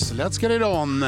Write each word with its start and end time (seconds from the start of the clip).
Let's 0.00 0.42
get 0.42 0.50
it 0.50 0.62
on! 0.62 1.04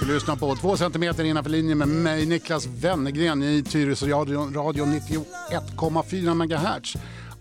Du 0.00 0.14
lyssnar 0.14 0.36
på 0.36 0.56
två 0.56 0.76
centimeter 0.76 1.24
innanför 1.24 1.50
linjen 1.50 1.78
med 1.78 1.88
mig, 1.88 2.26
Niklas 2.26 2.66
Wennergren 2.66 3.42
i 3.42 3.62
Tyresö 3.62 4.06
radio, 4.06 4.52
radio 4.54 4.84
91,4 4.84 6.34
MHz. 6.34 6.94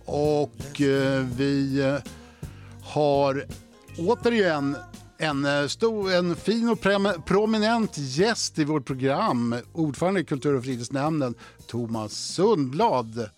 Och 0.06 0.82
eh, 0.82 1.26
vi 1.26 1.80
eh, 1.80 1.98
har 2.84 3.46
återigen 3.98 4.78
en, 5.18 5.46
eh, 5.46 5.68
stor, 5.68 6.14
en 6.14 6.36
fin 6.36 6.70
och 6.70 6.82
prominent 7.26 7.98
gäst 7.98 8.60
i 8.60 8.64
vårt 8.64 8.86
program. 8.86 9.56
Ordförande 9.74 10.20
i 10.20 10.26
Kultur 10.26 10.56
och 10.56 10.64
fritidsnämnden, 10.64 11.36
Thomas 11.68 12.14
Sundblad. 12.14 13.30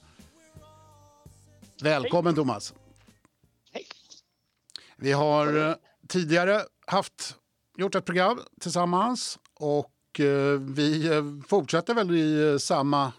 Välkommen 1.81 2.33
Hej. 2.33 2.35
Thomas. 2.35 2.73
Hej. 3.71 3.85
Vi 4.97 5.11
har 5.11 5.75
tidigare 6.07 6.61
haft, 6.89 7.35
gjort 7.79 7.95
ett 7.95 8.05
program 8.05 8.39
tillsammans 8.59 9.39
och 9.53 10.19
eh, 10.19 10.59
vi 10.59 11.07
eh, 11.07 11.23
fortsätter 11.47 11.93
väl 11.93 12.15
i 12.15 12.51
eh, 12.51 12.57
samma, 12.57 13.13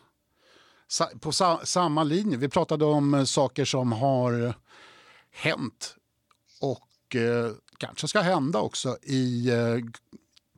på 1.20 1.32
samma 1.64 2.04
linje. 2.04 2.38
Vi 2.38 2.48
pratade 2.48 2.84
om 2.84 3.14
eh, 3.14 3.24
saker 3.24 3.64
som 3.64 3.92
har 3.92 4.54
hänt 5.30 5.96
och 6.60 7.16
kanske 7.78 8.08
ska 8.08 8.20
hända 8.20 8.60
också 8.60 8.96
i, 9.02 9.50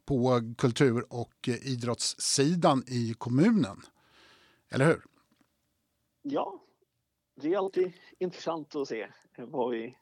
på 0.05 0.41
kultur 0.59 1.05
och 1.09 1.49
idrottssidan 1.49 2.85
i 2.87 3.15
kommunen. 3.19 3.83
Eller 4.71 4.87
hur? 4.87 5.03
Ja, 6.23 6.63
det 7.41 7.53
är 7.53 7.59
alltid 7.59 7.93
intressant 8.19 8.77
att 8.77 8.89
se 8.89 9.09
vad 9.39 9.71
vi 9.71 9.97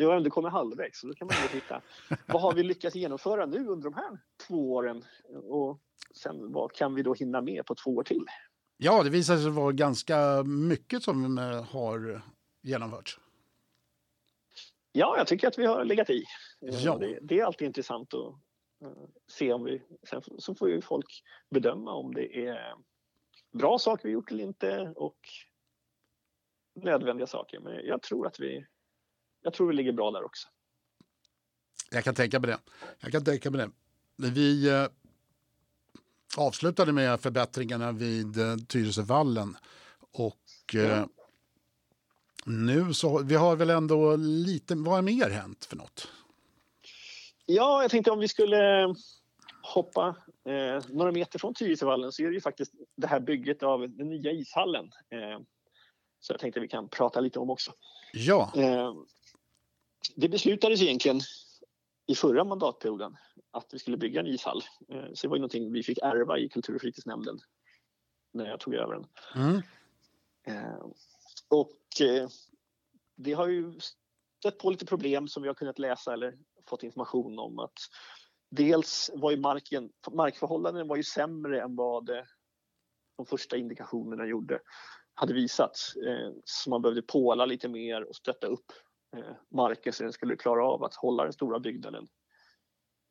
nu 0.00 0.06
har 0.06 0.16
ändå 0.16 0.30
kommit 0.30 0.52
halvvägs 0.52 1.00
så 1.00 1.06
då 1.06 1.14
kan 1.14 1.26
man 1.26 1.36
ju 1.42 1.60
titta. 1.60 1.80
vad 2.26 2.42
har 2.42 2.54
vi 2.54 2.62
lyckats 2.62 2.96
genomföra 2.96 3.46
nu 3.46 3.66
under 3.66 3.90
de 3.90 3.94
här 3.94 4.18
två 4.46 4.72
åren? 4.72 5.04
Och 5.42 5.80
sen 6.14 6.52
vad 6.52 6.72
kan 6.72 6.94
vi 6.94 7.02
då 7.02 7.14
hinna 7.14 7.40
med 7.40 7.66
på 7.66 7.74
två 7.74 7.90
år 7.90 8.02
till? 8.02 8.24
Ja, 8.76 9.02
det 9.02 9.10
visar 9.10 9.36
sig 9.36 9.50
vara 9.50 9.72
ganska 9.72 10.42
mycket 10.42 11.02
som 11.02 11.38
eh, 11.38 11.64
har 11.64 12.22
genomförts. 12.62 13.20
Ja, 14.92 15.14
jag 15.16 15.26
tycker 15.26 15.48
att 15.48 15.58
vi 15.58 15.66
har 15.66 15.84
legat 15.84 16.10
i. 16.10 16.24
Eh, 16.66 16.84
ja. 16.84 16.98
Det, 16.98 17.18
det 17.22 17.40
är 17.40 17.44
alltid 17.44 17.66
intressant 17.66 18.14
att 18.14 18.34
uh, 18.84 19.06
se 19.28 19.52
om 19.52 19.64
vi... 19.64 19.82
Sen 20.02 20.22
så 20.38 20.54
får 20.54 20.70
ju 20.70 20.82
folk 20.82 21.22
bedöma 21.50 21.92
om 21.92 22.14
det 22.14 22.46
är 22.46 22.74
bra 23.52 23.78
saker 23.78 24.08
vi 24.08 24.14
gjort 24.14 24.30
eller 24.30 24.44
inte 24.44 24.92
och 24.96 25.18
nödvändiga 26.74 27.26
saker. 27.26 27.60
Men 27.60 27.86
jag 27.86 28.02
tror 28.02 28.26
att 28.26 28.40
vi 28.40 28.66
jag 29.42 29.52
tror 29.52 29.68
vi 29.68 29.74
ligger 29.74 29.92
bra 29.92 30.10
där 30.10 30.24
också. 30.24 30.48
Jag 31.90 32.04
kan 32.04 32.14
tänka 32.14 32.40
mig 32.40 32.50
det. 32.50 32.58
Jag 33.00 33.12
kan 33.12 33.24
tänka 33.24 33.50
mig 33.50 33.66
det. 33.66 34.30
Vi 34.30 34.68
eh, 34.68 34.86
avslutade 36.36 36.92
med 36.92 37.20
förbättringarna 37.20 37.92
vid 37.92 38.38
eh, 38.38 38.56
Tyresövallen 38.56 39.56
och 40.12 40.74
eh, 40.74 41.04
nu 42.46 42.94
så, 42.94 43.22
vi 43.22 43.34
har 43.34 43.56
väl 43.56 43.70
ändå 43.70 44.16
lite, 44.16 44.74
vad 44.74 44.94
har 44.94 45.02
mer 45.02 45.30
hänt 45.30 45.64
för 45.64 45.76
något? 45.76 46.08
Ja, 47.46 47.82
jag 47.82 47.90
tänkte 47.90 48.10
om 48.10 48.18
vi 48.18 48.28
skulle 48.28 48.94
hoppa 49.62 50.16
eh, 50.44 50.84
några 50.88 51.12
meter 51.12 51.38
från 51.38 51.54
Tyresövallen 51.54 52.12
så 52.12 52.22
är 52.22 52.26
det 52.26 52.34
ju 52.34 52.40
faktiskt 52.40 52.72
det 52.96 53.06
här 53.06 53.20
bygget 53.20 53.62
av 53.62 53.80
den 53.80 54.08
nya 54.08 54.32
ishallen. 54.32 54.84
Eh, 55.10 55.40
så 56.20 56.32
jag 56.32 56.40
tänkte 56.40 56.60
vi 56.60 56.68
kan 56.68 56.88
prata 56.88 57.20
lite 57.20 57.38
om 57.38 57.50
också. 57.50 57.72
Ja. 58.12 58.52
Eh, 58.56 58.92
det 60.16 60.28
beslutades 60.28 60.82
egentligen 60.82 61.20
i 62.06 62.14
förra 62.14 62.44
mandatperioden 62.44 63.16
att 63.50 63.74
vi 63.74 63.78
skulle 63.78 63.96
bygga 63.96 64.20
en 64.20 64.26
ishall. 64.26 64.62
Eh, 64.88 65.04
så 65.14 65.26
det 65.26 65.28
var 65.28 65.36
ju 65.36 65.40
någonting 65.40 65.72
vi 65.72 65.82
fick 65.82 65.98
ärva 65.98 66.38
i 66.38 66.48
kultur 66.48 66.74
och 66.74 66.80
fritidsnämnden 66.80 67.38
när 68.32 68.46
jag 68.46 68.60
tog 68.60 68.74
över 68.74 68.94
den. 68.94 69.06
Mm. 69.34 69.62
Eh, 70.46 70.86
och 71.48 72.00
eh, 72.00 72.28
det 73.16 73.32
har 73.32 73.46
ju 73.46 73.80
stött 74.38 74.58
på 74.58 74.70
lite 74.70 74.86
problem 74.86 75.28
som 75.28 75.42
vi 75.42 75.48
har 75.48 75.54
kunnat 75.54 75.78
läsa 75.78 76.12
eller 76.12 76.38
fått 76.68 76.82
information 76.82 77.38
om 77.38 77.58
att 77.58 77.78
dels 78.50 79.10
var 79.14 79.30
ju 79.30 79.36
marken, 79.36 79.90
markförhållanden 80.12 80.88
var 80.88 80.96
ju 80.96 81.02
sämre 81.02 81.62
än 81.62 81.76
vad 81.76 82.06
de 83.16 83.26
första 83.26 83.56
indikationerna 83.56 84.26
gjorde, 84.26 84.60
hade 85.14 85.34
visat. 85.34 85.76
Så 86.44 86.70
man 86.70 86.82
behövde 86.82 87.02
påla 87.02 87.46
lite 87.46 87.68
mer 87.68 88.04
och 88.04 88.16
stötta 88.16 88.46
upp 88.46 88.72
Eh, 89.16 89.92
den 89.98 90.12
skulle 90.12 90.36
klara 90.36 90.66
av 90.66 90.84
att 90.84 90.94
hålla 90.94 91.24
den 91.24 91.32
stora 91.32 91.60
byggnaden. 91.60 92.08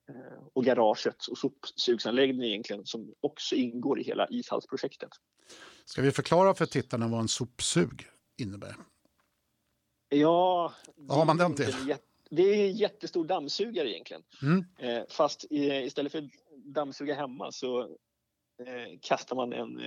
Eh, 0.09 0.43
och 0.53 0.65
garaget 0.65 1.25
och 1.25 1.37
sopsugsanläggningen 1.37 2.45
egentligen 2.45 2.85
som 2.85 3.13
också 3.19 3.55
ingår 3.55 3.99
i 3.99 4.03
hela 4.03 4.27
ishallsprojektet. 4.29 5.09
Ska 5.85 6.01
vi 6.01 6.11
förklara 6.11 6.53
för 6.53 6.65
tittarna 6.65 7.07
vad 7.07 7.19
en 7.19 7.27
sopsug 7.27 8.07
innebär? 8.37 8.75
Ja, 10.09 10.73
vad 10.95 11.17
har 11.17 11.25
man 11.25 11.37
den 11.37 11.55
till? 11.55 11.95
Det 12.29 12.41
är 12.41 12.65
en 12.69 12.75
jättestor 12.75 13.25
dammsugare 13.25 13.91
egentligen. 13.91 14.23
Mm. 14.41 14.65
Eh, 14.77 15.03
fast 15.09 15.45
istället 15.49 16.11
för 16.11 16.29
dammsuga 16.55 17.15
hemma 17.15 17.51
så 17.51 17.97
kastar 19.01 19.35
man 19.35 19.53
en, 19.53 19.79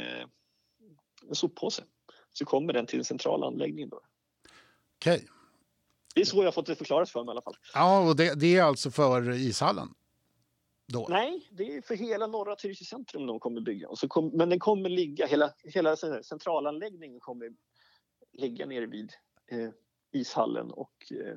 en 1.28 1.34
soppåse. 1.34 1.84
Så 2.32 2.44
kommer 2.44 2.72
den 2.72 2.86
till 2.86 2.98
den 2.98 3.04
centrala 3.04 3.46
anläggningen. 3.46 3.90
Okej. 4.98 5.16
Okay. 5.16 5.28
Det 6.14 6.20
är 6.20 6.24
så 6.24 6.36
jag 6.36 6.44
har 6.44 6.52
fått 6.52 6.66
det 6.66 6.76
förklarat 6.76 7.10
för 7.10 7.24
mig 7.24 7.28
i 7.28 7.30
alla 7.30 7.42
fall. 7.42 7.56
Ja, 7.74 8.08
och 8.08 8.16
det, 8.16 8.40
det 8.40 8.56
är 8.56 8.62
alltså 8.62 8.90
för 8.90 9.30
ishallen? 9.30 9.88
Då. 10.92 11.06
Nej, 11.10 11.48
det 11.50 11.76
är 11.76 11.82
för 11.82 11.94
hela 11.94 12.26
norra 12.26 12.56
Tyresö 12.56 12.84
centrum 12.84 13.26
de 13.26 13.40
kommer 13.40 13.60
bygga. 13.60 13.88
Och 13.88 13.98
så 13.98 14.08
kom, 14.08 14.28
men 14.28 14.48
den 14.48 14.58
kommer 14.58 14.88
ligga, 14.88 15.26
hela, 15.26 15.52
hela 15.64 15.96
centralanläggningen 16.22 17.20
kommer 17.20 17.52
ligga 18.32 18.66
nere 18.66 18.86
vid 18.86 19.12
eh, 19.50 19.70
ishallen 20.12 20.70
och 20.70 21.12
eh, 21.12 21.36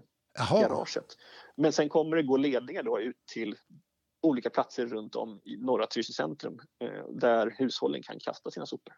garaget. 0.49 1.17
Men 1.55 1.73
sen 1.73 1.89
kommer 1.89 2.17
det 2.17 2.23
gå 2.23 2.37
ledningar 2.37 2.83
då 2.83 2.99
ut 2.99 3.25
till 3.33 3.55
olika 4.21 4.49
platser 4.49 4.85
runt 4.85 5.15
om 5.15 5.41
i 5.43 5.57
norra 5.57 5.87
Tyresö 5.87 6.13
centrum 6.13 6.59
eh, 6.79 7.07
där 7.09 7.55
hushållen 7.57 8.03
kan 8.03 8.19
kasta 8.19 8.51
sina 8.51 8.65
sopor. 8.65 8.93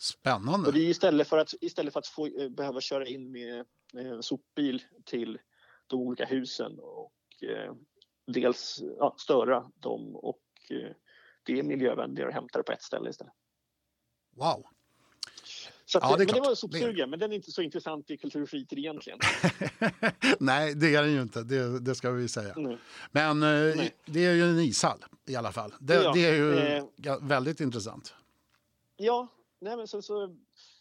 Spännande. 0.00 0.68
Och 0.68 0.74
det 0.74 0.80
är 0.80 0.88
istället 0.88 1.28
för 1.28 1.38
att, 1.38 1.54
istället 1.60 1.92
för 1.92 2.00
att 2.00 2.06
få, 2.06 2.26
eh, 2.26 2.48
behöva 2.48 2.80
köra 2.80 3.06
in 3.06 3.32
med 3.32 3.64
en 3.94 4.22
sopbil 4.22 4.82
till 5.04 5.38
de 5.86 6.00
olika 6.00 6.24
husen 6.24 6.78
och 6.78 7.12
eh, 7.42 7.74
dels 8.26 8.82
ja, 8.98 9.14
störa 9.18 9.70
dem 9.74 10.16
och 10.16 10.42
eh, 10.70 10.96
det 11.42 11.58
är 11.58 11.62
miljövänligare 11.62 12.28
att 12.28 12.34
hämta 12.34 12.58
det 12.58 12.62
på 12.62 12.72
ett 12.72 12.82
ställe 12.82 13.10
istället. 13.10 13.32
Wow. 14.36 14.66
Så 15.84 15.98
att, 15.98 16.04
ja, 16.04 16.16
det 16.16 16.26
men 16.26 16.34
det 16.34 16.40
var 16.40 16.54
sopsugen, 16.54 17.10
men 17.10 17.18
den 17.18 17.32
är 17.32 17.36
inte 17.36 17.50
så 17.50 17.62
intressant 17.62 18.10
i 18.10 18.16
kultur 18.16 18.42
och 18.42 18.48
fritid 18.48 18.78
egentligen. 18.78 19.18
Nej, 20.40 20.74
det 20.74 20.94
är 20.94 21.02
den 21.02 21.12
ju 21.12 21.22
inte, 21.22 21.42
det, 21.42 21.80
det 21.80 21.94
ska 21.94 22.10
vi 22.10 22.28
säga. 22.28 22.54
Nej. 22.56 22.78
Men 23.12 23.42
eh, 23.42 23.86
det 24.04 24.26
är 24.26 24.32
ju 24.32 24.42
en 24.42 24.60
ishall 24.60 25.04
i 25.26 25.36
alla 25.36 25.52
fall. 25.52 25.74
Det, 25.80 25.94
ja, 25.94 26.12
det 26.12 26.26
är 26.26 26.34
ju 26.34 26.58
eh, 26.58 27.18
väldigt 27.22 27.60
intressant. 27.60 28.14
Ja, 28.96 29.28
nej 29.60 29.76
men 29.76 29.88
så, 29.88 30.02
så, 30.02 30.36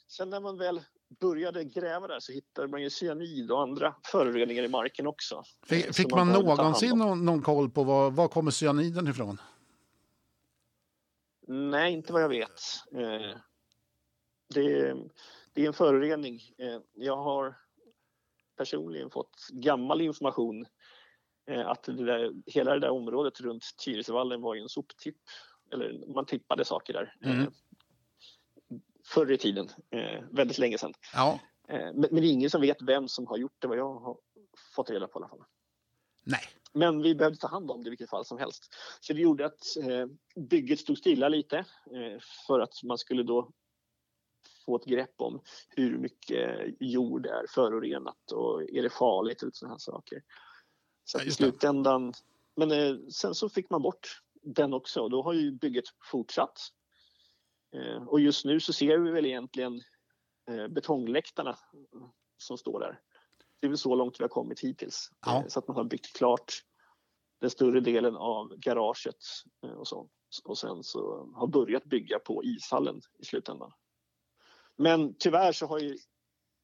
sen 0.07 0.29
när 0.29 0.39
man 0.39 0.57
väl 0.57 0.81
började 1.19 1.63
gräva 1.63 2.07
där 2.07 2.19
så 2.19 2.31
hittade 2.31 2.67
man 2.67 2.81
ju 2.81 2.89
cyanid 2.89 3.51
och 3.51 3.61
andra 3.61 3.95
föroreningar 4.05 4.63
i 4.63 4.67
marken 4.67 5.07
också. 5.07 5.43
Fick, 5.65 5.95
fick 5.95 6.11
man, 6.11 6.27
man 6.27 6.45
någonsin 6.45 6.97
någon, 6.97 7.25
någon 7.25 7.41
koll 7.41 7.69
på 7.69 7.83
var, 7.83 8.11
var 8.11 8.27
kommer 8.27 8.51
cyaniden 8.51 9.07
ifrån? 9.07 9.37
Nej, 11.47 11.93
inte 11.93 12.13
vad 12.13 12.21
jag 12.21 12.29
vet. 12.29 12.61
Eh, 12.91 13.37
det, 14.53 14.95
det, 15.53 15.63
är 15.63 15.67
en 15.67 15.73
förorening. 15.73 16.41
Eh, 16.57 16.79
jag 16.93 17.17
har 17.17 17.57
personligen 18.57 19.09
fått 19.09 19.47
gammal 19.49 20.01
information 20.01 20.65
eh, 21.47 21.67
att 21.67 21.83
det 21.83 22.05
där, 22.05 22.33
hela 22.45 22.73
det 22.73 22.79
där 22.79 22.89
området 22.89 23.41
runt 23.41 23.63
Tyresövallen 23.85 24.41
var 24.41 24.55
ju 24.55 24.61
en 24.61 24.69
soptipp. 24.69 25.17
Eller 25.73 26.13
man 26.13 26.25
tippade 26.25 26.65
saker 26.65 26.93
där. 26.93 27.15
Mm 27.23 27.51
förr 29.09 29.31
i 29.31 29.37
tiden, 29.37 29.69
eh, 29.89 30.23
väldigt 30.31 30.57
länge 30.57 30.77
sedan. 30.77 30.93
Ja. 31.13 31.39
Eh, 31.67 31.93
men, 31.93 32.15
det 32.15 32.21
är 32.21 32.31
ingen 32.31 32.49
som 32.49 32.61
vet 32.61 32.81
vem 32.81 33.07
som 33.07 33.27
har 33.27 33.37
gjort 33.37 33.55
det, 33.59 33.67
vad 33.67 33.77
jag 33.77 33.99
har 33.99 34.17
fått 34.75 34.89
reda 34.89 35.07
på 35.07 35.19
i 35.19 35.21
alla 35.21 35.29
fall. 35.29 35.43
Nej. 36.23 36.41
Men 36.73 37.01
vi 37.01 37.15
behövde 37.15 37.39
ta 37.39 37.47
hand 37.47 37.71
om 37.71 37.83
det 37.83 37.87
i 37.87 37.89
vilket 37.89 38.09
fall 38.09 38.25
som 38.25 38.37
helst. 38.37 38.75
Så 38.99 39.13
det 39.13 39.21
gjorde 39.21 39.45
att 39.45 39.77
eh, 39.83 40.05
bygget 40.49 40.79
stod 40.79 40.97
stilla 40.97 41.29
lite 41.29 41.65
för 42.47 42.59
att 42.59 42.83
man 42.83 42.97
skulle 42.97 43.23
då 43.23 43.51
få 44.65 44.75
ett 44.75 44.85
grepp 44.85 45.13
om 45.17 45.41
hur 45.69 45.97
mycket 45.97 46.59
jord 46.79 47.25
är 47.25 47.45
förorenat 47.49 48.31
och 48.31 48.63
är 48.63 48.83
det 48.83 48.89
farligt 48.89 49.43
och 49.43 49.49
sådana 49.53 49.73
här 49.73 49.79
saker. 49.79 50.21
Så 51.05 51.21
i 51.21 51.31
slutändan, 51.31 52.13
men 52.55 53.11
sen 53.11 53.35
så 53.35 53.49
fick 53.49 53.69
man 53.69 53.81
bort 53.81 54.21
den 54.41 54.73
också 54.73 55.01
och 55.01 55.09
då 55.09 55.23
har 55.23 55.33
ju 55.33 55.51
bygget 55.51 55.85
fortsatt 56.11 56.71
och 58.07 58.19
just 58.19 58.45
nu 58.45 58.59
så 58.59 58.73
ser 58.73 58.97
vi 58.97 59.11
väl 59.11 59.25
egentligen 59.25 59.81
eh, 60.49 60.67
betongläktarna 60.67 61.57
som 62.37 62.57
står 62.57 62.79
där. 62.79 62.99
Det 63.59 63.67
är 63.67 63.69
väl 63.69 63.77
så 63.77 63.95
långt 63.95 64.19
vi 64.19 64.23
har 64.23 64.29
kommit 64.29 64.59
hittills. 64.59 65.11
Ja. 65.25 65.37
Eh, 65.37 65.47
så 65.47 65.59
att 65.59 65.67
man 65.67 65.77
har 65.77 65.83
byggt 65.83 66.17
klart 66.17 66.53
den 67.41 67.49
större 67.49 67.79
delen 67.79 68.15
av 68.15 68.55
garaget 68.57 69.23
eh, 69.63 69.71
och 69.71 69.87
så. 69.87 70.09
Och 70.43 70.57
sen 70.57 70.83
så 70.83 71.31
har 71.35 71.47
börjat 71.47 71.83
bygga 71.83 72.19
på 72.19 72.43
ishallen 72.43 73.01
i 73.19 73.25
slutändan. 73.25 73.71
Men 74.75 75.15
tyvärr 75.19 75.51
så 75.51 75.65
har 75.65 75.79
ju 75.79 75.97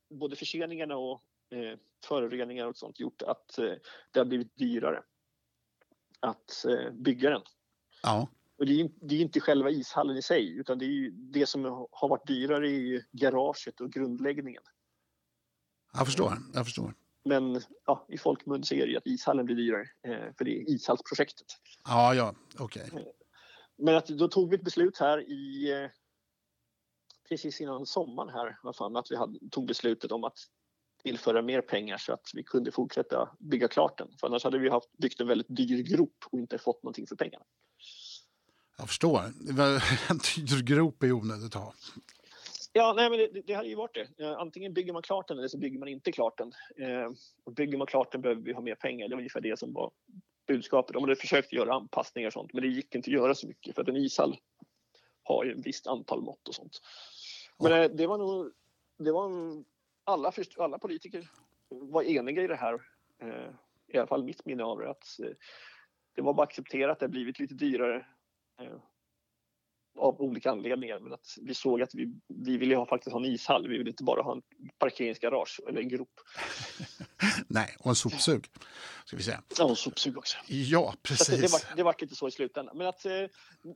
både 0.10 0.36
förseningarna 0.36 0.98
och 0.98 1.22
eh, 1.52 1.80
föroreningar 2.06 2.68
och 2.68 2.78
sånt 2.78 3.00
gjort 3.00 3.22
att 3.22 3.58
eh, 3.58 3.74
det 4.12 4.20
har 4.20 4.26
blivit 4.26 4.56
dyrare 4.56 5.04
att 6.20 6.66
eh, 6.66 6.92
bygga 6.92 7.30
den. 7.30 7.42
Ja. 8.04 8.28
Och 8.58 8.66
det 8.66 8.82
är, 8.82 8.90
det 9.02 9.16
är 9.16 9.20
inte 9.20 9.40
själva 9.40 9.70
ishallen 9.70 10.18
i 10.18 10.22
sig 10.22 10.58
utan 10.58 10.80
det, 10.80 10.86
är 10.86 10.90
ju, 10.90 11.12
det 11.12 11.46
som 11.46 11.64
har 11.92 12.08
varit 12.10 12.28
dyrare 12.28 12.70
är 12.70 13.06
garaget 13.12 13.82
och 13.82 13.92
grundläggningen. 13.92 14.64
Jag 15.94 16.06
förstår. 16.06 16.38
Jag 16.54 16.66
förstår. 16.66 16.94
Men 17.26 17.62
ja, 17.86 18.06
i 18.10 18.18
folkmun 18.18 18.64
så 18.64 18.76
är 18.76 18.86
det 18.86 18.92
ju 18.92 18.98
att 18.98 19.08
ishallen 19.08 19.46
blir 19.46 19.56
dyrare 19.56 19.88
eh, 20.08 20.34
för 20.38 20.46
det 20.46 20.52
är 20.52 20.70
ishallsprojektet. 20.70 21.48
Ja, 21.86 22.16
ja, 22.16 22.36
okej. 22.60 22.84
Okay. 22.92 23.06
Men 23.78 23.96
att, 23.96 24.08
då 24.08 24.28
tog 24.28 24.50
vi 24.50 24.56
ett 24.56 24.64
beslut 24.64 24.98
här 24.98 25.30
i 25.30 25.72
eh, 25.72 25.90
precis 27.30 27.62
innan 27.62 27.86
sommaren 27.86 28.30
här, 28.30 28.58
vad 28.64 28.76
fan, 28.76 28.96
att 28.96 29.12
vi 29.12 29.16
hade, 29.16 29.40
tog 29.52 29.68
beslutet 29.68 30.12
om 30.12 30.24
att 30.24 30.38
tillföra 31.04 31.42
mer 31.42 31.62
pengar 31.62 31.98
så 31.98 32.14
att 32.14 32.32
vi 32.34 32.44
kunde 32.44 32.72
fortsätta 32.72 33.36
bygga 33.40 33.68
klart 33.68 33.98
den. 33.98 34.08
För 34.20 34.28
annars 34.28 34.44
hade 34.44 34.60
vi 34.60 34.70
haft, 34.70 34.98
byggt 34.98 35.22
en 35.22 35.28
väldigt 35.28 35.58
dyr 35.58 35.84
grop 35.84 36.26
och 36.32 36.40
inte 36.40 36.58
fått 36.58 36.84
någonting 36.84 37.08
för 37.08 37.16
pengarna. 37.16 37.46
Jag 38.78 38.88
förstår. 38.88 39.20
En 40.10 40.18
dyr 40.18 40.64
grop 40.64 41.04
är 41.04 41.12
onödigt 41.12 41.56
att 41.56 41.62
ha. 41.62 41.74
Ja, 42.74 42.94
nej, 42.96 43.10
men 43.10 43.20
det, 43.20 43.42
det 43.48 43.54
hade 43.54 43.70
ju 43.70 43.76
varit 43.76 43.98
det. 44.18 44.38
Antingen 44.38 44.74
bygger 44.74 44.94
man 44.94 45.02
klart 45.02 45.28
den 45.28 45.38
eller 45.38 45.48
så 45.48 45.58
bygger 45.58 45.80
man 45.80 45.88
inte 45.88 46.12
klart 46.12 46.38
den. 46.38 46.52
Eh, 46.78 47.12
och 47.44 47.54
bygger 47.54 47.78
man 47.78 47.88
klart 47.88 48.12
den 48.12 48.22
behöver 48.22 48.42
vi 48.42 48.54
ha 48.54 48.62
mer 48.62 48.76
pengar. 48.76 49.08
Det 49.08 49.16
var 49.16 49.22
ungefär 49.22 49.42
det 49.42 49.60
som 49.60 49.74
var 49.74 49.92
budskapet. 50.48 50.94
De 50.94 51.04
hade 51.04 51.16
försökt 51.16 51.54
göra 51.54 51.74
anpassningar 51.74 52.28
och 52.28 52.34
sånt 52.34 52.54
men 52.54 52.62
det 52.62 52.68
gick 52.68 52.96
inte 52.96 53.10
att 53.10 53.14
göra 53.14 53.36
så 53.36 53.48
mycket 53.48 53.76
för 53.76 53.82
att 53.82 53.88
en 53.88 53.96
ishall 53.96 54.38
har 55.24 55.44
ju 55.44 55.52
ett 55.52 55.66
visst 55.66 55.88
antal 55.88 56.22
mått 56.22 56.48
och 56.48 56.56
sånt. 56.56 56.82
Men 57.60 57.72
eh, 57.72 57.90
det 57.90 58.08
var 58.08 58.18
nog, 58.18 58.52
det 58.98 59.12
var 59.12 59.32
alla, 60.04 60.32
alla 60.58 60.80
politiker 60.80 61.30
var 61.70 62.04
eniga 62.04 62.44
i 62.44 62.48
det 62.48 62.56
här. 62.56 62.74
Eh, 63.22 63.50
I 63.88 63.98
alla 63.98 64.08
fall 64.08 64.24
mitt 64.24 64.46
minne 64.46 64.64
av 64.64 64.80
det. 64.80 64.90
Att 64.90 65.20
eh, 65.24 65.32
det 66.16 66.22
var 66.22 66.34
bara 66.34 66.44
att 66.44 66.50
acceptera 66.50 66.92
att 66.92 67.00
det 67.00 67.08
blivit 67.08 67.40
lite 67.40 67.54
dyrare 67.54 68.06
av 69.98 70.22
olika 70.22 70.52
anledningar. 70.52 71.00
Men 71.00 71.14
att 71.14 71.38
vi 71.42 71.54
såg 71.54 71.82
att 71.82 71.96
vi, 71.96 72.14
vi 72.28 72.58
ville 72.58 72.76
ha, 72.76 72.86
faktiskt 72.86 73.14
ha 73.14 73.20
en 73.20 73.26
ishall. 73.26 73.68
Vi 73.68 73.78
ville 73.78 73.90
inte 73.90 74.04
bara 74.04 74.22
ha 74.22 74.32
en 74.32 74.42
parkeringsgarage 74.78 75.60
eller 75.68 75.82
en 75.82 75.90
grop. 75.90 76.20
Nej, 77.48 77.76
och 77.80 77.90
en 77.90 77.96
sopsug. 77.96 78.46
Ska 79.06 79.18
vi 79.18 79.24
säga. 79.24 79.44
Ja, 79.58 79.64
och 79.64 79.70
en 79.70 79.76
sopsug 79.76 80.18
också. 80.18 80.38
Ja, 80.48 80.94
precis. 81.02 81.42
det, 81.42 81.52
var, 81.52 81.76
det 81.76 81.84
var 81.84 81.96
lite 82.00 82.16
så 82.16 82.28
i 82.28 82.32
slutändan. 82.32 82.78
Men 82.78 82.88
att, 82.88 83.06
eh, 83.06 83.12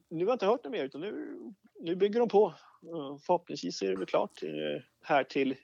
nu 0.10 0.26
har 0.26 0.32
jag 0.32 0.36
inte 0.36 0.46
hört 0.46 0.64
något 0.64 0.72
mer 0.72 0.84
utan 0.84 1.02
nu, 1.02 1.40
nu 1.80 1.96
bygger 1.96 2.20
de 2.20 2.30
på. 2.30 2.54
Förhoppningsvis 3.26 3.82
är 3.82 3.90
det 3.90 3.98
väl 3.98 4.06
klart 4.06 4.44
eh, 4.44 4.84
här 5.04 5.24
till 5.24 5.56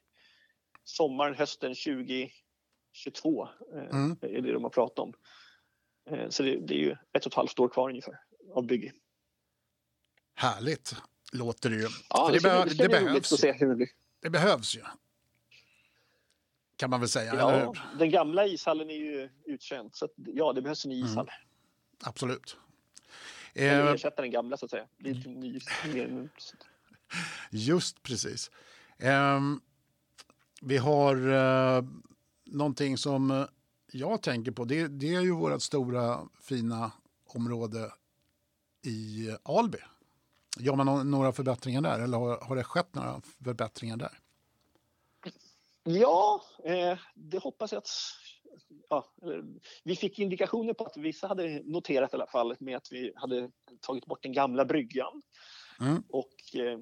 sommaren, 0.84 1.36
hösten 1.36 1.76
2022. 1.76 3.48
Eh, 3.74 3.96
mm. 3.96 4.18
är 4.22 4.42
det 4.42 4.54
de 4.54 4.64
har 4.64 4.70
pratat 4.70 5.00
om. 5.00 5.14
Så 6.30 6.44
det, 6.44 6.68
det 6.68 6.74
är 6.74 6.80
ju 6.80 6.92
ett 6.92 7.26
och 7.26 7.32
ett 7.32 7.34
halvt 7.34 7.60
år 7.60 7.70
kvar 7.70 7.90
ungefär 7.90 8.16
av 8.56 8.66
bygge. 8.66 8.92
Härligt 10.36 10.96
låter 11.32 11.70
det 11.70 11.76
ju. 11.76 11.88
Ja, 12.10 12.30
det, 12.32 12.40
det, 12.40 12.42
be 12.42 12.66
det, 12.66 12.74
det 12.74 12.90
behövs. 12.90 13.34
Att 13.34 13.40
se 13.40 13.52
hur 13.52 13.70
det, 13.70 13.76
blir. 13.76 13.90
det 14.22 14.30
behövs 14.30 14.76
ju. 14.76 14.82
Kan 16.78 16.90
man 16.90 17.00
väl 17.00 17.10
säga. 17.10 17.36
Ja, 17.36 17.74
den 18.00 18.10
gamla 18.10 18.46
ishallen 18.48 18.90
är 18.90 18.96
ju 18.96 19.30
uttjänt 19.46 19.96
så 19.96 20.06
att, 20.06 20.12
ja, 20.16 20.54
det 20.54 20.62
behövs 20.62 20.86
en 20.86 20.90
ny 20.90 21.00
mm. 21.00 21.12
ishall. 21.12 21.28
Mm. 21.28 22.10
Absolut. 22.10 22.58
Eller 23.54 23.88
eh, 23.88 23.94
ersätta 23.94 24.22
den 24.22 24.32
gamla 24.32 24.58
så 24.58 24.66
att 24.66 24.72
säga. 24.72 24.88
Lite 24.98 25.30
ny, 25.30 25.60
Just 27.52 28.04
precis. 28.04 28.52
Eh, 28.98 29.40
vi 30.62 30.78
har 30.78 31.16
eh, 31.16 31.84
någonting 32.46 32.98
som 32.98 33.48
jag 33.92 34.22
tänker 34.22 34.52
på. 34.52 34.66
Det, 34.66 34.88
det 34.88 35.16
är 35.16 35.22
ju 35.22 35.32
vårt 35.32 35.62
stora 35.62 36.20
fina 36.42 36.92
område 37.26 37.92
i 38.86 39.30
Alby. 39.44 39.78
Gör 40.60 40.76
man 40.76 41.12
några 41.12 41.32
förbättringar 41.32 41.82
där 41.82 42.00
eller 42.00 42.18
har, 42.18 42.38
har 42.42 42.56
det 42.56 42.64
skett 42.64 42.96
några 42.96 43.22
förbättringar 43.44 43.98
där? 43.98 44.20
Ja, 45.84 46.42
eh, 46.64 46.98
det 47.16 47.38
hoppas 47.38 47.72
jag 47.72 47.80
att... 47.80 47.90
Ja, 48.90 49.14
vi 49.84 49.96
fick 49.96 50.20
indikationer 50.20 50.74
på 50.74 50.86
att 50.86 50.98
vissa 50.98 51.28
hade 51.28 51.62
noterat 51.64 52.14
i 52.14 52.16
alla 52.16 52.28
fall 52.28 52.56
med 52.60 52.78
att 52.78 52.88
vi 52.92 53.14
hade 53.16 53.52
tagit 53.82 54.06
bort 54.06 54.24
den 54.24 54.34
gamla 54.34 54.66
bryggan 54.66 55.22
mm. 55.80 56.04
och 56.10 56.56
eh, 56.56 56.80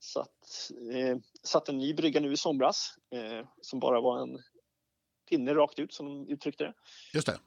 satt, 0.00 0.70
eh, 0.92 1.16
satt 1.42 1.68
en 1.68 1.78
ny 1.78 1.94
brygga 1.94 2.20
nu 2.20 2.32
i 2.32 2.36
somras 2.36 2.94
eh, 3.10 3.48
som 3.60 3.80
bara 3.80 4.00
var 4.00 4.22
en 4.22 4.38
pinne 5.30 5.54
rakt 5.54 5.78
ut 5.78 5.92
som 5.92 6.06
de 6.06 6.32
uttryckte 6.32 6.64
det. 6.64 6.74
Just 7.14 7.26
det. 7.26 7.38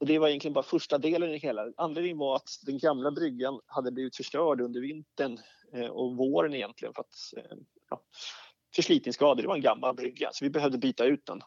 Och 0.00 0.06
det 0.06 0.18
var 0.18 0.28
egentligen 0.28 0.54
bara 0.54 0.64
första 0.64 0.98
delen 0.98 1.28
i 1.28 1.32
det 1.32 1.38
hela. 1.38 1.72
Anledningen 1.76 2.18
var 2.18 2.36
att 2.36 2.48
den 2.66 2.78
gamla 2.78 3.10
bryggan 3.10 3.60
hade 3.66 3.92
blivit 3.92 4.16
förstörd 4.16 4.60
under 4.60 4.80
vintern 4.80 5.38
eh, 5.72 5.86
och 5.86 6.16
våren 6.16 6.54
egentligen 6.54 6.94
för 6.94 7.00
att 7.00 7.14
eh, 7.36 7.58
ja, 7.90 8.02
förslitningsskador. 8.74 9.42
Det 9.42 9.48
var 9.48 9.54
en 9.54 9.62
gammal 9.62 9.94
brygga 9.94 10.30
så 10.32 10.44
vi 10.44 10.50
behövde 10.50 10.78
byta 10.78 11.04
ut 11.04 11.26
den. 11.26 11.40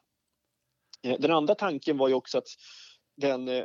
Eh, 1.03 1.19
den 1.19 1.31
andra 1.31 1.55
tanken 1.55 1.97
var 1.97 2.07
ju 2.07 2.13
också 2.13 2.38
att 2.38 2.47
den 3.17 3.63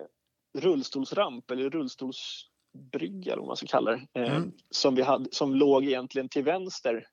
rullstolsramp 0.58 1.50
eller 1.50 1.70
rullstolsbrygga 1.70 3.32
eller 3.32 3.40
vad 3.40 3.46
man 3.46 3.56
ska 3.56 3.66
kalla 3.66 3.90
det 3.90 4.20
mm. 4.20 4.52
som, 4.70 4.94
vi 4.94 5.02
hade, 5.02 5.28
som 5.32 5.54
låg 5.54 5.84
egentligen 5.84 6.28
till 6.28 6.44
vänster 6.44 7.06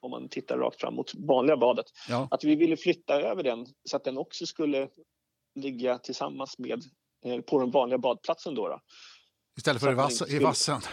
om 0.00 0.10
man 0.10 0.28
tittar 0.28 0.58
rakt 0.58 0.80
fram 0.80 0.94
mot 0.94 1.14
vanliga 1.14 1.56
badet. 1.56 1.86
Ja. 2.08 2.28
Att 2.30 2.44
vi 2.44 2.56
ville 2.56 2.76
flytta 2.76 3.20
över 3.20 3.42
den 3.42 3.66
så 3.84 3.96
att 3.96 4.04
den 4.04 4.18
också 4.18 4.46
skulle 4.46 4.88
ligga 5.54 5.98
tillsammans 5.98 6.58
med 6.58 6.84
på 7.46 7.60
den 7.60 7.70
vanliga 7.70 7.98
badplatsen. 7.98 8.54
Då, 8.54 8.68
då. 8.68 8.80
Istället 9.56 9.82
för 9.82 9.92
i, 9.92 9.94
vass, 9.94 10.16
skulle... 10.16 10.36
i 10.36 10.44
vassen? 10.44 10.80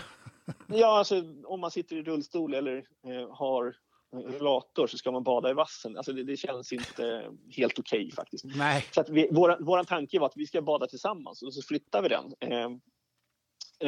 Ja, 0.68 0.98
alltså 0.98 1.24
om 1.46 1.60
man 1.60 1.72
sitter 1.72 1.96
i 1.96 2.04
rullstol 2.04 2.54
eller 2.54 2.78
eh, 2.78 3.36
har 3.36 3.76
rullator 4.14 4.88
så 4.88 4.98
ska 4.98 5.12
man 5.12 5.24
bada 5.24 5.50
i 5.50 5.54
vassen. 5.54 5.98
Alltså 5.98 6.14
det, 6.14 6.24
det 6.24 6.38
känns 6.38 6.74
inte 6.74 7.32
helt 7.50 7.80
okej 7.80 8.00
okay, 8.00 8.12
faktiskt. 8.12 8.46
Nej. 8.46 8.86
Så 8.92 9.02
att 9.02 9.10
vi, 9.10 9.30
vår, 9.32 9.58
vår 9.60 9.84
tanke 9.84 10.20
var 10.20 10.28
att 10.28 10.38
vi 10.38 10.48
ska 10.48 10.62
bada 10.62 10.88
tillsammans 10.88 11.44
och 11.44 11.54
så 11.54 11.62
flyttar 11.62 12.02
vi 12.02 12.10
den. 12.10 12.34
Eh, 12.40 12.72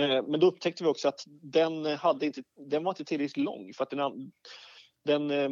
eh, 0.01 0.24
men 0.27 0.39
då 0.39 0.48
upptäckte 0.48 0.84
vi 0.84 0.89
också 0.89 1.08
att 1.08 1.24
den, 1.27 1.86
hade 1.86 2.25
inte, 2.25 2.43
den 2.69 2.84
var 2.84 2.91
inte 2.91 3.05
tillräckligt 3.05 3.46
lång 3.46 3.74
för 3.74 3.84
att 3.84 3.89
den, 3.89 4.31
den 5.05 5.31
eh, 5.31 5.51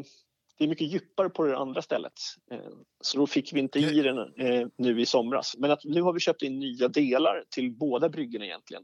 det 0.58 0.64
är 0.64 0.68
mycket 0.68 0.92
djupare 0.92 1.30
på 1.30 1.44
det 1.44 1.58
andra 1.58 1.82
stället. 1.82 2.14
Eh, 2.52 2.72
så 3.02 3.18
då 3.18 3.28
fick 3.28 3.54
vi 3.54 3.60
inte 3.60 3.80
i 3.80 4.02
den 4.02 4.18
eh, 4.18 4.68
nu 4.78 5.02
i 5.02 5.06
somras. 5.06 5.56
Men 5.58 5.72
att 5.72 5.84
nu 5.84 6.02
har 6.02 6.14
vi 6.14 6.20
köpt 6.20 6.42
in 6.42 6.60
nya 6.60 6.88
delar 6.88 7.44
till 7.50 7.72
båda 7.72 8.10
bryggorna 8.10 8.46
egentligen. 8.46 8.84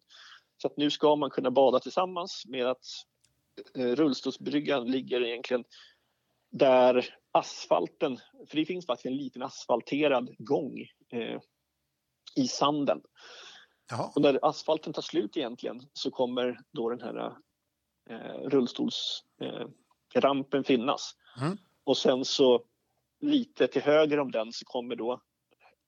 Så 0.62 0.68
att 0.68 0.78
nu 0.78 0.90
ska 0.90 1.16
man 1.16 1.30
kunna 1.30 1.52
bada 1.52 1.80
tillsammans 1.80 2.44
med 2.48 2.68
att 2.68 2.86
eh, 3.78 3.96
rullstolsbryggan 3.96 4.92
ligger 4.92 5.24
egentligen 5.24 5.64
där 6.52 7.16
asfalten, 7.32 8.18
för 8.50 8.58
det 8.58 8.66
finns 8.66 8.86
faktiskt 8.86 9.06
en 9.06 9.18
liten 9.18 9.42
asfalterad 9.42 10.36
gång 10.38 10.78
i 12.36 12.48
sanden. 12.48 13.02
Jaha. 13.90 14.12
Och 14.16 14.22
när 14.22 14.40
asfalten 14.42 14.94
tar 14.94 15.02
slut 15.02 15.38
egentligen 15.38 15.82
så 15.94 16.12
kommer 16.12 16.60
då 16.72 16.90
den 16.90 17.02
här 17.02 17.36
eh, 18.10 18.50
rullstolsrampen 18.50 19.62
eh, 19.62 19.68
finnas. 20.66 21.16
Mm. 21.42 21.58
Och 21.84 21.98
sen 21.98 22.26
så 22.26 22.64
lite 23.22 23.68
till 23.68 23.82
höger 23.82 24.20
om 24.20 24.32
den 24.32 24.54
så 24.54 24.66
kommer 24.66 24.96
då 24.96 25.22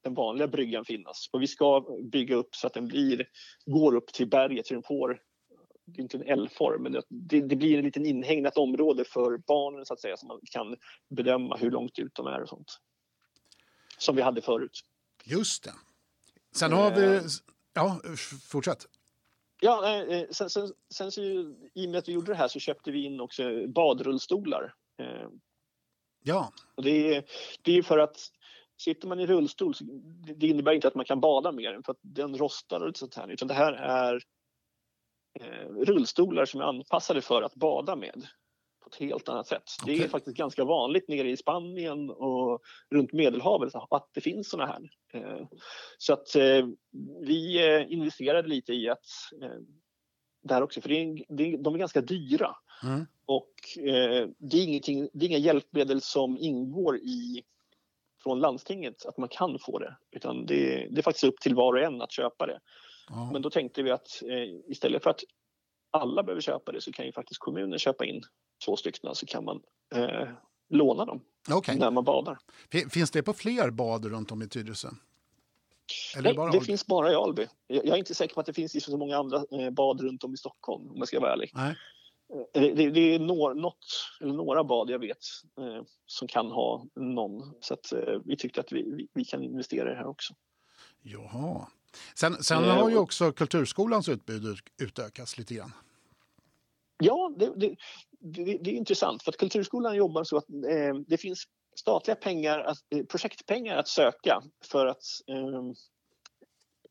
den 0.04 0.14
vanliga 0.14 0.48
bryggan 0.48 0.86
finnas. 0.86 1.30
Och 1.32 1.42
vi 1.42 1.48
ska 1.48 1.86
bygga 2.12 2.36
upp 2.36 2.56
så 2.56 2.68
att 2.68 2.74
den 2.74 2.88
blir, 2.88 3.28
går 3.66 3.96
upp 3.96 4.14
till 4.14 4.30
berget 4.30 4.68
så 4.68 4.74
den 4.74 4.84
får 4.84 5.22
det 5.86 6.00
är 6.00 6.04
inte 6.04 6.18
en 6.18 6.24
L-form, 6.24 6.84
men 6.84 7.02
det, 7.10 7.42
det, 7.42 7.56
blir 7.56 7.78
en 7.78 7.86
liten 7.86 8.06
inhägnat 8.06 8.58
område 8.58 9.06
för 9.06 9.38
barnen 9.38 9.86
så 9.86 9.94
att 9.94 10.02
säga, 10.02 10.18
så 10.18 10.26
man 10.26 10.40
kan 10.52 10.76
bedöma 11.10 11.58
hur 11.58 11.72
långt 11.72 12.00
ut 12.00 12.16
de 12.16 12.28
är 12.28 12.42
och 12.42 12.50
sånt. 12.50 12.80
Som 13.98 14.16
vi 14.16 14.22
hade 14.22 14.42
förut. 14.42 14.82
Just 15.24 15.64
det. 15.64 15.74
Sen 16.56 16.74
har 16.74 16.92
vi... 16.92 17.16
Eh. 17.16 17.22
Ja, 17.74 18.02
fortsätt. 18.50 18.86
Ja, 19.66 20.04
eh, 20.04 20.28
sen, 20.32 20.50
sen, 20.50 20.68
sen 20.94 21.12
så, 21.12 21.22
i 21.22 21.86
och 21.86 21.90
med 21.90 21.96
att 21.96 22.08
vi 22.08 22.14
gjorde 22.14 22.32
det 22.32 22.36
här 22.36 22.48
så 22.48 22.60
köpte 22.60 22.92
vi 22.92 23.06
in 23.06 23.20
också 23.20 23.68
badrullstolar. 23.68 24.74
Eh, 25.02 25.28
ja. 26.24 26.52
Och 26.76 26.84
det, 26.84 27.16
är, 27.16 27.24
det 27.62 27.78
är 27.78 27.82
för 27.82 27.98
att 27.98 28.18
sitter 28.78 29.08
man 29.08 29.20
i 29.20 29.28
rullstol 29.28 29.76
så 29.76 29.84
det 30.36 30.48
innebär 30.48 30.74
inte 30.74 30.88
att 30.88 30.96
man 30.96 31.06
kan 31.06 31.20
bada 31.20 31.52
mer 31.52 31.82
för 31.86 31.92
att 31.92 32.00
den 32.02 32.38
rostar 32.38 32.82
och 32.82 32.98
sånt 32.98 33.16
här. 33.16 33.28
Utan 33.28 33.48
det 33.48 33.54
här 33.54 33.74
är 33.74 34.24
eh, 35.40 35.68
rullstolar 35.70 36.46
som 36.46 36.62
är 36.62 36.66
anpassade 36.66 37.22
för 37.22 37.42
att 37.42 37.56
bada 37.56 37.96
med 37.96 38.28
på 38.86 38.90
ett 38.90 39.10
helt 39.10 39.30
annat 39.30 39.48
sätt. 39.48 39.64
Okay. 39.84 39.98
Det 39.98 40.04
är 40.04 40.08
faktiskt 40.08 40.38
ganska 40.38 40.64
vanligt 40.64 41.08
nere 41.08 41.30
i 41.30 41.38
Spanien 41.38 42.10
och 42.10 42.62
runt 42.90 43.14
Medelhavet 43.14 43.76
att 43.90 44.10
det 44.14 44.22
finns 44.22 44.50
såna 44.50 44.66
här. 44.66 44.90
Eh, 45.14 45.48
så 45.98 46.14
att 46.14 46.36
eh, 46.36 46.68
vi 47.22 47.68
eh, 47.68 47.94
investerade 47.94 48.48
lite 48.48 48.74
i 48.74 48.90
att 48.90 49.06
där 50.44 50.64
också, 50.64 50.82
för 50.82 50.90
det 50.90 50.96
är, 50.96 51.58
de 51.58 51.76
är 51.76 51.80
ganska 51.80 52.02
dyra. 52.02 52.56
Mm. 52.84 53.06
Och 53.26 53.54
det, 54.40 54.58
är 54.58 54.82
det 55.14 55.26
är 55.26 55.30
inga 55.30 55.38
hjälpmedel 55.38 56.02
som 56.02 56.38
ingår 56.38 56.98
i 56.98 57.44
från 58.24 58.40
landstinget 58.40 59.06
att 59.06 59.18
man 59.18 59.30
kan 59.30 59.60
få 59.60 59.80
det, 59.80 59.98
utan 60.12 60.46
det, 60.46 60.88
det 60.92 60.98
är 60.98 61.02
faktiskt 61.02 61.24
upp 61.24 61.40
till 61.40 61.56
var 61.56 61.74
och 61.74 61.82
en 61.82 62.02
att 62.02 62.12
köpa 62.12 62.46
det. 62.46 62.60
Ja. 63.10 63.30
Men 63.34 63.42
då 63.42 63.50
tänkte 63.50 63.84
vi 63.84 63.92
att 63.92 64.08
istället 64.68 65.04
för 65.04 65.10
att 65.10 65.24
alla 65.92 66.24
behöver 66.24 66.42
köpa 66.42 66.72
det 66.72 66.82
så 66.82 66.92
kan 66.92 67.06
ju 67.06 67.12
faktiskt 67.12 67.40
kommunen 67.40 67.80
köpa 67.80 68.06
in 68.06 68.22
två 68.66 68.76
stycken 68.76 69.16
så 69.16 69.26
kan 69.26 69.46
man 69.46 69.62
eh, 69.96 70.28
låna 70.70 71.06
dem 71.06 71.22
okay. 71.54 71.78
när 71.78 71.92
man 71.92 72.04
badar. 72.04 72.38
Finns 72.90 73.12
det 73.12 73.24
på 73.24 73.34
fler 73.34 73.70
bad 73.70 74.06
runt 74.06 74.32
om 74.32 74.42
i 74.42 74.48
Tyresö? 74.48 74.90
Nej, 76.16 76.34
det, 76.34 76.52
det 76.52 76.62
finns 76.62 76.88
bara 76.88 77.12
i 77.12 77.16
Alby. 77.16 77.48
Jag 77.68 77.88
är 77.88 77.96
inte 77.96 78.16
säker 78.16 78.34
på 78.34 78.40
att 78.40 78.46
det 78.46 78.54
finns 78.54 78.76
i 78.76 78.82
så 78.82 78.98
många 78.98 79.18
andra 79.18 79.38
eh, 79.38 79.70
bad 79.70 80.02
runt 80.02 80.24
om 80.24 80.34
i 80.34 80.38
Stockholm 80.38 80.88
om 80.90 80.98
jag 80.98 81.08
ska 81.08 81.20
vara 81.20 81.34
ärlig. 81.34 81.52
Nej. 81.54 81.76
Eh, 82.54 82.76
det, 82.76 82.90
det, 82.90 83.16
är 83.16 83.20
något, 83.20 83.86
eller 84.22 84.34
några 84.34 84.64
bad 84.64 84.90
jag 84.90 85.00
vet 85.00 85.18
eh, 85.60 85.84
som 86.06 86.28
kan 86.28 86.52
ha 86.52 86.86
någon. 86.96 87.54
Så 87.62 87.74
att, 87.74 87.92
eh, 87.92 88.20
vi 88.26 88.38
tyckte 88.38 88.60
att 88.60 88.72
vi, 88.72 88.92
vi, 88.92 89.08
vi, 89.14 89.26
kan 89.26 89.44
investera 89.44 89.90
i 89.90 89.92
det 89.92 89.98
här 89.98 90.08
också. 90.08 90.34
Jaha. 91.02 91.68
Sen, 92.16 92.44
sen 92.44 92.64
eh, 92.64 92.70
har 92.70 92.90
ju 92.90 92.98
också 92.98 93.32
Kulturskolans 93.32 94.10
utbud 94.10 94.60
utökats 94.82 95.38
lite 95.38 95.54
grann. 95.54 95.72
Ja, 96.98 97.34
det, 97.38 97.54
det, 97.56 97.76
det, 98.20 98.44
det, 98.44 98.70
är 98.70 98.76
intressant 98.76 99.24
för 99.24 99.32
att 99.32 99.38
Kulturskolan 99.38 99.96
jobbar 99.96 100.24
så 100.24 100.38
att 100.38 100.50
eh, 100.50 100.96
det 101.08 101.18
finns 101.18 101.44
statliga 101.76 102.16
pengar, 102.16 102.60
att, 102.60 102.78
eh, 102.96 103.06
projektpengar 103.06 103.78
att 103.78 103.88
söka 103.88 104.44
för 104.66 104.86
att 104.86 105.04
eh, 105.28 105.64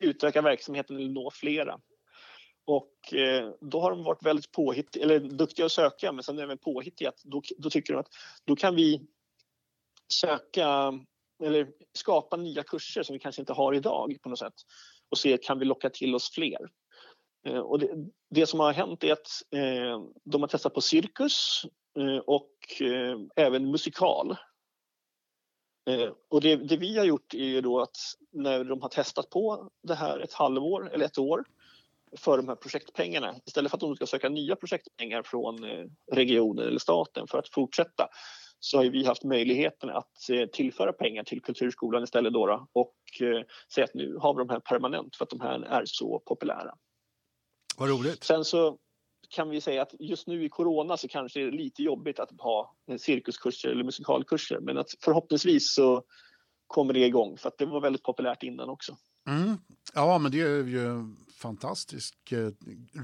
utöka 0.00 0.42
verksamheten 0.42 0.96
eller 0.96 1.08
nå 1.10 1.30
flera. 1.30 1.80
Och 2.66 3.14
eh, 3.14 3.52
då 3.60 3.80
har 3.80 3.90
de 3.90 4.04
varit 4.04 4.26
väldigt 4.26 4.52
påhittiga, 4.52 5.04
eller 5.04 5.20
duktiga 5.20 5.66
att 5.66 5.72
söka, 5.72 6.12
men 6.12 6.22
sen 6.22 6.38
även 6.38 6.58
påhittiga. 6.58 7.12
Då, 7.24 7.42
då 7.58 7.70
tycker 7.70 7.92
de 7.92 8.00
att 8.00 8.08
då 8.44 8.56
kan 8.56 8.76
vi 8.76 9.06
söka 10.12 10.92
eller 11.42 11.68
skapa 11.92 12.36
nya 12.36 12.62
kurser 12.62 13.02
som 13.02 13.12
vi 13.12 13.18
kanske 13.18 13.42
inte 13.42 13.52
har 13.52 13.74
idag 13.74 14.16
på 14.22 14.28
något 14.28 14.38
sätt 14.38 14.54
och 15.08 15.18
se 15.18 15.38
kan 15.38 15.58
vi 15.58 15.64
locka 15.64 15.90
till 15.90 16.14
oss 16.14 16.30
fler. 16.34 16.58
Eh, 17.44 17.58
och 17.58 17.78
det, 17.78 17.90
det, 18.30 18.46
som 18.46 18.60
har 18.60 18.72
hänt 18.72 19.04
är 19.04 19.12
att 19.12 19.28
eh, 19.50 20.02
de 20.24 20.40
har 20.40 20.48
testat 20.48 20.74
på 20.74 20.80
cirkus 20.80 21.62
eh, 21.98 22.18
och 22.18 22.82
eh, 22.82 23.18
även 23.36 23.70
musikal. 23.70 24.36
Eh, 25.90 26.10
och 26.28 26.40
det, 26.40 26.56
det, 26.56 26.76
vi 26.76 26.98
har 26.98 27.04
gjort 27.04 27.34
är 27.34 27.44
ju 27.44 27.60
då 27.60 27.80
att 27.80 27.96
när 28.32 28.64
de 28.64 28.82
har 28.82 28.88
testat 28.88 29.30
på 29.30 29.70
det 29.82 29.94
här 29.94 30.18
ett 30.18 30.32
halvår 30.32 30.94
eller 30.94 31.04
ett 31.04 31.18
år 31.18 31.44
för 32.16 32.36
de 32.36 32.48
här 32.48 32.56
projektpengarna. 32.56 33.34
Istället 33.46 33.70
för 33.70 33.76
att 33.76 33.80
de 33.80 33.96
ska 33.96 34.06
söka 34.06 34.28
nya 34.28 34.56
projektpengar 34.56 35.22
från 35.22 35.64
eh, 35.64 35.86
regionen 36.12 36.68
eller 36.68 36.78
staten 36.78 37.26
för 37.26 37.38
att 37.38 37.48
fortsätta 37.48 38.08
så 38.58 38.76
har 38.78 38.84
vi 38.84 39.04
haft 39.04 39.24
möjligheten 39.24 39.90
att 39.90 40.30
eh, 40.30 40.46
tillföra 40.46 40.92
pengar 40.92 41.24
till 41.24 41.42
Kulturskolan 41.42 42.02
istället 42.04 42.32
då, 42.32 42.46
då 42.46 42.66
och 42.72 42.96
eh, 43.20 43.42
säga 43.74 43.84
att 43.84 43.94
nu 43.94 44.16
har 44.16 44.34
vi 44.34 44.38
de 44.38 44.50
här 44.50 44.60
permanent 44.60 45.16
för 45.16 45.24
att 45.24 45.30
de 45.30 45.40
här 45.40 45.60
är 45.60 45.82
så 45.86 46.22
populära. 46.26 46.74
Vad 47.76 47.88
roligt. 47.88 48.24
Sen 48.24 48.44
så 48.44 48.78
kan 49.28 49.50
vi 49.50 49.60
säga 49.60 49.82
att 49.82 49.94
just 49.98 50.26
nu 50.26 50.44
i 50.44 50.48
corona 50.48 50.96
så 50.96 51.08
kanske 51.08 51.40
det 51.40 51.46
är 51.46 51.52
lite 51.52 51.82
jobbigt 51.82 52.18
att 52.18 52.30
ha 52.38 52.74
cirkuskurser 52.98 53.68
eller 53.68 53.84
musikalkurser 53.84 54.60
men 54.60 54.78
att 54.78 54.90
förhoppningsvis 55.00 55.74
så 55.74 56.02
kommer 56.66 56.94
det 56.94 57.06
igång 57.06 57.36
för 57.38 57.48
att 57.48 57.58
det 57.58 57.66
var 57.66 57.80
väldigt 57.80 58.02
populärt 58.02 58.42
innan 58.42 58.68
också. 58.68 58.96
Mm. 59.28 59.58
Ja, 59.94 60.18
men 60.18 60.32
det 60.32 60.40
är 60.40 60.64
ju 60.64 61.14
fantastiskt 61.36 62.32
eh, 62.32 62.48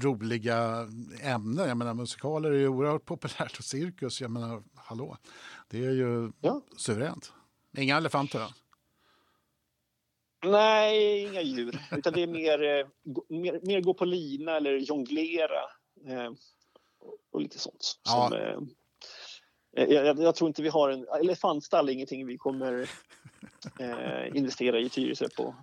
roliga 0.01 0.87
ämnen. 1.21 1.67
Jag 1.67 1.77
menar, 1.77 1.93
musikaler 1.93 2.51
är 2.51 2.57
ju 2.57 2.67
oerhört 2.67 3.05
populärt 3.05 3.57
och 3.57 3.65
cirkus, 3.65 4.21
jag 4.21 4.31
menar, 4.31 4.63
hallå, 4.75 5.17
det 5.67 5.85
är 5.85 5.91
ju 5.91 6.31
ja. 6.41 6.61
suveränt. 6.77 7.33
Inga 7.77 7.97
elefanter? 7.97 8.41
Nej, 10.43 11.21
inga 11.21 11.41
djur, 11.41 11.79
utan 11.91 12.13
det 12.13 12.23
är 12.23 12.27
mer, 12.27 12.63
eh, 12.63 12.87
mer, 13.29 13.59
mer 13.63 13.81
gå 13.81 13.93
på 13.93 14.05
lina 14.05 14.57
eller 14.57 14.77
jonglera 14.77 15.61
eh, 16.07 16.31
och 17.31 17.41
lite 17.41 17.59
sånt. 17.59 17.99
Ja. 18.03 18.29
Som, 18.29 18.37
eh, 18.37 19.83
jag, 19.93 20.19
jag, 20.19 20.35
tror 20.35 20.47
inte 20.47 20.61
vi 20.61 20.69
har 20.69 20.89
en 20.89 21.07
elefantstall, 21.07 21.89
ingenting 21.89 22.25
vi 22.25 22.37
kommer 22.37 22.89
eh, 23.79 24.37
investera 24.37 24.79
i 24.79 24.89
Tyresö 24.89 25.27
på 25.37 25.55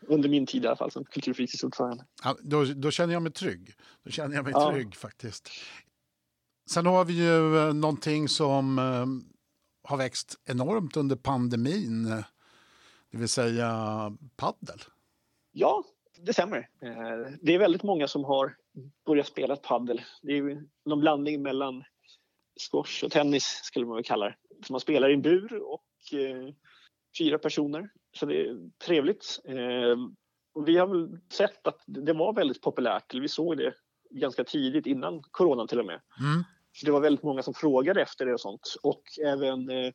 under 0.00 0.28
min 0.28 0.46
tid 0.46 0.64
i 0.64 0.66
alla 0.66 0.76
fall 0.76 0.90
som 0.90 1.04
kulturfritidsordförande. 1.04 2.04
Ja, 2.24 2.36
då, 2.42 2.64
då 2.64 2.90
känner 2.90 3.12
jag 3.12 3.22
mig 3.22 3.32
trygg. 3.32 3.74
Då 4.04 4.10
känner 4.10 4.36
jag 4.36 4.44
mig 4.44 4.52
ja. 4.56 4.72
trygg 4.72 4.96
faktiskt. 4.96 5.50
Sen 6.70 6.86
har 6.86 7.04
vi 7.04 7.12
ju 7.12 7.58
eh, 7.58 7.74
någonting 7.74 8.28
som 8.28 8.78
eh, 8.78 9.06
har 9.90 9.96
växt 9.96 10.34
enormt 10.44 10.96
under 10.96 11.16
pandemin, 11.16 12.24
det 13.16 13.20
vill 13.20 13.28
säga 13.28 13.70
paddel. 14.36 14.78
Ja, 15.52 15.84
det 16.20 16.32
stämmer. 16.32 16.68
Eh, 16.82 17.32
det 17.40 17.54
är 17.54 17.58
väldigt 17.58 17.82
många 17.82 18.08
som 18.08 18.24
har 18.24 18.56
börjat 19.06 19.26
spela 19.26 19.56
paddel. 19.56 20.02
Det 20.22 20.32
är 20.32 20.36
ju 20.36 20.68
någon 20.84 21.00
blandning 21.00 21.42
mellan 21.42 21.84
squash 22.70 23.04
och 23.04 23.12
tennis 23.12 23.60
skulle 23.62 23.86
man 23.86 23.94
väl 23.94 24.04
kalla 24.04 24.26
det. 24.26 24.36
Så 24.66 24.72
man 24.72 24.80
spelar 24.80 25.10
i 25.10 25.14
en 25.14 25.22
bur 25.22 25.62
och 25.62 25.84
fyra 27.18 27.38
personer 27.38 27.90
så 28.12 28.26
det 28.26 28.40
är 28.40 28.70
trevligt. 28.86 29.40
Eh, 29.44 29.96
och 30.54 30.68
vi 30.68 30.76
har 30.76 30.86
väl 30.86 31.18
sett 31.32 31.66
att 31.66 31.82
det 31.86 32.12
var 32.12 32.32
väldigt 32.32 32.62
populärt, 32.62 33.14
vi 33.14 33.28
såg 33.28 33.56
det 33.56 33.74
ganska 34.10 34.44
tidigt 34.44 34.86
innan 34.86 35.22
coronan 35.22 35.68
till 35.68 35.80
och 35.80 35.86
med. 35.86 36.00
Mm. 36.20 36.44
Så 36.72 36.86
det 36.86 36.92
var 36.92 37.00
väldigt 37.00 37.24
många 37.24 37.42
som 37.42 37.54
frågade 37.54 38.02
efter 38.02 38.26
det 38.26 38.34
och 38.34 38.40
sånt. 38.40 38.76
Och 38.82 39.02
även 39.24 39.70
eh, 39.70 39.92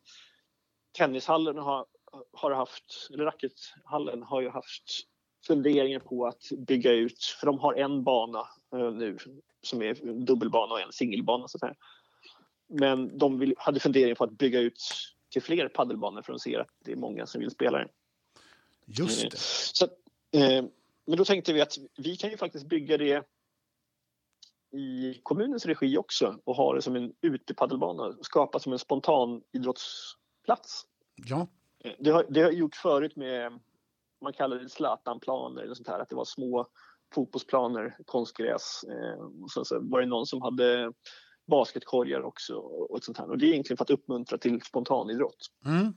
tennishallen 0.98 1.58
har, 1.58 1.86
har 2.34 2.52
haft, 2.52 3.10
eller 3.14 3.26
rackethallen 3.26 4.24
har 4.24 4.42
ju 4.42 4.50
haft 4.50 5.08
funderingar 5.48 6.00
på 6.00 6.28
att 6.28 6.44
bygga 6.58 6.92
ut, 6.92 7.24
för 7.40 7.46
de 7.46 7.60
har 7.60 7.74
en 7.74 8.04
bana 8.04 8.40
eh, 8.74 8.92
nu 8.92 9.18
som 9.62 9.82
är 9.82 9.94
dubbelbana 10.26 10.74
och 10.74 10.82
en 10.82 10.92
singelbana 10.92 11.48
så 11.48 11.60
säga. 11.60 11.76
Men 12.68 13.18
de 13.18 13.40
vill, 13.40 13.56
hade 13.58 13.80
funderingar 13.80 14.16
på 14.16 14.24
att 14.24 14.38
bygga 14.38 14.60
ut 14.60 14.84
till 15.30 15.42
fler 15.42 15.68
paddelbanor 15.68 16.22
för 16.22 16.34
att 16.34 16.42
se 16.42 16.58
att 16.58 16.68
det 16.86 16.92
är 16.92 16.96
många 16.96 17.26
som 17.26 17.42
vill 17.42 17.52
spela 17.52 17.78
det. 17.78 17.88
Just 18.86 19.32
det. 19.32 19.38
Så, 19.38 19.86
eh, 20.32 20.66
men 21.06 21.18
då 21.18 21.26
tänkte 21.26 21.54
vi 21.54 21.62
att 21.62 21.78
vi 21.98 22.16
kan 22.16 22.30
ju 22.30 22.38
faktiskt 22.38 22.66
bygga 22.66 22.98
det 22.98 23.24
i 24.72 25.20
kommunens 25.24 25.66
regi 25.66 25.98
också 25.98 26.40
och 26.44 26.56
ha 26.56 26.76
det 26.76 26.82
som 26.82 26.96
en 26.96 27.14
utepaddelbana, 27.22 28.18
skapa 28.22 28.60
som 28.60 28.74
en 28.74 28.80
spontan 28.80 29.44
idrottsplats. 29.52 30.86
Ja. 31.16 31.48
Eh, 31.84 31.94
det 32.00 32.10
har, 32.10 32.26
det 32.30 32.42
har 32.42 32.52
gjort 32.52 32.76
förut 32.76 33.16
med, 33.16 33.60
man 34.22 34.34
kallar 34.34 34.58
det 34.58 34.70
Zlatanplaner 34.70 35.62
eller 35.62 35.74
sånt 35.74 35.88
här, 35.88 36.00
att 36.00 36.10
det 36.10 36.16
var 36.16 36.26
små 36.26 36.68
fotbollsplaner, 37.14 37.98
konstgräs 38.06 38.84
eh, 38.84 39.22
och 39.44 39.52
sen 39.52 39.66
så 39.66 39.80
var 39.80 40.00
det 40.00 40.08
någon 40.08 40.26
som 40.26 40.42
hade 40.42 40.94
basketkorgar 41.48 42.22
också 42.22 42.56
och 42.56 43.04
sånt 43.04 43.18
här. 43.18 43.30
Och 43.30 43.38
det 43.38 43.46
är 43.46 43.52
egentligen 43.52 43.78
för 43.78 43.84
att 43.84 43.90
uppmuntra 43.90 44.38
till 44.38 44.62
spontanidrott. 44.62 45.48
Mm. 45.66 45.94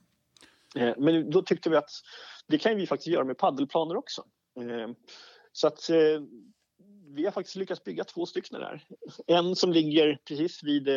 Eh, 0.77 0.95
men 0.99 1.31
då 1.31 1.43
tyckte 1.43 1.71
vi 1.71 1.77
att 1.77 1.91
det 2.47 2.59
kan 2.59 2.77
vi 2.77 2.87
faktiskt 2.87 3.07
göra 3.15 3.25
med 3.25 3.39
paddelplaner 3.39 3.97
också. 3.97 4.25
Eh, 4.61 4.91
så 5.53 5.67
att 5.67 5.91
eh, 5.91 6.23
vi 7.09 7.25
har 7.25 7.33
faktiskt 7.33 7.57
lyckats 7.57 7.85
bygga 7.85 8.05
två 8.05 8.27
stycken 8.27 8.61
där. 8.61 8.87
En 9.27 9.57
som 9.57 9.73
ligger 9.73 10.19
precis 10.25 10.63
vid 10.63 10.89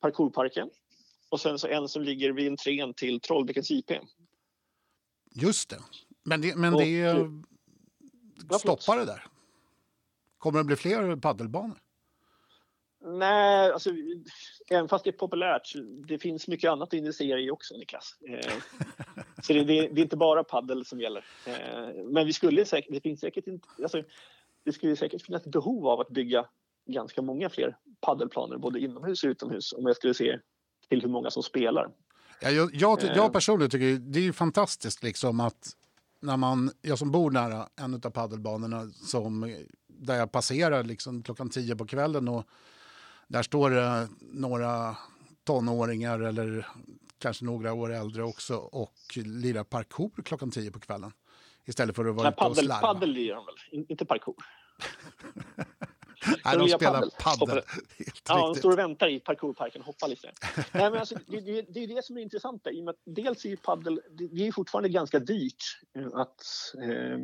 parkourparken 0.00 0.70
och 1.32 1.40
sen 1.40 1.58
så 1.58 1.68
en 1.68 1.88
som 1.88 2.02
ligger 2.02 2.32
vid 2.32 2.48
entrén 2.48 2.94
till 2.94 3.20
Trollbäckens 3.20 3.70
IP. 3.70 3.90
Just 5.34 5.70
det. 5.70 5.78
Men 6.24 6.40
det, 6.40 6.56
men 6.56 6.76
det 6.76 7.12
och, 8.50 8.60
stoppar 8.60 8.96
det 8.96 9.04
där? 9.04 9.26
Kommer 10.38 10.58
det 10.58 10.64
bli 10.64 10.76
fler 10.76 11.16
paddelbanor? 11.16 11.78
Nej, 13.04 13.72
alltså, 13.72 13.90
även 14.70 14.88
fast 14.88 15.04
det 15.04 15.10
är 15.10 15.12
populärt, 15.12 15.72
det 16.08 16.18
finns 16.18 16.48
mycket 16.48 16.70
annat 16.70 16.88
att 16.88 16.94
investera 16.94 17.40
i 17.40 17.50
också, 17.50 17.76
Niklas. 17.76 18.16
Eh, 18.28 18.52
så 19.42 19.52
det, 19.52 19.64
det, 19.64 19.88
det, 19.88 20.00
är 20.00 20.02
inte 20.02 20.16
bara 20.16 20.44
paddel 20.44 20.84
som 20.84 21.00
gäller. 21.00 21.24
Eh, 21.46 22.04
men 22.04 22.26
vi 22.26 22.32
skulle 22.32 22.64
säkert, 22.64 22.92
det 22.92 23.00
finns 23.00 23.20
säkert 23.20 23.46
inte, 23.46 23.68
alltså, 23.82 24.02
det 24.64 24.72
skulle 24.72 24.96
säkert 24.96 25.22
finnas 25.22 25.44
behov 25.44 25.86
av 25.86 26.00
att 26.00 26.08
bygga 26.08 26.46
ganska 26.86 27.22
många 27.22 27.50
fler 27.50 27.76
paddelplaner, 28.00 28.56
både 28.56 28.80
inomhus 28.80 29.24
och 29.24 29.28
utomhus, 29.28 29.72
om 29.72 29.86
jag 29.86 29.96
skulle 29.96 30.14
se 30.14 30.38
till 30.92 31.02
hur 31.02 31.08
många 31.08 31.30
som 31.30 31.42
spelar. 31.42 31.88
Ja, 32.40 32.50
jag, 32.50 32.74
jag, 32.74 33.02
jag 33.02 33.16
eh. 33.16 33.30
personligen 33.30 33.70
tycker 33.70 33.98
det 33.98 34.26
är 34.26 34.32
fantastiskt 34.32 35.02
liksom 35.02 35.40
att 35.40 35.70
när 36.20 36.36
man, 36.36 36.70
jag 36.82 36.98
som 36.98 37.10
bor 37.10 37.30
nära 37.30 37.68
en 37.76 37.94
av 37.94 38.10
paddelbanorna 38.10 38.90
som, 38.90 39.56
där 39.86 40.14
jag 40.14 40.32
passerar 40.32 40.84
liksom 40.84 41.22
klockan 41.22 41.50
tio 41.50 41.76
på 41.76 41.86
kvällen 41.86 42.28
och 42.28 42.44
Där 43.28 43.42
står 43.42 43.70
det 43.70 44.08
några 44.20 44.96
tonåringar 45.44 46.20
eller 46.20 46.66
kanske 47.18 47.44
några 47.44 47.72
år 47.72 47.92
äldre 47.92 48.22
också 48.22 48.56
och 48.56 48.94
lirar 49.16 49.64
parkour 49.64 50.22
klockan 50.24 50.50
tio 50.50 50.70
på 50.70 50.80
kvällen. 50.80 51.12
Istället 51.64 51.96
för 51.96 52.04
att 52.04 52.14
vara 52.14 52.24
Nej, 52.24 52.32
ute 52.32 52.44
och 52.44 52.48
paddel, 52.48 52.64
slarva. 52.64 52.80
paddel 52.80 53.10
lirar 53.10 53.36
de 53.36 53.44
väl, 53.46 53.86
inte 53.88 54.04
parkour? 54.04 54.36
Nej, 56.44 56.58
de 56.58 56.68
spelar 56.68 56.94
Helt 57.98 58.22
Ja, 58.28 58.46
de 58.46 58.54
står 58.54 58.72
och 58.72 58.78
väntar 58.78 59.08
i 59.08 59.20
parkourparken 59.20 59.80
och 59.80 59.86
hoppar 59.86 60.08
lite. 60.08 60.32
Nej, 60.56 60.90
men 60.90 60.96
alltså, 60.96 61.14
det, 61.26 61.40
det, 61.40 61.62
det 61.68 61.80
är 61.80 61.86
det 61.86 62.04
som 62.04 62.16
är 62.16 62.20
intressant. 62.22 62.66
I 62.66 62.80
och 62.80 62.84
med 62.84 62.92
att 62.92 63.00
dels 63.04 63.44
är 63.44 63.48
ju 63.48 63.56
paddel, 63.56 64.00
det, 64.10 64.46
är 64.46 64.52
fortfarande 64.52 64.88
ganska 64.88 65.18
dyrt 65.18 65.80
att 66.14 66.44
eh, 66.82 67.18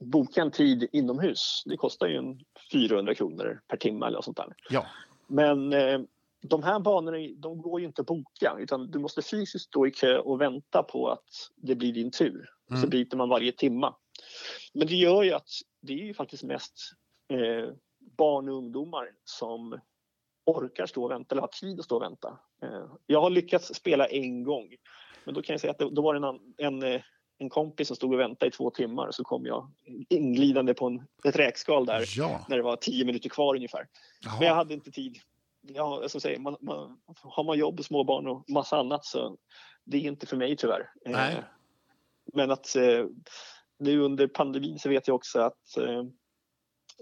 boka 0.00 0.42
en 0.42 0.50
tid 0.50 0.88
inomhus. 0.92 1.62
Det 1.66 1.76
kostar 1.76 2.06
ju 2.06 2.16
en 2.16 2.40
400 2.72 3.14
kronor 3.14 3.60
per 3.68 3.76
timme 3.76 4.06
eller 4.06 4.20
sånt 4.22 4.36
där. 4.36 4.54
Ja, 4.70 4.86
Men 5.26 5.72
eh, 5.72 6.00
de 6.42 6.62
här 6.62 6.80
banorna 6.80 7.34
de 7.36 7.62
går 7.62 7.80
ju 7.80 7.86
inte 7.86 8.00
att 8.00 8.06
boka 8.06 8.56
utan 8.58 8.90
du 8.90 8.98
måste 8.98 9.22
fysiskt 9.22 9.64
stå 9.64 9.86
i 9.86 9.90
kö 9.90 10.18
och 10.18 10.40
vänta 10.40 10.82
på 10.82 11.08
att 11.08 11.50
det 11.56 11.74
blir 11.74 11.92
din 11.92 12.10
tur. 12.10 12.50
Och 12.70 12.76
så 12.78 12.86
Mm. 12.86 12.90
byter 12.90 13.16
man 13.16 13.28
varje 13.28 13.52
timma. 13.52 13.94
Men 14.72 14.86
det 14.86 14.94
gör 14.94 15.22
ju 15.22 15.32
att 15.32 15.48
det 15.80 15.92
är 15.92 15.96
ju 16.06 16.14
faktiskt 16.14 16.42
mest 16.42 16.72
eh, 17.28 17.74
barn 18.16 18.48
och 18.48 18.56
ungdomar 18.56 19.08
som 19.24 19.80
orkar 20.44 20.86
stå 20.86 21.04
och 21.04 21.10
vänta 21.10 21.34
eller 21.34 21.40
har 21.40 21.48
tid 21.48 21.78
att 21.78 21.84
stå 21.84 21.96
och 21.96 22.02
vänta. 22.02 22.38
Eh, 22.62 22.86
jag 23.06 23.20
har 23.20 23.30
lyckats 23.30 23.74
spela 23.74 24.06
en 24.06 24.44
gång. 24.44 24.68
Men 25.24 25.34
då 25.34 25.42
kan 25.42 25.54
jag 25.54 25.60
säga 25.60 25.70
att 25.70 25.78
det, 25.78 25.90
då 25.90 26.02
var 26.02 26.14
det 26.14 26.28
en, 26.28 26.54
en, 26.56 26.82
eh, 26.82 27.00
en 27.38 27.50
kompis 27.50 27.86
som 27.86 27.96
stod 27.96 28.12
och 28.14 28.20
väntade 28.20 28.48
i 28.48 28.50
två 28.50 28.70
timmar 28.70 29.10
så 29.10 29.24
kom 29.24 29.46
jag 29.46 29.70
inglidande 30.08 30.74
på 30.74 30.86
en, 30.86 31.06
ett 31.24 31.36
räkskal 31.36 31.86
där 31.86 32.04
ja. 32.16 32.46
när 32.48 32.56
det 32.56 32.62
var 32.62 32.76
tio 32.76 33.04
minuter 33.04 33.28
kvar 33.28 33.54
ungefär. 33.54 33.88
Men 34.24 34.34
jag 34.34 34.44
Jaha. 34.44 34.54
hade 34.54 34.74
inte 34.74 34.90
tid. 34.90 35.18
Ja, 35.62 36.08
som 36.08 36.20
säger, 36.20 36.38
man, 36.38 36.56
man, 36.60 37.00
har 37.22 37.44
man 37.44 37.58
jobb 37.58 37.84
småbarn 37.84 38.26
och 38.26 38.50
massa 38.50 38.78
annat 38.78 39.04
så 39.04 39.36
det 39.84 39.96
är 39.96 40.00
inte 40.00 40.26
för 40.26 40.36
mig 40.36 40.56
tyvärr. 40.56 40.90
Eh, 41.06 41.12
Nej. 41.12 41.42
Men 42.34 42.50
att 42.50 42.76
nu 43.78 44.00
under 44.00 44.26
pandemin 44.26 44.78
så 44.78 44.88
vet 44.88 45.08
jag 45.08 45.14
också 45.14 45.40
att 45.40 45.76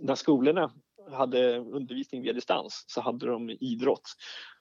när 0.01 0.15
skolorna 0.15 0.73
hade 1.13 1.59
undervisning 1.59 2.23
via 2.23 2.33
distans 2.33 2.85
så 2.87 3.01
hade 3.01 3.27
de 3.27 3.51
idrott. 3.51 4.11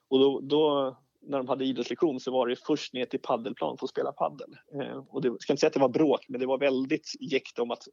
Och 0.10 0.20
då, 0.20 0.39
då 0.39 0.98
när 1.22 1.38
de 1.38 1.48
hade 1.48 1.65
idrottslektion 1.65 2.20
så 2.20 2.32
var 2.32 2.48
det 2.48 2.56
först 2.56 2.94
ner 2.94 3.06
till 3.06 3.20
paddelplan 3.20 3.77
för 3.77 3.86
att 3.86 3.89
spela 3.89 4.12
paddel. 4.12 4.56
Eh, 4.74 5.03
och 5.10 5.22
det, 5.22 5.27
jag 5.27 5.41
ska 5.41 5.53
inte 5.53 5.60
säga 5.60 5.68
att 5.68 5.74
det 5.74 5.79
var 5.79 5.89
bråk, 5.89 6.25
men 6.27 6.39
det 6.39 6.46
var 6.46 6.58
väldigt 6.58 7.12
jäkt 7.20 7.60
om 7.60 7.72
att 7.72 7.84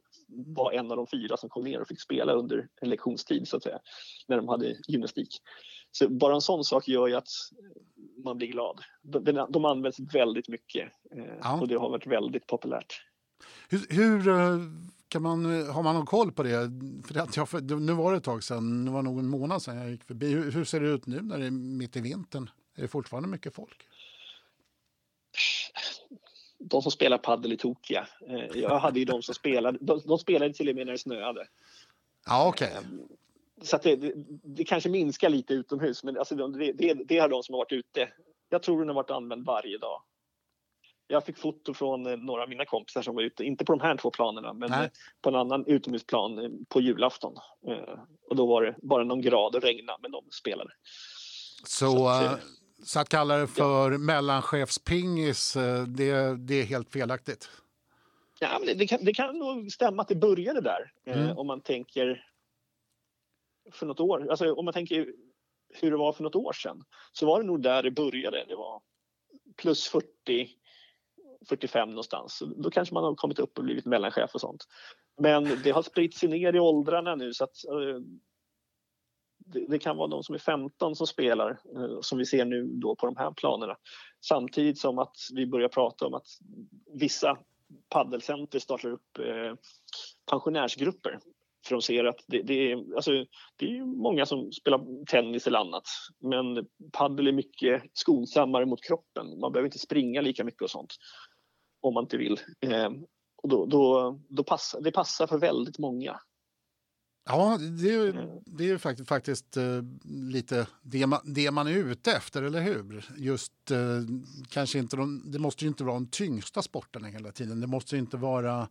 vara 0.55 0.75
en 0.75 0.91
av 0.91 0.97
de 0.97 1.07
fyra 1.07 1.37
som 1.37 1.49
kom 1.49 1.63
ner 1.63 1.81
och 1.81 1.87
fick 1.87 2.01
spela 2.01 2.33
under 2.33 2.67
en 2.81 2.89
lektionstid 2.89 3.47
så 3.47 3.57
att 3.57 3.63
säga, 3.63 3.79
när 4.27 4.37
de 4.37 4.47
hade 4.47 4.75
gymnastik. 4.87 5.29
Så 5.91 6.09
bara 6.09 6.35
en 6.35 6.41
sån 6.41 6.63
sak 6.63 6.87
gör 6.87 7.07
ju 7.07 7.15
att 7.15 7.27
man 8.23 8.37
blir 8.37 8.47
glad. 8.47 8.79
De, 9.03 9.45
de, 9.49 9.65
används 9.65 9.99
väldigt 9.99 10.47
mycket 10.47 10.91
eh, 11.15 11.37
Ja. 11.41 11.61
och 11.61 11.67
det 11.67 11.75
har 11.75 11.89
varit 11.89 12.07
väldigt 12.07 12.47
populärt. 12.47 13.01
Hur, 13.69 13.85
hur 13.89 14.27
eh, 14.27 14.57
kan 15.07 15.21
man, 15.21 15.67
har 15.67 15.83
man 15.83 15.95
någon 15.95 16.05
koll 16.05 16.31
på 16.31 16.43
det? 16.43 16.71
För 17.07 17.19
att 17.19 17.37
jag, 17.37 17.81
nu 17.81 17.93
var 17.93 18.11
det 18.11 18.17
ett 18.17 18.23
tag 18.23 18.43
sedan, 18.43 18.85
det 18.85 18.91
var 18.91 19.01
nog 19.01 19.19
en 19.19 19.27
månad 19.27 19.61
sedan 19.61 19.77
jag 19.77 19.91
gick 19.91 20.03
förbi. 20.03 20.27
Hur, 20.27 20.51
hur 20.51 20.65
ser 20.65 20.79
det 20.79 20.87
ut 20.87 21.07
nu 21.07 21.21
när 21.21 21.37
det 21.37 21.45
är 21.45 21.51
mitt 21.51 21.95
i 21.95 22.01
vintern? 22.01 22.49
Är 22.75 22.81
det 22.81 22.87
fortfarande 22.87 23.29
mycket 23.29 23.55
folk? 23.55 23.87
De 26.59 26.81
som 26.81 26.91
spelar 26.91 27.17
paddel 27.17 27.51
är 27.51 27.55
tokiga. 27.55 28.07
Eh, 28.27 28.59
jag 28.61 28.79
hade 28.79 28.99
ju 28.99 29.05
de 29.05 29.21
som 29.21 29.35
spelade, 29.35 29.77
de, 29.81 30.01
de 30.05 30.17
spelade 30.17 30.53
till 30.53 30.69
och 30.69 30.75
med 30.75 30.85
när 30.85 30.93
det 30.93 30.99
snöade. 30.99 31.47
Ja, 32.25 32.47
okej. 32.47 32.77
Så 33.61 33.75
att 33.75 33.83
det, 33.83 33.95
det, 33.95 34.13
det 34.43 34.63
kanske 34.63 34.89
minskar 34.89 35.29
lite 35.29 35.53
utomhus, 35.53 36.03
men 36.03 36.17
alltså 36.17 36.35
det, 36.35 36.71
det, 36.71 36.93
det 36.93 37.19
har 37.19 37.29
de 37.29 37.43
som 37.43 37.53
har 37.53 37.59
varit 37.59 37.71
ute. 37.71 38.09
Jag 38.49 38.63
tror 38.63 38.79
den 38.79 38.87
har 38.87 38.95
varit 38.95 39.11
använd 39.11 39.45
varje 39.45 39.77
dag. 39.77 40.01
Jag 41.07 41.25
fick 41.25 41.37
foto 41.37 41.73
från 41.73 42.05
eh, 42.05 42.17
några 42.17 42.43
av 42.43 42.49
mina 42.49 42.65
kompisar 42.65 43.01
som 43.01 43.15
var 43.15 43.21
ute, 43.21 43.43
inte 43.43 43.65
på 43.65 43.71
de 43.75 43.81
här 43.81 43.97
två 43.97 44.11
planerna, 44.11 44.53
men 44.53 44.69
Nej. 44.69 44.91
på 45.21 45.29
en 45.29 45.35
annan 45.35 45.65
utomhusplan 45.65 46.39
eh, 46.39 46.49
på 46.69 46.81
julafton. 46.81 47.35
Eh, 47.67 47.99
Och 48.29 48.35
då 48.35 48.45
var 48.45 48.63
det 48.63 48.75
bara 48.81 49.03
någon 49.03 49.21
grad 49.21 49.55
och 49.55 49.61
regna, 49.61 49.97
men 50.01 50.11
de 50.11 50.23
spelade. 50.31 50.69
Så, 51.65 51.91
så 51.91 52.07
att, 52.07 52.39
så 52.83 52.99
att 52.99 53.09
kalla 53.09 53.37
det 53.37 53.47
för 53.47 53.97
mellanchefspingis, 53.97 55.55
eh, 55.55 55.83
det, 55.83 56.37
det 56.37 56.55
är 56.55 56.63
helt 56.65 56.91
felaktigt. 56.91 57.49
Ja, 58.39 58.61
men 58.65 58.77
det, 58.77 58.87
kan, 58.87 58.99
det 59.05 59.13
kan 59.13 59.39
nog 59.39 59.71
stämma 59.71 60.01
att 60.01 60.07
det 60.07 60.15
började 60.15 60.61
där. 60.61 60.91
Mm. 61.05 61.37
om 61.37 61.47
man 61.47 61.61
tänker 61.61 62.25
för 63.71 63.85
något 63.85 63.99
år, 63.99 64.29
alltså 64.29 64.53
om 64.53 64.65
man 64.65 64.73
tänker 64.73 65.13
hur 65.73 65.91
det 65.91 65.97
var 65.97 66.13
för 66.13 66.23
något 66.23 66.35
år 66.35 66.53
sedan 66.53 66.83
så 67.11 67.25
var 67.25 67.41
det 67.41 67.47
nog 67.47 67.61
där 67.61 67.83
det 67.83 67.91
började. 67.91 68.45
Det 68.47 68.55
var 68.55 68.81
plus 69.55 69.87
40, 69.87 70.49
45 71.49 71.89
någonstans. 71.89 72.43
Då 72.55 72.69
kanske 72.69 72.93
man 72.93 73.03
har 73.03 73.15
kommit 73.15 73.39
upp 73.39 73.57
och 73.57 73.63
blivit 73.63 73.85
mellanchef 73.85 74.31
och 74.33 74.41
sånt. 74.41 74.63
Men 75.21 75.61
det 75.63 75.71
har 75.71 75.81
spritt 75.81 76.17
sig 76.17 76.29
ner 76.29 76.55
i 76.55 76.59
åldrarna 76.59 77.15
nu 77.15 77.33
så 77.33 77.43
att 77.43 77.65
eh, 77.65 78.01
det, 79.37 79.65
det 79.67 79.79
kan 79.79 79.97
vara 79.97 80.07
de 80.07 80.23
som 80.23 80.35
är 80.35 80.39
15 80.39 80.95
som 80.95 81.07
spelar 81.07 81.49
eh, 81.49 81.99
som 82.01 82.17
vi 82.17 82.25
ser 82.25 82.45
nu 82.45 82.63
då 82.63 82.95
på 82.95 83.05
de 83.05 83.17
här 83.17 83.31
planerna. 83.31 83.75
Samtidigt 84.25 84.79
som 84.79 84.99
att 84.99 85.15
vi 85.33 85.47
börjar 85.47 85.69
prata 85.69 86.07
om 86.07 86.13
att 86.13 86.27
vissa 86.93 87.37
paddelcenter 87.89 88.59
startar 88.59 88.89
upp 88.89 89.19
eh, 89.19 89.55
pensionärsgrupper. 90.31 91.19
För 91.67 91.75
de 91.75 91.81
ser 91.81 92.03
att 92.03 92.19
det, 92.27 92.41
det, 92.41 92.71
är, 92.71 92.95
alltså, 92.95 93.11
det 93.55 93.65
är 93.65 93.85
många 93.85 94.25
som 94.25 94.51
spelar 94.51 95.05
tennis 95.05 95.47
eller 95.47 95.59
annat. 95.59 95.83
Men 96.19 96.67
paddel 96.91 97.27
är 97.27 97.31
mycket 97.31 97.83
skonsammare 97.93 98.65
mot 98.65 98.83
kroppen. 98.83 99.39
Man 99.39 99.51
behöver 99.51 99.67
inte 99.67 99.79
springa 99.79 100.21
lika 100.21 100.43
mycket 100.43 100.61
och 100.61 100.69
sånt. 100.69 100.93
Om 101.81 101.93
man 101.93 102.03
inte 102.03 102.17
vill. 102.17 102.39
Eh, 102.61 102.89
och 103.43 103.49
då, 103.49 103.65
då, 103.65 104.19
då 104.29 104.43
passar, 104.43 104.81
det 104.81 104.91
passar 104.91 105.27
för 105.27 105.37
väldigt 105.37 105.79
många. 105.79 106.19
Ja, 107.29 107.57
det 107.81 107.93
är 107.93 108.09
Mm. 108.09 108.39
det 108.45 108.69
är 108.69 108.77
faktiskt, 108.77 109.09
faktiskt 109.09 109.57
eh, 109.57 109.81
lite 110.31 110.67
det 110.81 111.07
man, 111.07 111.19
det 111.23 111.51
man 111.51 111.67
är 111.67 111.71
ute 111.71 112.11
efter, 112.11 112.43
eller 112.43 112.61
hur? 112.61 113.05
Just 113.17 113.71
eh, 113.71 113.77
kanske 114.49 114.79
inte 114.79 114.97
de, 114.97 115.31
det 115.31 115.39
måste 115.39 115.65
ju 115.65 115.67
inte 115.67 115.83
vara 115.83 115.93
de 115.93 116.07
tyngsta 116.07 116.61
sporterna 116.61 117.07
hela 117.07 117.31
tiden. 117.31 117.61
Det 117.61 117.67
måste 117.67 117.95
ju 117.95 117.99
inte 117.99 118.17
vara 118.17 118.69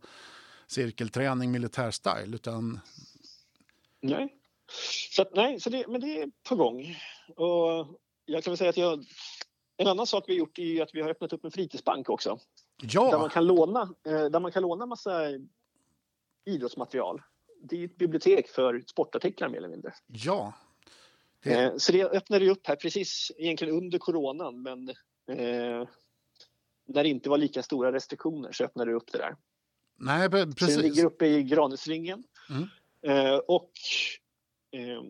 cirkelträning, 0.67 1.51
militärstyle, 1.51 2.35
utan 2.35 2.79
Nej. 4.01 4.33
Så, 5.11 5.21
att, 5.21 5.35
nej, 5.35 5.59
så 5.59 5.69
det, 5.69 5.87
men 5.87 6.01
det 6.01 6.21
är 6.21 6.31
på 6.49 6.55
gång. 6.55 6.97
Och 7.35 7.99
jag 8.25 8.43
kan 8.43 8.51
väl 8.51 8.57
säga 8.57 8.69
att 8.69 8.77
jag, 8.77 9.05
en 9.77 9.87
annan 9.87 10.07
sak 10.07 10.23
vi 10.27 10.33
har 10.33 10.39
gjort 10.39 10.59
är 10.59 10.81
att 10.83 10.89
vi 10.95 11.01
har 11.01 11.09
öppnat 11.09 11.33
upp 11.33 11.45
en 11.45 11.51
fritidsbank 11.51 12.09
också. 12.09 12.39
Där 12.81 13.01
man 13.01 13.21
ja, 13.21 13.29
kan 13.29 13.45
låna, 13.45 13.81
eh, 13.81 14.25
där 14.25 14.39
man 14.39 14.51
kan 14.51 14.61
låna 14.63 14.85
massa 14.85 15.21
idrottsmaterial. 16.45 17.21
Det 17.61 17.81
är 17.81 17.85
ett 17.85 17.97
bibliotek 17.97 18.49
för 18.49 18.83
sportartiklar 18.87 19.49
mer 19.49 19.57
eller 19.57 19.67
mindre. 19.69 19.93
ja. 20.07 20.53
Det, 21.43 21.53
Eh, 21.53 21.75
Så 21.77 21.91
det 21.91 22.03
öppnade 22.03 22.49
upp 22.49 22.67
här 22.67 22.75
precis 22.75 23.31
egentligen 23.37 23.75
under 23.75 23.99
coronan 23.99 24.61
men 24.61 24.89
eh, 25.29 25.87
när 26.85 27.03
det 27.03 27.09
inte 27.09 27.29
var 27.29 27.37
lika 27.37 27.63
stora 27.63 27.91
restriktioner 27.91 28.51
så 28.51 28.63
öppnade 28.63 28.91
det 28.91 28.95
upp 28.95 29.11
det 29.11 29.17
där. 29.17 29.35
Nej, 29.97 30.27
pre- 30.27 30.31
Så 30.31 30.45
den 30.45 30.53
precis. 30.53 30.77
ligger 30.77 31.05
uppe 31.05 31.25
i 31.27 31.43
Granäsringen. 31.43 32.23
Mm. 32.49 32.67
Eh, 33.01 33.35
och 33.37 33.71
eh, 34.71 35.01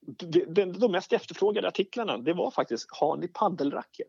de, 0.00 0.44
de, 0.44 0.72
de 0.72 0.92
mest 0.92 1.12
efterfrågade 1.12 1.68
artiklarna 1.68 2.18
det 2.18 2.32
var 2.32 2.50
faktiskt 2.50 2.86
Har 2.90 3.16
ni 3.16 3.28
paddelracket? 3.28 4.08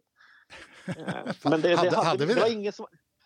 Eh, 0.87 1.33
men 1.43 1.61
det, 1.61 1.67
det, 1.69 1.75
Hade- 1.75 1.95
hade, 1.95 2.25
vi 2.25 2.33
det, 2.33 2.39
var 2.39 2.47
det? 2.47 2.53
ingen 2.53 2.73
som, 2.73 2.85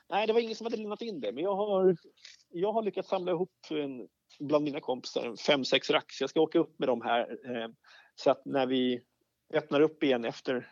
nej, 0.09 0.27
det 0.27 0.33
var 0.33 0.39
ingen 0.39 0.55
som 0.55 0.65
hade 0.65 0.77
lämnat 0.77 1.01
in 1.01 1.19
det. 1.21 1.31
Men 1.31 1.43
jag 1.43 1.55
har, 1.55 1.97
jag 2.49 2.73
har 2.73 2.81
lyckats 2.83 3.09
samla 3.09 3.31
ihop 3.31 3.51
en, 3.69 4.07
bland 4.39 4.63
mina 4.63 4.79
kompisar 4.79 5.35
fem, 5.35 5.65
sex 5.65 5.89
rack. 5.89 6.11
Så 6.13 6.23
jag 6.23 6.29
ska 6.29 6.41
åka 6.41 6.59
upp 6.59 6.79
med 6.79 6.89
dem 6.89 7.01
här. 7.01 7.21
Eh, 7.21 7.67
så 8.15 8.31
att 8.31 8.45
när 8.45 8.65
vi 8.67 9.01
öppnar 9.53 9.81
upp 9.81 10.03
igen 10.03 10.25
efter 10.25 10.69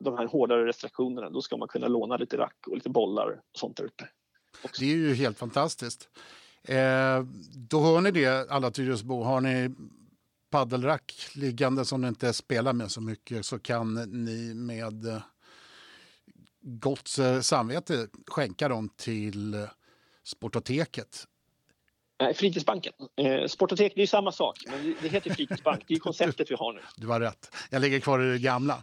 de 0.00 0.18
här 0.18 0.26
hårdare 0.26 0.66
restriktionerna 0.66 1.30
då 1.30 1.42
ska 1.42 1.56
man 1.56 1.68
kunna 1.68 1.88
låna 1.88 2.16
lite 2.16 2.36
rack 2.36 2.56
och 2.66 2.74
lite 2.74 2.90
bollar 2.90 3.30
och 3.30 3.58
sånt 3.58 3.76
där 3.76 3.84
uppe. 3.84 4.04
Det 4.78 4.84
är 4.92 4.96
ju 4.96 5.14
helt 5.14 5.38
fantastiskt. 5.38 6.08
Eh, 6.62 7.22
då 7.54 7.80
hör 7.82 8.00
ni 8.00 8.10
det, 8.10 8.50
alla 8.50 8.70
Tyresöbo. 8.70 9.22
Har 9.22 9.40
ni 9.40 9.70
paddelrack 10.50 11.28
liggande 11.34 11.84
som 11.84 12.00
ni 12.00 12.08
inte 12.08 12.32
spelar 12.32 12.72
med 12.72 12.90
så 12.90 13.00
mycket 13.00 13.46
så 13.46 13.58
kan 13.58 13.94
ni 14.24 14.54
med 14.54 15.06
eh, 15.06 15.22
gott 16.60 17.18
eh, 17.18 17.40
samvete 17.40 18.08
skänka 18.26 18.68
dem 18.68 18.88
till 18.96 19.54
eh, 19.54 19.60
Sportoteket. 20.24 21.26
Nej, 22.20 22.34
fritidsbanken. 22.34 22.92
Eh, 23.16 23.46
Sportotek, 23.46 23.92
det 23.96 24.02
är 24.02 24.06
samma 24.06 24.32
sak, 24.32 24.58
men 24.66 24.94
det- 25.02 25.08
heter 25.08 25.34
fritidsbank. 25.34 25.84
Det 25.88 25.94
är 25.94 25.98
konceptet 26.00 26.50
vi 26.50 26.54
har 26.54 26.72
nu. 26.72 26.80
Du 26.96 27.06
har 27.06 27.20
rätt. 27.20 27.54
Jag 27.70 27.82
ligger 27.82 28.00
kvar 28.00 28.20
i 28.22 28.32
det 28.32 28.38
gamla. 28.38 28.82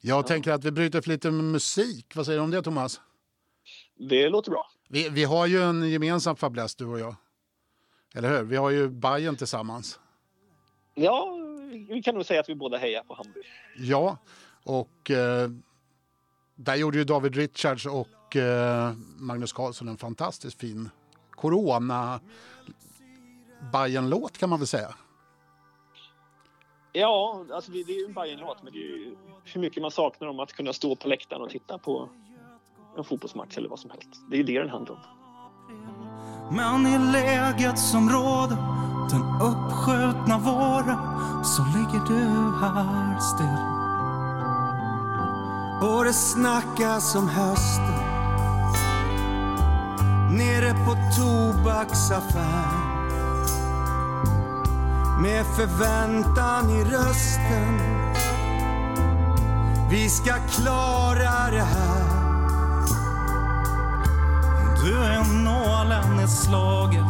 Jag 0.00 0.26
tänker 0.26 0.50
att 0.52 0.64
vi 0.64 0.70
bryter 0.70 1.00
för 1.00 1.08
lite 1.10 1.30
musik. 1.30 2.16
Vad 2.16 2.26
säger 2.26 2.38
du 2.38 2.44
om 2.44 2.50
det, 2.50 2.62
Thomas? 2.62 3.00
Det 4.08 4.28
låter 4.28 4.50
bra. 4.50 4.70
Vi, 4.92 5.08
vi 5.08 5.24
har 5.24 5.46
ju 5.46 5.62
en 5.62 5.90
gemensam 5.90 6.36
fäbless, 6.36 6.74
du 6.74 6.86
och 6.86 7.00
jag. 7.00 7.14
Eller 8.14 8.30
hur? 8.30 8.42
Vi 8.42 8.56
har 8.56 8.70
ju 8.70 8.88
Bajen 8.88 9.36
tillsammans. 9.36 10.00
Ja, 10.94 11.38
vi 11.88 12.02
kan 12.02 12.14
nog 12.14 12.26
säga 12.26 12.40
att 12.40 12.48
vi 12.48 12.54
båda 12.54 12.78
hejar 12.78 13.02
på 13.02 13.14
Hammarby. 13.14 13.40
Ja, 13.76 14.16
och 14.64 15.10
eh, 15.10 15.50
där 16.54 16.76
gjorde 16.76 16.98
ju 16.98 17.04
David 17.04 17.36
Richards 17.36 17.86
och 17.86 18.36
eh, 18.36 18.92
Magnus 19.16 19.52
Carlsson 19.52 19.88
en 19.88 19.96
fantastiskt 19.96 20.60
fin 20.60 20.90
corona 21.30 22.20
bajen 23.72 24.08
låt 24.08 24.38
kan 24.38 24.48
man 24.50 24.58
väl 24.58 24.68
säga. 24.68 24.94
Ja, 26.92 27.46
alltså 27.52 27.72
det, 27.72 27.84
det 27.84 27.92
är 27.92 27.98
ju 27.98 28.04
en 28.04 28.12
bajen 28.12 28.40
låt 28.40 28.62
men 28.62 28.72
det 28.72 28.78
är 28.78 28.96
ju 28.96 29.16
hur 29.44 29.60
mycket 29.60 29.82
man 29.82 29.90
saknar 29.90 30.28
om 30.28 30.40
att 30.40 30.52
kunna 30.52 30.72
stå 30.72 30.96
på 30.96 31.08
läktaren 31.08 31.42
och 31.42 31.50
titta 31.50 31.78
på 31.78 32.08
en 32.98 33.04
fotbollsmatch 33.04 33.58
eller 33.58 33.68
vad 33.68 33.78
som 33.78 33.90
helst. 33.90 34.08
Det 34.30 34.36
är 34.36 34.38
ju 34.38 34.44
det 34.44 34.58
den 34.58 34.68
handlar 34.68 34.94
om. 34.94 35.00
Men 36.50 36.86
i 36.86 37.12
läget 37.12 37.78
som 37.78 38.10
råder, 38.10 38.56
den 39.10 39.22
uppskjutna 39.22 40.38
våren, 40.38 40.98
så 41.44 41.62
ligger 41.64 42.06
du 42.06 42.24
här 42.60 43.18
still. 43.18 43.82
Och 45.88 46.04
det 46.04 46.12
snackas 46.12 47.14
om 47.14 47.28
hösten 47.28 48.12
nere 50.36 50.74
på 50.84 50.96
tobaksaffär 51.16 52.92
med 55.22 55.46
förväntan 55.46 56.70
i 56.70 56.84
rösten. 56.84 57.78
Vi 59.90 60.08
ska 60.08 60.32
klara 60.32 61.50
det 61.50 61.62
här. 61.62 62.01
Du 64.84 64.98
är 64.98 65.42
nålen 65.44 66.20
i 66.24 66.28
slaget 66.28 67.04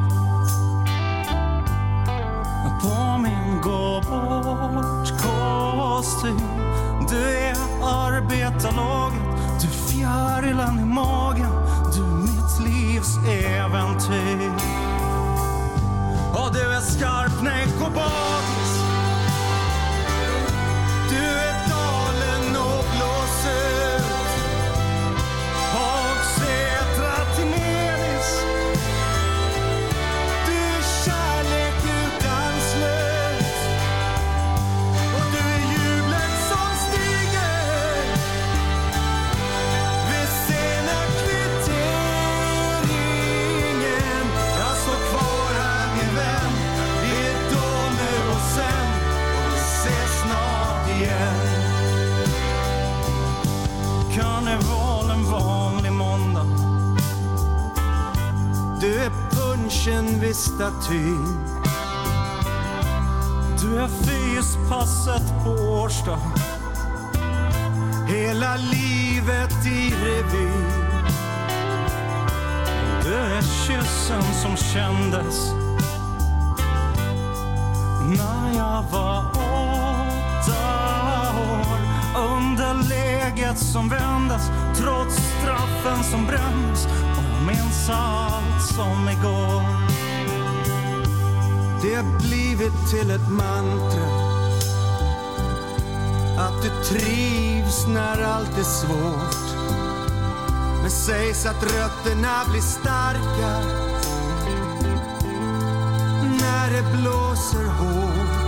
på 2.82 3.18
min 3.18 3.60
gå 3.62 4.00
bort 4.00 5.08
kostym. 5.22 6.40
Du 7.10 7.38
är 7.38 7.56
arbetarlaget, 7.82 9.22
du 9.60 9.68
fjärilen 9.68 10.78
i 10.78 10.84
magen, 10.84 11.52
du 11.94 12.02
mitt 12.02 12.60
livs 12.60 13.16
äventyr. 13.28 14.52
Och 16.32 16.54
du 16.54 16.74
är 16.74 16.80
skarp 16.80 17.42
näck 17.42 17.86
och 17.86 17.92
bakis. 17.92 18.61
Karneval 54.52 55.10
en 55.10 55.24
vanlig 55.24 55.92
måndag. 55.92 56.46
Du 58.80 58.98
är 58.98 59.10
punchen 59.30 60.20
vid 60.20 60.36
statyn. 60.36 61.38
Du 63.60 63.78
är 63.78 63.88
fyspasset 63.88 65.44
på 65.44 65.50
Årsta. 65.50 66.18
Hela 68.08 68.56
livet 68.56 69.66
i 69.66 69.94
revy. 70.04 70.50
Du 73.04 73.14
är 73.14 73.42
kyssen 73.42 74.22
som 74.42 74.56
kändes 74.56 75.52
när 78.08 78.56
jag 78.56 78.82
var 78.90 79.24
åtta 79.30 80.52
år. 81.38 81.62
Underläget 83.32 83.58
som 83.58 83.88
vändes 83.88 84.42
trots 84.76 85.14
straffen 85.14 86.04
som 86.04 86.26
brändes. 86.26 86.86
Och 86.86 87.24
jag 87.34 87.46
minns 87.46 87.90
allt 87.90 88.62
som 88.62 89.08
igår. 89.08 89.62
Det 91.82 91.94
har 91.94 92.18
blivit 92.18 92.90
till 92.90 93.10
ett 93.10 93.30
mantra 93.30 94.32
att 96.38 96.62
du 96.62 96.68
trivs 96.84 97.86
när 97.86 98.22
allt 98.22 98.58
är 98.58 98.62
svårt. 98.62 99.56
Men 100.82 100.90
sägs 100.90 101.46
att 101.46 101.62
rötterna 101.62 102.44
blir 102.50 102.60
starka 102.60 103.50
när 106.40 106.70
det 106.70 106.96
blåser 106.96 107.64
hårt. 107.64 108.42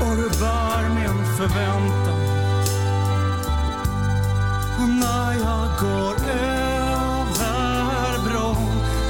Och 0.00 0.16
du 0.16 0.28
bär 0.40 0.88
min 0.88 1.36
förväntan 1.36 2.33
går 5.80 6.14
över 6.30 8.18
bron. 8.28 8.56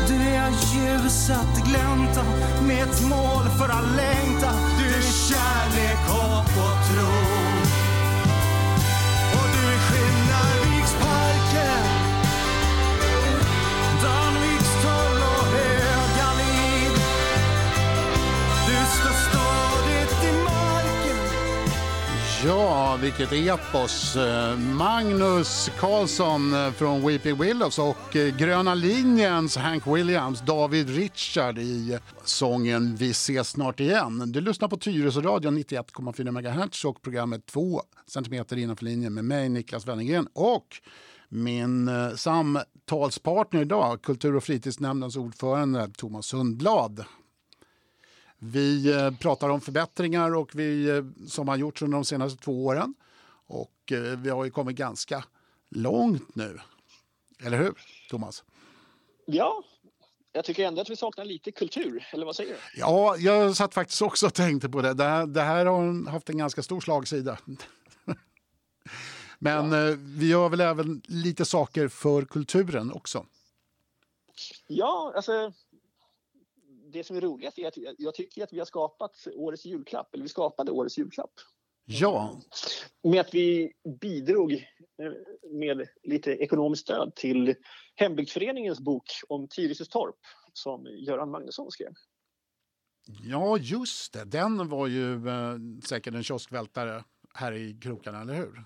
Du 0.09 0.15
är 0.15 0.51
ljuset 0.51 1.65
glänta 1.67 2.23
med 2.67 2.83
ett 2.83 3.03
mål 3.03 3.45
för 3.59 3.69
all 3.69 3.97
längta. 3.97 4.51
Du 4.79 4.85
är 4.87 5.03
kärlek, 5.03 5.99
Ja, 22.47 22.99
vilket 23.03 23.33
epos! 23.33 24.17
Eh, 24.17 24.59
Magnus 24.59 25.71
Carlsson 25.79 26.55
eh, 26.55 26.73
från 26.73 27.07
Weeping 27.07 27.39
Willows 27.39 27.79
och 27.79 28.17
eh, 28.17 28.37
Gröna 28.37 28.75
linjens 28.75 29.57
Hank 29.57 29.87
Williams, 29.87 30.41
David 30.41 30.91
Richard 30.91 31.59
i 31.59 31.99
sången 32.25 32.97
Vi 32.97 33.11
ses 33.11 33.49
snart 33.49 33.81
igen. 33.81 34.33
Du 34.33 34.41
lyssnar 34.41 34.69
på 34.69 34.77
Tyresöradion 34.77 35.59
91,4 35.59 36.31
MHz 36.31 36.85
och 36.85 37.03
programmet 37.03 37.47
2 37.47 37.83
cm 38.07 38.45
innanför 38.51 38.85
linjen 38.85 39.15
med 39.15 39.25
mig, 39.25 39.49
Niklas 39.49 39.87
Wennergren 39.87 40.29
och 40.33 40.67
min 41.29 41.91
samtalspartner 42.17 43.61
idag, 43.61 44.03
Kultur 44.03 44.37
och 44.37 44.45
fritidsnämndens 44.45 45.17
ordförande 45.17 45.91
Thomas 45.97 46.27
Sundblad. 46.27 47.05
Vi 48.53 48.93
eh, 48.93 49.11
pratar 49.11 49.49
om 49.49 49.61
förbättringar 49.61 50.35
och 50.35 50.51
vi, 50.55 50.89
eh, 50.89 51.05
som 51.29 51.49
har 51.49 51.57
gjorts 51.57 51.83
under 51.83 51.99
de 51.99 52.05
senaste 52.05 52.45
två 52.45 52.67
åren. 52.67 52.95
Och 53.47 53.93
eh, 53.93 54.19
vi 54.19 54.31
har 54.31 54.45
ju 54.45 54.51
kommit 54.51 54.77
ganska 54.77 55.25
långt 55.69 56.35
nu. 56.35 56.59
Eller 57.45 57.59
hur, 57.59 57.75
Thomas? 58.11 58.45
Ja, 59.27 59.63
jag 60.33 60.45
tycker 60.45 60.67
ändå 60.67 60.81
att 60.81 60.91
vi 60.91 60.97
saknar 60.97 61.25
lite 61.25 61.53
kultur, 61.53 62.07
eller 62.13 62.27
vad 62.27 62.37
säger 62.37 62.53
du? 62.53 62.81
Ja, 62.81 63.17
jag 63.17 63.57
satt 63.57 63.75
faktiskt 63.75 64.03
också 64.03 64.27
och 64.27 64.35
tänkte 64.35 64.69
på 64.69 64.83
det. 64.83 64.95
Det 64.95 65.05
här, 65.05 65.27
det 65.27 65.43
här 65.43 65.67
har 65.67 66.11
haft 66.11 66.31
en 66.31 66.39
ganska 66.39 66.63
stor 66.63 66.81
slagsida. 66.81 67.39
Men 69.39 69.73
eh, 69.73 69.97
vi 69.99 70.29
gör 70.29 70.49
väl 70.49 70.61
även 70.61 71.03
lite 71.07 71.45
saker 71.45 71.89
för 71.89 72.25
kulturen 72.25 72.93
också. 72.93 73.27
Ja, 74.67 75.13
alltså 75.17 75.53
det 76.95 77.05
som 77.05 77.17
är 77.17 77.21
roligast 77.21 77.59
är 77.59 77.69
att 77.69 77.77
jag- 77.99 78.15
tycker 78.15 78.45
att 78.45 78.53
vi 78.53 78.59
har 78.59 78.67
skapat 78.67 79.29
årets 79.35 79.65
julklapp, 79.65 80.15
eller 80.15 80.23
vi 80.23 80.29
skapade 80.29 80.71
årets 80.73 80.99
julklapp. 80.99 81.33
Ja, 81.87 82.41
Med 83.03 83.21
att 83.21 83.35
vi 83.35 83.73
bidrog 84.01 84.53
eh, 84.53 85.13
med 85.51 85.89
lite 86.03 86.31
ekonomiskt 86.33 86.83
stöd 86.83 87.15
till 87.15 87.55
Hembygdsföreningens 87.95 88.81
bok 88.81 89.05
om 89.29 89.49
Tyresötorp 89.49 90.17
som 90.53 90.87
Göran 90.87 91.31
Magnusson 91.31 91.71
skrev. 91.71 91.93
ja 93.23 93.59
just 93.59 94.13
det. 94.13 94.25
Den 94.25 94.69
var 94.69 94.87
ju 94.87 95.29
eh, 95.29 95.57
säkert 95.85 96.15
en 96.15 96.23
kioskvältare 96.25 97.05
här 97.35 97.53
i 97.53 97.79
krokarna, 97.83 98.21
eller 98.21 98.35
hur? 98.35 98.65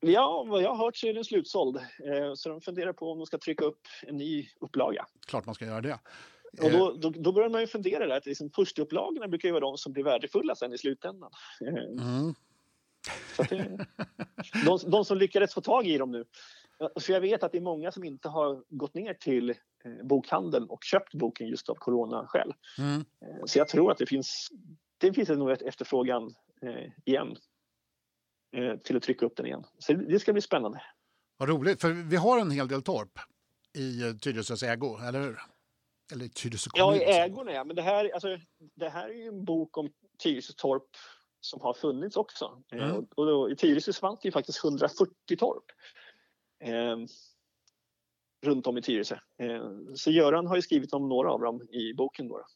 Ja, 0.00 0.44
vad 0.48 0.62
jag 0.62 0.74
har 0.74 0.84
hört 0.84 0.96
så 0.96 1.06
är 1.06 1.14
den 1.14 1.24
slutsåld. 1.24 1.76
Eh, 1.76 2.34
Så 2.34 2.48
de 2.48 2.60
funderar 2.60 2.92
på 2.92 3.12
om 3.12 3.18
de 3.18 3.26
ska 3.26 3.38
trycka 3.38 3.64
upp 3.64 3.80
en 4.06 4.16
ny 4.16 4.48
upplaga. 4.60 5.06
Klart 5.26 5.46
man 5.46 5.54
ska 5.54 5.64
göra 5.64 5.80
det. 5.80 5.98
Och 6.62 6.70
då, 6.70 6.92
då, 6.92 7.10
då 7.10 7.32
börjar 7.32 7.48
man 7.50 7.60
ju 7.60 7.66
fundera 7.66 8.06
där 8.06 8.16
att 8.16 8.26
liksom 8.26 8.50
förstaupplagorna 8.50 9.28
brukar 9.28 9.48
ju 9.48 9.52
vara 9.52 9.60
de 9.64 9.78
som 9.78 9.92
blir 9.92 10.04
värdefulla 10.04 10.54
sen 10.54 10.72
i 10.72 10.78
slutändan. 10.78 11.30
Eh, 11.60 11.74
Mm. 11.74 12.34
Så 13.36 13.42
det, 13.42 13.86
de, 14.64 14.78
de 14.90 15.04
som 15.04 15.18
lyckades 15.18 15.54
få 15.54 15.60
tag 15.60 15.86
i 15.86 15.98
dem 15.98 16.10
nu. 16.10 16.24
För 17.00 17.12
jag 17.12 17.20
vet 17.20 17.42
att 17.42 17.52
det 17.52 17.58
är 17.58 17.62
många 17.62 17.92
som 17.92 18.04
inte 18.04 18.28
har 18.28 18.62
gått 18.68 18.94
ner 18.94 19.14
till 19.14 19.50
eh, 19.50 19.56
bokhandeln 20.04 20.66
och 20.68 20.84
köpt 20.84 21.14
boken 21.14 21.46
just 21.48 21.68
av 21.68 21.74
coronaskäl. 21.74 22.54
Mm. 22.78 23.00
Eh, 23.00 23.44
Så 23.44 23.58
jag 23.58 23.68
tror 23.68 23.92
att 23.92 23.98
det 23.98 24.06
finns 24.06 24.48
det 24.98 25.12
finns 25.12 25.28
nog 25.28 25.50
efterfrågan 25.50 26.34
eh, 26.62 26.92
igen 27.04 27.36
eh, 28.56 28.76
till 28.76 28.96
att 28.96 29.02
trycka 29.02 29.26
upp 29.26 29.36
den 29.36 29.46
igen. 29.46 29.64
Så 29.78 29.92
det 29.92 30.18
ska 30.20 30.32
bli 30.32 30.42
spännande. 30.42 30.82
Vad 31.36 31.48
roligt, 31.48 31.80
för 31.80 31.90
vi 31.90 32.16
har 32.16 32.40
en 32.40 32.50
hel 32.50 32.68
del 32.68 32.82
torp 32.82 33.18
i 33.78 34.02
eh, 34.08 34.12
Tyresös 34.16 34.62
ägo, 34.62 34.98
eller 35.08 35.20
hur? 35.20 35.38
Eller 36.12 36.28
Tyresö 36.28 36.70
Ja, 36.74 36.84
kommun. 36.86 37.00
i 37.00 37.04
ägorna 37.04 37.52
ja. 37.52 37.64
Men 37.64 37.76
det 37.76 37.82
här, 37.82 38.10
alltså, 38.14 38.38
det 38.74 38.88
här 38.88 39.08
är 39.08 39.14
ju 39.14 39.26
en 39.28 39.44
bok 39.44 39.76
om 39.78 39.88
Tyresötorp 40.22 40.82
som 41.40 41.60
har 41.60 41.74
funnits 41.74 42.16
också. 42.16 42.62
Eh, 42.72 42.78
Mm. 42.84 42.96
och 42.96 43.04
och 43.18 43.26
då, 43.26 43.50
I 43.50 43.56
Tyresö 43.56 43.92
fanns 43.92 44.20
det 44.20 44.28
ju 44.28 44.32
faktiskt 44.32 44.64
140 44.64 45.36
torp. 45.38 45.64
Eh, 46.64 46.96
runt 48.46 48.66
om 48.66 48.78
i 48.78 48.82
Tyresö. 48.82 49.18
Eh, 49.42 49.70
så 49.94 50.10
Göran 50.10 50.46
har 50.46 50.56
ju 50.56 50.62
skrivit 50.62 50.92
om 50.92 51.08
några 51.08 51.32
av 51.32 51.40
dem 51.40 51.62
i 51.62 51.94
boken. 51.94 52.28
Då. 52.28 52.46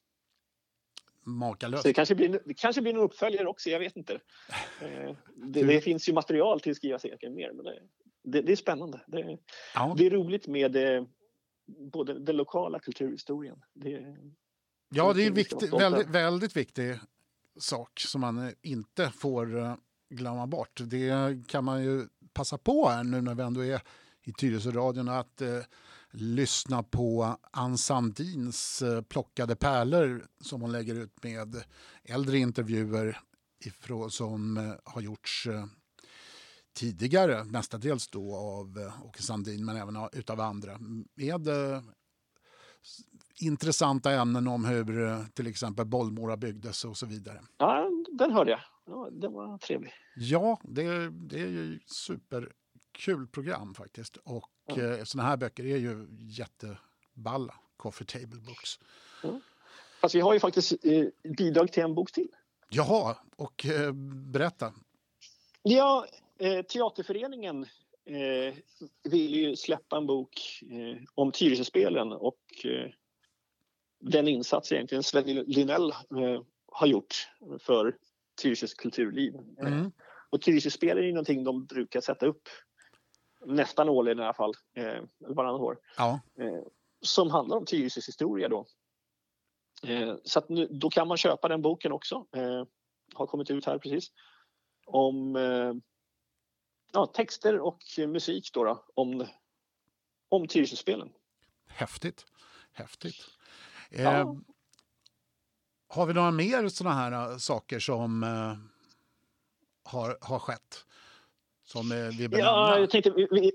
Makalöst. 1.27 1.83
Så 1.83 1.89
det 1.89 1.95
kanske, 1.95 2.15
blir, 2.15 2.41
det 2.45 2.55
kanske 2.55 2.83
blir 2.83 2.93
en 2.95 3.01
uppföljare 3.01 3.49
också, 3.49 3.71
jag 3.71 3.79
vet 3.81 3.97
inte. 3.97 4.21
Eh, 4.81 5.17
det, 5.37 5.63
det 5.63 5.81
finns 5.81 6.09
ju 6.09 6.13
material 6.13 6.61
till 6.61 6.71
att 6.71 6.77
skriva 6.77 6.99
säkert 6.99 7.33
mer, 7.33 7.53
men 7.53 7.65
det, 7.65 7.83
det, 8.23 8.43
det 8.43 8.53
är 8.53 8.57
spännande. 8.57 9.01
Det, 9.07 9.39
Ja. 9.75 9.95
det 9.99 10.07
är 10.07 10.11
roligt 10.11 10.47
med 10.47 10.77
eh, 10.77 11.05
både 11.79 12.19
den 12.19 12.37
lokala 12.37 12.79
kulturhistorien. 12.79 13.63
Det, 13.75 14.17
Ja, 14.93 15.13
det 15.13 15.23
är 15.23 15.31
någonting 15.31 15.35
vi 15.35 15.45
ska 15.45 15.57
viktigt, 15.57 15.73
vara 15.73 15.81
stolta 15.81 15.97
väldigt, 15.97 16.15
väldigt 16.15 16.57
viktig 16.57 16.99
sak 17.59 18.01
som 18.01 18.21
man 18.21 18.39
eh, 18.39 18.53
inte 18.63 19.11
får 19.11 19.59
eh, 19.59 19.75
glömma 20.11 20.47
bort. 20.47 20.81
Det 20.85 21.37
kan 21.47 21.65
man 21.65 21.85
ju 21.85 22.09
passa 22.33 22.59
på 22.59 22.89
här 22.89 23.05
nu 23.05 23.21
när 23.21 23.35
vi 23.35 23.43
ändå 23.43 23.65
är 23.65 23.83
i 24.23 24.33
Tyresöradion 24.33 25.09
att 25.09 25.41
eh, 25.41 25.61
lyssna 26.11 26.83
på 26.83 27.37
Ann 27.51 27.79
Sandins 27.79 28.83
eh, 28.83 29.03
plockade 29.03 29.57
pärlor 29.57 30.27
som 30.41 30.61
hon 30.61 30.73
lägger 30.73 30.95
ut 30.95 31.23
med 31.23 31.65
äldre 32.05 32.39
intervjuer 32.39 33.21
ifrån, 33.65 34.11
som 34.11 34.57
eh, 34.57 34.73
har 34.85 35.01
gjorts 35.01 35.47
eh, 35.47 35.65
tidigare, 36.73 37.45
mestadels 37.45 38.09
då 38.09 38.37
av 38.37 38.79
eh, 38.79 39.07
Åke 39.07 39.23
Sandin 39.23 39.65
men 39.65 39.77
även 39.77 39.97
av, 39.97 40.09
utav 40.13 40.41
andra 40.41 40.79
med 41.15 41.49
eh, 41.49 41.83
intressanta 43.41 44.13
ämnen 44.13 44.49
om 44.49 44.65
hur 44.65 45.09
eh, 45.09 45.27
till 45.35 45.47
exempel 45.47 45.87
Bollmora 45.87 46.37
byggdes 46.37 46.85
och 46.85 46.97
så 46.97 47.07
vidare. 47.07 47.41
ja, 47.59 47.91
den 48.13 48.33
hörde 48.33 48.51
jag. 48.51 48.61
Ja, 48.87 49.09
den 49.13 49.33
var 49.33 49.59
trevlig. 49.59 49.93
Ja, 50.17 50.61
det, 50.63 51.11
det 51.11 51.41
är 51.41 51.49
ju 51.49 51.81
superkul 51.87 53.27
program 53.27 53.75
faktiskt. 53.75 54.17
Och 54.17 54.79
eh, 54.79 55.05
såna 55.05 55.23
här 55.23 55.37
böcker 55.37 55.65
är 55.65 55.77
ju 55.77 56.09
jätteballa. 56.11 57.55
Coffee 57.77 58.05
Table 58.05 58.41
Books. 58.41 58.79
Fast 60.01 60.15
vi 60.15 60.21
har 60.21 60.35
ju 60.35 60.41
faktiskt 60.41 60.73
eh, 60.73 61.05
bidrag 61.37 61.73
till 61.73 61.83
en 61.83 61.95
bok 61.95 62.13
till. 62.13 62.29
Jaha, 62.69 63.17
och 63.37 63.67
eh, 63.67 63.93
berätta. 64.33 64.73
Ja, 65.63 66.07
eh, 66.41 66.63
Teaterföreningen 66.63 67.67
eh, 68.05 68.55
vill 69.11 69.35
ju 69.35 69.57
släppa 69.57 69.97
en 69.97 70.07
bok 70.07 70.61
eh, 70.71 71.03
om 71.15 71.33
Tyresöspelen 71.33 72.13
och 72.13 72.41
eh, 72.65 72.91
den 74.01 74.29
insats 74.29 74.73
egentligen 74.73 75.03
Sven 75.03 75.25
Linell 75.27 75.91
eh, 75.91 76.43
har 76.73 76.87
gjort 76.87 77.29
för 77.61 77.97
Tyresös 78.43 78.75
kulturliv. 78.75 79.35
Eh, 79.35 79.67
Mm. 79.67 79.93
Och 80.33 80.43
Tyresöspel 80.43 80.99
är 80.99 81.03
ju 81.03 81.13
någonting 81.13 81.45
de 81.45 81.67
brukar 81.67 82.01
sätta 82.01 82.27
upp 82.27 82.49
nästan 83.47 83.89
årligen 83.89 84.19
i 84.19 84.23
alla 84.23 84.35
fall, 84.35 84.55
eh, 84.77 84.85
eller 84.85 85.35
varannan 85.35 85.61
år, 85.61 85.79
Ja, 85.97 86.21
som 87.01 87.31
handlar 87.31 87.57
om 87.57 87.65
Tyresös 87.65 88.09
historia 88.09 88.49
då. 88.49 88.67
Så 90.25 90.43
nu, 90.49 90.67
då 90.71 90.91
kan 90.91 91.09
man 91.09 91.17
köpa 91.17 91.49
den 91.49 91.63
boken 91.63 91.93
också, 91.93 92.27
har 93.15 93.27
kommit 93.27 93.51
ut 93.51 93.67
här 93.67 93.79
precis, 93.79 94.13
om 94.87 95.37
ja, 96.93 97.07
texter 97.07 97.61
och 97.61 97.79
musik 98.09 98.51
då, 98.53 98.65
då 98.65 98.85
om, 98.95 99.27
om 100.29 100.47
Tyresöspelen. 100.49 101.13
häftigt. 101.67 102.27
Häftigt. 102.73 103.17
Eh, 103.91 104.03
Ja. 104.03 104.37
Har 105.89 106.07
vi 106.07 106.15
några 106.15 106.31
mer 106.31 106.69
såna 106.69 106.91
här 106.91 107.13
eh, 107.13 107.37
saker 107.37 107.79
som 107.79 108.23
eh, 108.23 108.57
har, 109.85 110.19
har 110.21 110.39
skett? 110.39 110.87
Som 111.65 111.93
eh, 111.93 111.99
vi 111.99 112.29
Ja, 112.39 112.79
jag 112.79 112.91
tänkte, 112.91 113.11
vi, 113.11 113.29
vi, 113.31 113.53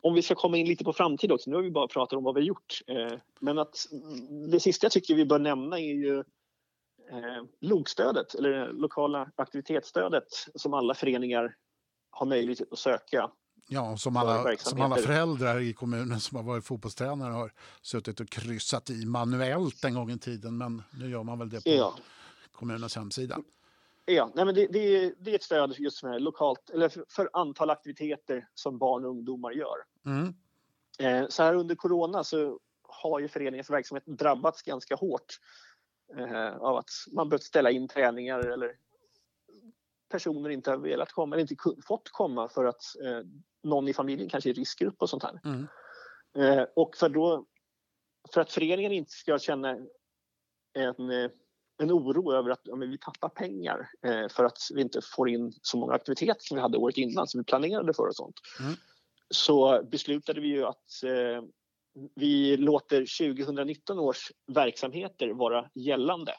om 0.00 0.14
vi 0.14 0.22
ska 0.22 0.34
komma 0.34 0.56
in 0.56 0.68
lite 0.68 0.84
på 0.84 0.92
framtid 0.92 1.32
också, 1.32 1.50
nu 1.50 1.56
har 1.56 1.62
vi 1.62 1.70
bara 1.70 1.88
pratat 1.88 2.16
om 2.16 2.24
vad 2.24 2.34
vi 2.34 2.40
har 2.40 2.46
gjort. 2.46 2.82
Eh, 2.86 3.18
men 3.40 3.58
att 3.58 3.88
mm, 3.92 4.50
det 4.50 4.60
sista 4.60 4.84
jag 4.84 4.92
tycker 4.92 5.14
vi 5.14 5.24
bör 5.26 5.38
nämna 5.38 5.78
är 5.78 5.94
ju 5.94 6.18
eh, 7.10 7.44
LOK-stödet, 7.60 8.34
eller 8.34 8.50
det 8.50 8.72
lokala 8.72 9.30
aktivitetsstödet 9.36 10.28
som 10.54 10.74
alla 10.74 10.94
föreningar 10.94 11.56
har 12.18 12.26
möjlighet 12.26 12.72
att 12.72 12.78
söka. 12.78 13.30
Ja, 13.68 13.96
som 13.96 14.16
alla, 14.16 14.56
som 14.56 14.80
alla 14.80 14.96
föräldrar 14.96 15.60
i 15.60 15.72
kommunen 15.72 16.20
som 16.20 16.36
har 16.36 16.44
varit 16.44 16.64
fotbollstränare 16.64 17.32
har 17.32 17.52
suttit 17.82 18.20
och 18.20 18.28
kryssat 18.28 18.90
i 18.90 19.06
manuellt 19.06 19.84
en 19.84 19.94
gång 19.94 20.10
i 20.10 20.18
tiden. 20.18 20.58
Men 20.58 20.82
nu 21.00 21.10
gör 21.10 21.22
man 21.22 21.38
väl 21.38 21.48
det 21.48 21.64
på 21.64 21.70
Ja. 21.70 21.94
kommunens 22.52 22.96
hemsida. 22.96 23.38
Ja, 24.04 24.30
nej 24.34 24.44
men 24.44 24.54
det, 24.54 24.66
det, 24.66 24.78
är, 24.78 25.14
det 25.18 25.30
är 25.30 25.34
ett 25.34 25.42
stöd 25.42 25.74
just 25.78 26.00
för, 26.00 26.18
lokalt, 26.18 26.70
eller 26.70 26.88
för, 26.88 27.04
för 27.08 27.30
antal 27.32 27.70
aktiviteter 27.70 28.48
som 28.54 28.78
barn 28.78 29.04
och 29.04 29.10
ungdomar 29.10 29.52
gör. 29.52 29.76
Mm. 30.06 30.34
Eh, 30.98 31.28
så 31.28 31.42
här 31.42 31.54
under 31.54 31.74
corona 31.74 32.24
så 32.24 32.58
har 32.82 33.20
ju 33.20 33.28
föreningens 33.28 33.70
verksamhet 33.70 34.04
drabbats 34.06 34.62
ganska 34.62 34.94
hårt 34.94 35.38
eh, 36.16 36.56
av 36.56 36.76
att 36.76 36.90
man 37.12 37.28
behövt 37.28 37.42
ställa 37.42 37.70
in 37.70 37.88
träningar 37.88 38.38
eller 38.38 38.72
personer 40.08 40.50
inte 40.50 40.70
har 40.70 40.78
velat 40.78 41.12
komma 41.12 41.36
eller 41.36 41.42
inte 41.42 41.56
fått 41.86 42.10
komma 42.10 42.48
för 42.48 42.64
att 42.64 42.82
eh, 43.04 43.20
någon 43.62 43.88
i 43.88 43.94
familjen 43.94 44.28
kanske 44.28 44.50
är 44.50 44.58
i 44.58 44.60
riskgrupp 44.60 45.02
och 45.02 45.10
sånt 45.10 45.22
här. 45.22 45.40
Mm. 45.44 45.66
Eh, 46.36 46.66
och 46.76 46.96
för, 46.96 47.08
då, 47.08 47.46
för 48.34 48.40
att 48.40 48.52
föreningen 48.52 48.92
inte 48.92 49.12
ska 49.12 49.38
känna 49.38 49.78
en, 50.74 51.10
eh, 51.10 51.30
en 51.78 51.92
oro 51.92 52.32
över 52.32 52.50
att 52.50 52.60
ja, 52.64 52.76
vi 52.76 52.98
tappar 52.98 53.28
pengar 53.28 53.88
eh, 54.02 54.28
för 54.28 54.44
att 54.44 54.58
vi 54.74 54.82
inte 54.82 55.00
får 55.16 55.28
in 55.28 55.52
så 55.62 55.78
många 55.78 55.94
aktiviteter 55.94 56.40
som 56.42 56.54
vi 56.54 56.60
hade 56.60 56.78
året 56.78 56.96
innan 56.96 57.26
som 57.26 57.40
vi 57.40 57.44
planerade 57.44 57.94
för 57.94 58.06
och 58.06 58.16
sånt. 58.16 58.40
Mm. 58.60 58.74
Så 59.30 59.82
beslutade 59.90 60.40
vi 60.40 60.48
ju 60.48 60.64
att 60.64 61.02
eh, 61.04 61.42
vi 62.14 62.56
låter 62.56 63.26
2019 63.34 63.98
års 63.98 64.32
verksamheter 64.46 65.28
vara 65.28 65.70
gällande. 65.74 66.32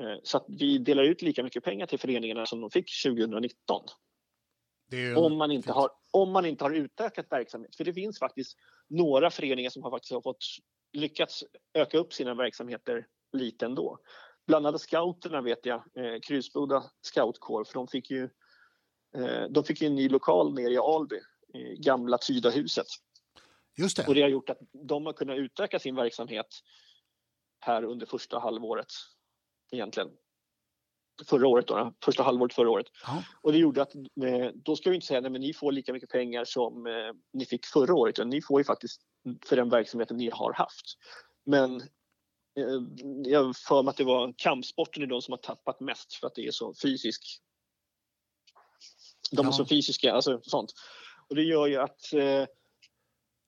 Eh, 0.00 0.16
så 0.22 0.36
att 0.36 0.44
vi 0.48 0.78
delar 0.78 1.02
ut 1.02 1.22
lika 1.22 1.42
mycket 1.42 1.64
pengar 1.64 1.86
till 1.86 1.98
föreningarna 1.98 2.46
som 2.46 2.60
de 2.60 2.70
fick 2.70 3.02
2019 3.04 3.82
Det 4.90 4.96
är 4.96 5.00
ju 5.00 5.16
om 5.16 5.36
man 5.36 5.50
inte 5.50 5.66
fint. 5.66 5.76
har, 5.76 5.90
om 6.10 6.30
man 6.32 6.46
inte 6.46 6.64
har 6.64 6.70
utökat 6.70 7.26
verksamhet. 7.30 7.76
För 7.76 7.84
det 7.84 7.94
finns 7.94 8.18
faktiskt 8.18 8.58
några 8.88 9.30
föreningar 9.30 9.70
som 9.70 9.82
har 9.82 9.90
faktiskt 9.90 10.12
har 10.12 10.22
fått 10.22 10.44
lyckats 10.92 11.44
öka 11.74 11.98
upp 11.98 12.12
sina 12.12 12.34
verksamheter 12.34 13.06
lite 13.32 13.66
ändå. 13.66 13.98
Bland 14.46 14.66
annat 14.66 14.80
scouterna 14.80 15.42
vet 15.42 15.66
jag, 15.66 15.76
eh, 15.76 16.20
Krusboda 16.20 16.84
scoutkår, 17.02 17.64
för 17.64 17.74
de 17.74 17.88
fick 17.88 18.10
ju 18.10 18.24
eh, 19.16 19.44
de 19.50 19.64
fick 19.64 19.80
ju 19.82 19.86
en 19.86 19.94
ny 19.94 20.08
lokal 20.08 20.54
nere 20.54 20.72
i 20.72 20.78
Alby, 20.78 21.20
i 21.54 21.76
gamla 21.76 22.18
Tydahuset. 22.18 22.86
Just 23.78 23.98
Och 23.98 24.04
det. 24.06 24.14
det 24.14 24.22
har 24.22 24.28
gjort 24.28 24.50
att 24.50 24.58
de 24.88 25.06
har 25.06 25.12
kunnat 25.12 25.38
utöka 25.38 25.78
sin 25.78 25.96
verksamhet 25.96 26.46
här 27.60 27.84
under 27.84 28.06
första 28.06 28.38
halvåret 28.38 28.86
egentligen. 29.74 30.10
Förra 31.28 31.48
året 31.48 31.66
då, 31.66 31.94
första 32.04 32.22
halvåret 32.22 32.54
förra 32.54 32.70
året. 32.70 32.86
Ja. 33.06 33.24
Och 33.42 33.52
det 33.52 33.58
gjorde 33.58 33.82
att 33.82 33.94
eh, 33.94 34.50
då 34.54 34.76
ska 34.76 34.90
vi 34.90 34.96
inte 34.96 35.06
säga 35.06 35.26
att 35.26 35.32
ni 35.32 35.52
får 35.54 35.72
lika 35.72 35.92
mycket 35.92 36.10
pengar 36.10 36.44
som 36.44 36.86
eh, 36.86 37.12
ni 37.32 37.46
fick 37.46 37.66
förra 37.66 37.94
året. 37.94 38.18
Utan 38.18 38.28
ni 38.28 38.42
får 38.42 38.60
ju 38.60 38.64
faktiskt 38.64 39.00
för 39.46 39.56
den 39.56 39.68
verksamheten 39.68 40.16
ni 40.16 40.30
har 40.30 40.52
haft. 40.52 40.84
Men 41.46 41.80
eh, 42.58 42.80
jag 43.24 43.56
för 43.56 43.82
mig 43.82 43.90
att 43.90 43.96
det 43.96 44.04
var 44.04 44.34
kampsporten 44.36 45.02
är 45.02 45.06
de 45.06 45.22
som 45.22 45.32
har 45.32 45.38
tappat 45.38 45.80
mest 45.80 46.14
för 46.14 46.26
att 46.26 46.34
det 46.34 46.46
är 46.46 46.50
så 46.50 46.74
fysisk. 46.82 47.22
De 49.30 49.40
är 49.46 49.50
Ja. 49.50 49.52
så 49.52 49.66
fysiska, 49.66 50.12
alltså 50.12 50.40
sånt. 50.42 50.72
Och 51.28 51.34
det 51.34 51.42
gör 51.42 51.66
ju 51.66 51.76
att 51.76 52.12
eh, 52.12 52.46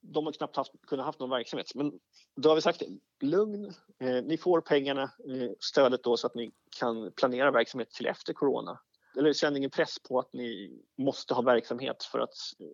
de 0.00 0.26
har 0.26 0.32
knappt 0.32 0.56
haft, 0.56 0.72
kunnat 0.86 1.06
haft 1.06 1.20
någon 1.20 1.30
verksamhet. 1.30 1.74
Men 1.74 1.92
då 2.36 2.48
har 2.48 2.56
vi 2.56 2.62
sagt 2.62 2.82
lugn, 3.20 3.64
eh, 4.00 4.22
ni 4.24 4.38
får 4.38 4.60
pengarna, 4.60 5.02
eh, 5.02 5.50
stödet 5.60 6.02
då 6.02 6.16
så 6.16 6.26
att 6.26 6.34
ni 6.34 6.52
kan 6.78 7.12
planera 7.12 7.50
verksamhet 7.50 7.90
till 7.90 8.06
efter 8.06 8.32
corona. 8.32 8.80
Eller 9.18 9.32
känner 9.32 9.56
ingen 9.56 9.70
press 9.70 9.98
på 9.98 10.18
att 10.18 10.32
ni 10.32 10.80
måste 10.98 11.34
ha 11.34 11.42
verksamhet 11.42 12.04
för 12.04 12.18
att 12.18 12.34
eh, 12.60 12.66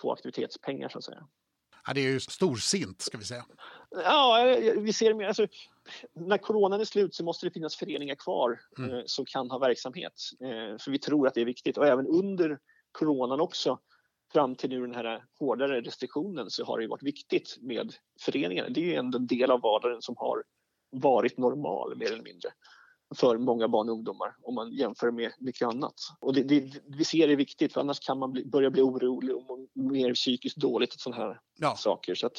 få 0.00 0.12
aktivitetspengar 0.12 0.88
så 0.88 0.98
att 0.98 1.04
säga. 1.04 1.26
Ja, 1.86 1.94
det 1.94 2.00
är 2.00 2.10
ju 2.10 2.20
storsint 2.20 3.00
ska 3.02 3.18
vi 3.18 3.24
säga. 3.24 3.44
Ja, 3.90 4.48
eh, 4.48 4.80
vi 4.80 4.92
ser 4.92 5.14
mer. 5.14 5.26
Alltså, 5.26 5.46
när 6.12 6.38
coronan 6.38 6.80
är 6.80 6.84
slut 6.84 7.14
så 7.14 7.24
måste 7.24 7.46
det 7.46 7.50
finnas 7.50 7.76
föreningar 7.76 8.14
kvar 8.14 8.60
Mm. 8.78 8.94
eh, 8.94 9.02
som 9.06 9.24
kan 9.24 9.50
ha 9.50 9.58
verksamhet. 9.58 10.12
Eh, 10.40 10.78
för 10.78 10.90
vi 10.90 10.98
tror 10.98 11.26
att 11.26 11.34
det 11.34 11.40
är 11.40 11.44
viktigt. 11.44 11.78
Och 11.78 11.86
även 11.86 12.06
under 12.06 12.58
coronan 12.92 13.40
också, 13.40 13.78
fram 14.36 14.54
till 14.56 14.70
nu 14.70 14.80
den 14.80 14.94
här 14.94 15.24
hårdare 15.38 15.80
restriktionen, 15.80 16.50
så 16.50 16.64
har 16.64 16.78
det 16.80 16.88
varit 16.88 17.02
viktigt 17.02 17.56
med 17.60 17.94
föreningarna. 18.20 18.68
Det 18.68 18.80
är 18.80 18.84
ju 18.84 18.94
ändå 18.94 19.18
en 19.18 19.26
del 19.26 19.50
av 19.50 19.60
vardagen 19.60 20.02
som 20.02 20.14
har 20.18 20.42
varit 20.90 21.38
normal 21.38 21.96
mer 21.96 22.12
eller 22.12 22.22
mindre. 22.22 22.48
för 23.14 23.38
många 23.38 23.68
barn 23.68 23.88
och 23.88 23.94
ungdomar 23.94 24.36
om 24.42 24.54
man 24.54 24.72
jämför 24.72 25.10
med 25.10 25.32
mycket 25.38 25.68
annat. 25.68 25.94
Och 26.20 26.34
det, 26.34 26.42
det, 26.42 26.80
vi 26.98 27.04
ser 27.04 27.26
det 27.26 27.32
är 27.32 27.36
viktigt 27.36 27.72
för 27.72 27.80
annars 27.80 28.00
kan 28.00 28.18
man 28.18 28.32
bli, 28.32 28.44
börja 28.44 28.70
bli 28.70 28.82
orolig 28.82 29.36
och 29.36 29.42
må 29.46 29.68
mer 29.74 30.14
psykiskt 30.14 30.56
dåligt 30.56 30.94
och 30.94 31.00
sådana 31.00 31.22
här 31.24 31.40
Ja. 31.58 31.76
saker. 31.76 32.14
Så 32.14 32.30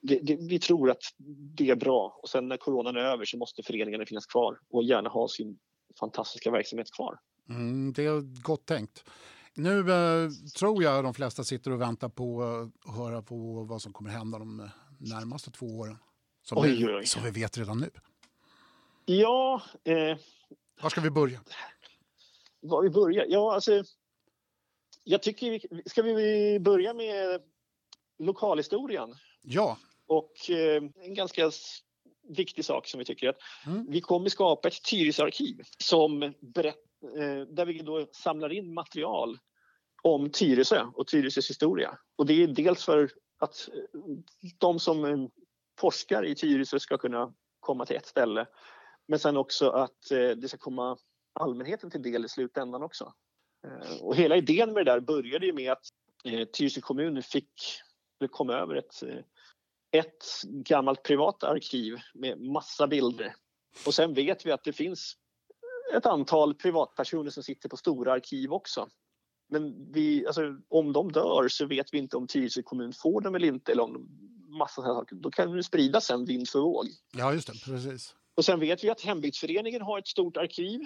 det, 0.00 0.36
vi 0.48 0.58
tror 0.58 0.90
att 0.90 1.02
det 1.56 1.70
är 1.70 1.76
bra 1.76 2.18
och 2.22 2.28
sen 2.28 2.48
när 2.48 2.56
coronan 2.56 2.96
är 2.96 3.00
över 3.00 3.24
så 3.24 3.36
måste 3.36 3.62
föreningarna 3.62 4.06
finnas 4.06 4.26
kvar 4.26 4.58
och 4.70 4.84
gärna 4.84 5.08
ha 5.08 5.28
sin 5.28 5.58
fantastiska 6.00 6.50
verksamhet 6.50 6.88
kvar. 6.96 7.18
Mm, 7.48 7.92
det 7.92 8.04
är 8.04 8.42
gott 8.42 8.66
tänkt. 8.66 9.04
Nu 9.54 9.78
eh, 9.80 10.30
tror 10.58 10.82
jag 10.82 11.04
de 11.04 11.14
flesta 11.14 11.44
sitter 11.44 11.70
och 11.70 11.80
väntar 11.80 12.08
på 12.08 12.42
eh, 12.42 12.90
att 12.90 12.96
höra 12.96 13.22
på 13.22 13.64
vad 13.64 13.82
som 13.82 13.92
kommer 13.92 14.10
hända 14.10 14.38
de 14.38 14.60
eh, 14.60 14.66
närmaste 14.98 15.50
två 15.50 15.66
åren. 15.66 15.98
Som, 16.42 16.58
Oj, 16.58 16.76
vi, 16.76 16.86
oj, 16.94 17.06
som 17.06 17.22
vi 17.22 17.30
vet 17.30 17.58
redan 17.58 17.78
nu. 17.78 17.90
Ja, 19.04 19.62
eh, 19.84 20.18
Var 20.82 20.90
ska 20.90 21.00
vi 21.00 21.10
börja? 21.10 21.40
var 22.60 22.82
vi 22.82 22.90
börjar? 22.90 23.26
Ja, 23.28 23.54
alltså. 23.54 23.84
Jag 25.04 25.22
tycker 25.22 25.50
vi 25.50 25.82
ska 25.86 26.02
vi 26.02 26.58
börja 26.60 26.94
med 26.94 27.40
lokalhistorien 28.18 29.14
Ja, 29.42 29.78
och 30.06 30.50
eh, 30.50 30.82
en 30.96 31.14
ganska 31.14 31.50
viktig 32.36 32.64
sak 32.64 32.86
som 32.86 32.98
vi 32.98 33.04
tycker 33.04 33.28
att 33.28 33.36
Mm. 33.66 33.86
vi 33.90 34.00
kommer 34.00 34.28
skapa 34.28 34.68
ett 34.68 34.82
Tyresöarkiv 34.84 35.60
som 35.78 36.34
berätt, 36.40 36.74
eh, 36.74 36.91
Eh, 37.02 37.40
där 37.40 37.66
vi 37.66 37.78
då 37.78 38.06
samlar 38.12 38.52
in 38.52 38.74
material 38.74 39.38
om 40.02 40.30
Tyresö 40.30 40.86
och 40.94 41.06
Tyresös 41.06 41.50
historia. 41.50 41.98
Och 42.16 42.26
det 42.26 42.42
är 42.42 42.46
dels 42.46 42.84
för 42.84 43.10
att 43.38 43.68
eh, 43.68 44.00
de 44.58 44.78
som 44.78 45.04
eh, 45.04 45.18
forskar 45.80 46.26
i 46.26 46.34
Tyresö 46.34 46.78
ska 46.78 46.98
kunna 46.98 47.34
komma 47.60 47.86
till 47.86 47.96
ett 47.96 48.06
ställe 48.06 48.46
men 49.08 49.18
sen 49.18 49.36
också 49.36 49.70
att 49.70 50.08
det 50.10 50.48
ska 50.48 50.58
komma 50.58 50.96
allmänheten 51.32 51.90
till 51.90 52.02
del 52.02 52.24
i 52.24 52.28
slutändan 52.28 52.82
också. 52.82 53.12
Och 54.00 54.16
hela 54.16 54.36
idén 54.36 54.72
med 54.72 54.86
det 54.86 54.92
där 54.92 55.00
började 55.00 55.46
ju 55.46 55.52
med 55.52 55.72
att 55.72 55.84
Tyresö 56.52 56.80
kommun 56.80 57.22
fick 57.22 57.52
eller 58.20 58.28
kom 58.28 58.50
över 58.50 58.74
ett, 58.74 59.02
ett 59.90 60.42
gammalt 60.44 61.02
privat 61.02 61.44
arkiv 61.44 61.98
med 62.14 62.40
massa 62.40 62.86
bilder. 62.86 63.34
Och 63.86 63.94
sen 63.94 64.14
vet 64.14 64.46
vi 64.46 64.52
att 64.52 64.64
det 64.64 64.72
finns 64.72 65.16
ett 65.96 66.06
antal 66.06 66.54
privatpersoner 66.54 67.30
som 67.30 67.42
sitter 67.42 67.68
på 67.68 67.76
stora 67.76 68.12
arkiv 68.12 68.52
också. 68.52 68.88
Men 69.48 69.92
vi, 69.92 70.26
alltså, 70.26 70.42
om 70.68 70.92
de 70.92 71.12
dör 71.12 71.48
så 71.48 71.66
vet 71.66 71.86
vi 71.92 71.98
inte 71.98 72.16
om 72.16 72.26
Tyresö 72.26 72.62
kommun 72.62 72.92
får 73.02 73.20
dem 73.20 73.34
eller 73.34 73.48
inte. 73.48 73.72
Eller 73.72 73.82
om 73.82 73.92
de, 73.92 74.08
massa 74.58 74.74
sådana 74.74 74.94
saker. 74.94 75.16
Då 75.16 75.30
kan 75.30 75.52
det 75.52 75.62
spridas 75.62 76.06
sen 76.06 76.24
vind 76.24 76.48
för 76.48 76.58
våg. 76.58 76.86
ja 77.12 77.34
just 77.34 77.46
det, 77.46 77.72
precis. 77.72 78.14
Och 78.36 78.44
sen 78.44 78.60
vet 78.60 78.84
vi 78.84 78.90
att 78.90 79.00
hembygdsföreningen 79.00 79.82
har 79.82 79.98
ett 79.98 80.08
stort 80.08 80.36
arkiv 80.36 80.80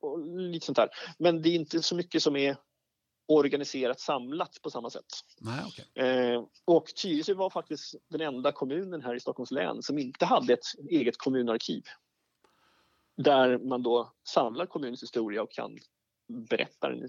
och 0.00 0.26
lite 0.38 0.66
sånt 0.66 0.76
där. 0.76 0.88
Men 1.18 1.42
det 1.42 1.48
är 1.48 1.54
inte 1.54 1.82
så 1.82 1.96
mycket 1.96 2.22
som 2.22 2.36
är 2.36 2.56
organiserat 3.28 4.00
samlat 4.00 4.62
på 4.62 4.70
samma 4.70 4.90
sätt. 4.90 5.04
Nej, 5.40 5.64
okej. 5.66 6.06
Eh, 6.06 6.44
och 6.64 6.86
Tyresö 6.86 7.34
var 7.34 7.50
faktiskt 7.50 7.94
den 8.10 8.20
enda 8.20 8.52
kommunen 8.52 9.02
här 9.02 9.14
i 9.14 9.20
Stockholms 9.20 9.50
län 9.50 9.82
som 9.82 9.98
inte 9.98 10.24
hade 10.24 10.52
ett 10.52 10.90
eget 10.90 11.18
kommunarkiv. 11.18 11.82
Där 13.16 13.58
man 13.58 13.82
då 13.82 14.12
samlar 14.28 14.66
kommunens 14.66 15.02
historia 15.02 15.42
och 15.42 15.50
kan 15.52 15.78
berätta 16.28 16.88
den 16.88 17.08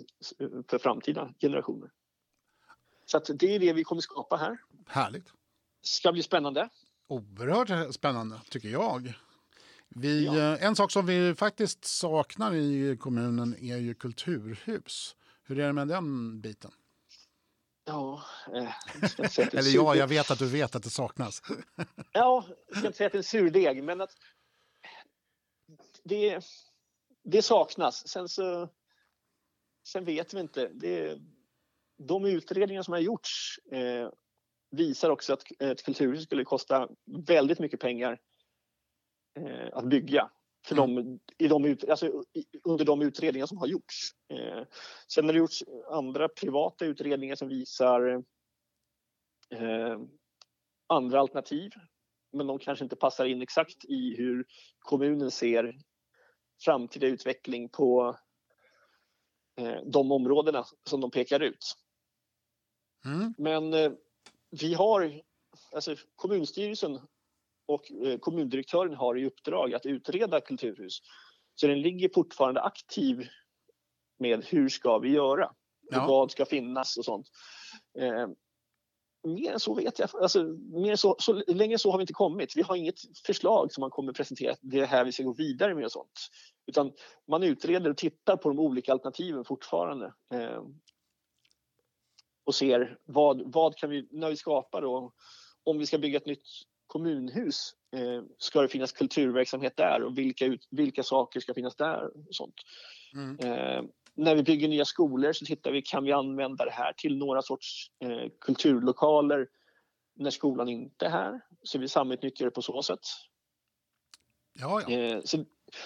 för 0.68 0.78
framtida 0.78 1.34
generationer. 1.42 1.92
Så 3.06 3.20
det 3.20 3.56
är 3.56 3.60
det 3.60 3.74
vi 3.74 3.84
kommer 3.84 4.02
skapa 4.02 4.36
här. 4.38 4.58
Härligt. 4.88 5.28
Ska 5.82 6.12
bli 6.12 6.24
spännande. 6.24 6.70
Oerhört 7.08 7.94
spännande, 7.96 8.42
tycker 8.50 8.70
jag. 8.70 9.14
Vi, 9.90 10.26
Ja. 10.26 10.38
eh, 10.38 10.64
En 10.64 10.76
sak 10.76 10.92
som 10.92 11.06
vi 11.06 11.36
faktiskt 11.36 11.86
saknar 11.86 12.54
i 12.56 12.98
kommunen 13.00 13.56
är 13.60 13.78
ju 13.78 13.94
kulturhus. 13.94 15.16
Hur 15.44 15.60
är 15.60 15.68
det 15.68 15.74
med 15.74 15.88
den 15.88 16.42
biten? 16.42 16.72
Ja, 17.86 18.24
eh, 18.54 18.70
jag 19.18 19.40
Eller 19.54 19.76
ja, 19.76 19.96
jag 19.96 20.08
vet 20.08 20.32
att 20.32 20.40
du 20.40 20.48
vet 20.48 20.76
att 20.76 20.84
det 20.84 20.90
saknas. 20.90 21.42
Ja, 22.12 22.46
jag 22.68 22.78
ska 22.78 22.88
inte 22.88 22.98
säga 22.98 23.08
att 23.08 23.12
det 23.14 23.16
är 23.16 23.20
en 23.20 23.24
surdeg, 23.24 23.84
men 23.84 24.02
att 24.02 24.12
det, 26.06 26.40
det 27.24 27.42
saknas. 27.42 28.08
Sen 28.08 28.30
så 28.30 28.70
sen 29.88 30.06
vet 30.06 30.34
vi 30.34 30.40
inte. 30.40 30.68
Det, 30.68 31.20
de 31.98 32.26
utredningar 32.26 32.82
som 32.82 32.92
har 32.92 33.00
gjorts 33.00 33.60
eh, 33.72 34.10
visar 34.72 35.10
också 35.10 35.34
att 35.34 35.44
ett 35.60 35.84
kulturhus 35.84 36.24
skulle 36.24 36.44
kosta 36.44 36.90
väldigt 37.28 37.60
mycket 37.60 37.80
pengar 37.80 38.20
eh, 39.40 39.68
att 39.74 39.86
bygga. 39.86 40.32
För 40.68 40.76
de, 40.76 41.20
i 41.38 41.48
de 41.48 41.66
ut, 41.66 41.90
alltså, 41.90 42.24
under 42.64 42.86
de 42.86 43.02
utredningar 43.02 43.46
som 43.46 43.58
har 43.58 43.68
gjorts. 43.68 44.12
Eh, 44.30 44.64
sen 45.08 45.26
har 45.26 45.34
det 45.34 45.40
gjorts 45.40 45.64
andra 45.90 46.30
privata 46.30 46.86
utredningar 46.86 47.36
som 47.36 47.48
visar 47.48 48.24
eh, 49.50 50.00
andra 50.88 51.20
alternativ. 51.20 51.72
Men 52.32 52.48
de 52.48 52.60
kanske 52.60 52.86
inte 52.86 52.96
passar 52.96 53.26
in 53.26 53.42
exakt 53.42 53.86
i 53.86 54.16
hur 54.18 54.46
kommunen 54.80 55.32
ser 55.32 55.78
framtida 56.60 57.08
utveckling 57.08 57.70
på 57.70 58.18
eh, 59.60 59.78
de 59.86 60.12
områdena 60.12 60.66
som 60.90 61.02
de 61.02 61.12
pekar 61.12 61.40
ut. 61.40 61.76
Mm. 63.06 63.34
Men 63.38 63.74
eh, 63.74 63.92
vi 64.62 64.74
har, 64.74 65.22
alltså 65.74 65.96
kommunstyrelsen 66.16 67.02
och 67.66 67.92
eh, 67.92 68.20
kommundirektören 68.20 68.96
har 68.96 69.18
i 69.18 69.26
uppdrag 69.26 69.74
att 69.74 69.86
utreda 69.86 70.42
kulturhus. 70.42 71.00
Så 71.56 71.68
den 71.68 71.82
ligger 71.82 72.10
fortfarande 72.14 72.62
aktiv 72.62 73.28
med 74.20 74.46
hur 74.46 74.70
ska 74.70 74.98
vi 74.98 75.10
göra? 75.10 75.52
Ja. 75.92 76.08
vad 76.08 76.32
ska 76.32 76.46
finnas 76.46 76.98
och 76.98 77.06
sånt. 77.06 77.28
Mer 79.26 79.52
än 79.52 79.60
så 79.60 79.74
vet 79.74 80.00
jag 80.00 80.10
alltså, 80.22 80.44
mer 80.74 80.92
än 80.92 80.98
så, 80.98 81.16
så 81.20 81.34
länge 81.48 81.78
så 81.78 81.92
har 81.92 81.98
vi 81.98 82.02
inte 82.02 82.14
kommit. 82.14 82.56
Vi 82.56 82.62
har 82.62 82.76
inget 82.76 83.00
förslag 83.26 83.74
som 83.74 83.82
man 83.82 83.90
kommer 83.90 84.14
presentera. 84.14 84.56
Det 84.62 84.80
är 84.80 84.86
här 84.86 85.06
vi 85.06 85.12
ska 85.12 85.24
gå 85.24 85.34
vidare 85.34 85.76
med 85.76 85.86
och 85.86 85.92
sånt. 85.92 86.30
Utan 86.68 86.92
man 87.28 87.44
utreder 87.44 87.90
och 87.90 87.98
tittar 87.98 88.38
på 88.38 88.50
de 88.50 88.60
olika 88.60 88.92
alternativen 88.92 89.46
fortfarande. 89.46 90.14
Eh, 90.34 90.64
och 92.46 92.56
ser 92.56 92.98
vad, 93.06 93.54
vad 93.54 93.76
kan 93.76 93.90
vi, 93.90 94.08
när 94.12 94.30
vi 94.30 94.36
skapar 94.36 94.82
då, 94.82 95.14
om 95.64 95.78
vi 95.78 95.86
ska 95.86 95.98
bygga 95.98 96.18
ett 96.18 96.26
nytt 96.26 96.48
kommunhus, 96.88 97.74
eh, 97.96 98.24
ska 98.38 98.62
det 98.62 98.68
finnas 98.68 98.92
kulturverksamhet 98.92 99.78
där 99.78 100.04
och 100.04 100.18
vilka, 100.18 100.46
ut, 100.46 100.68
vilka 100.72 101.04
saker 101.04 101.40
ska 101.40 101.54
finnas 101.54 101.76
där 101.76 102.28
och 102.28 102.36
sånt. 102.36 102.56
Mm. 103.14 103.40
Eh, 103.40 103.84
när 104.16 104.36
vi 104.36 104.44
bygger 104.44 104.68
nya 104.68 104.86
skolor 104.86 105.34
så 105.34 105.46
tittar 105.46 105.72
vi, 105.72 105.82
kan 105.82 106.04
vi 106.04 106.12
använda 106.12 106.66
det 106.66 106.72
här 106.72 106.94
till 106.94 107.18
några 107.18 107.42
sorts 107.42 107.92
eh, 108.00 108.30
kulturlokaler 108.42 109.48
när 110.16 110.30
skolan 110.30 110.70
inte 110.70 111.06
är 111.06 111.10
här? 111.10 111.42
Så 111.64 111.78
vi 111.80 111.88
samutnyttjar 111.88 112.46
det 112.46 112.52
på 112.52 112.62
så 112.62 112.84
sätt. 112.84 113.00
Ja, 114.60 114.82
ja. 114.88 114.96
Eh, 114.96 115.22
så 115.24 115.38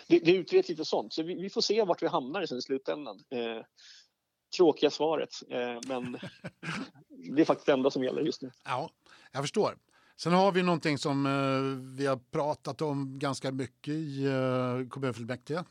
det, 0.07 0.19
det 0.19 0.31
utreds 0.31 0.69
lite 0.69 0.85
sånt, 0.85 1.13
så 1.13 1.23
vi, 1.23 1.35
vi 1.35 1.49
får 1.49 1.61
se 1.61 1.83
vart 1.83 2.03
vi 2.03 2.07
hamnar 2.07 2.45
sen 2.45 2.57
i 2.57 2.61
slutändan. 2.61 3.19
Eh, 3.29 3.63
tråkiga 4.57 4.89
svaret, 4.89 5.29
eh, 5.49 5.79
men 5.87 6.11
det 7.35 7.41
är 7.41 7.45
faktiskt 7.45 7.65
det 7.65 7.73
enda 7.73 7.91
som 7.91 8.04
gäller 8.04 8.21
just 8.21 8.41
nu. 8.41 8.51
ja, 8.65 8.89
jag 9.31 9.43
förstår. 9.43 9.77
Sen 10.17 10.33
har 10.33 10.51
vi 10.51 10.63
någonting 10.63 10.97
som 10.97 11.25
eh, 11.25 11.95
vi 11.97 12.06
har 12.06 12.17
pratat 12.31 12.81
om 12.81 13.19
ganska 13.19 13.51
mycket 13.51 13.93
i 13.93 14.25
eh, 14.25 14.89
kommunfullmäktige. 14.89 15.63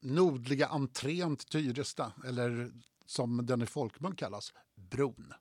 Nordliga 0.00 0.66
entrén 0.66 1.36
till 1.36 1.48
Tyresta, 1.48 2.12
eller 2.26 2.70
som 3.06 3.46
den 3.46 3.62
i 3.62 3.66
folkmun 3.66 4.16
kallas, 4.16 4.52
bron. 4.74 5.34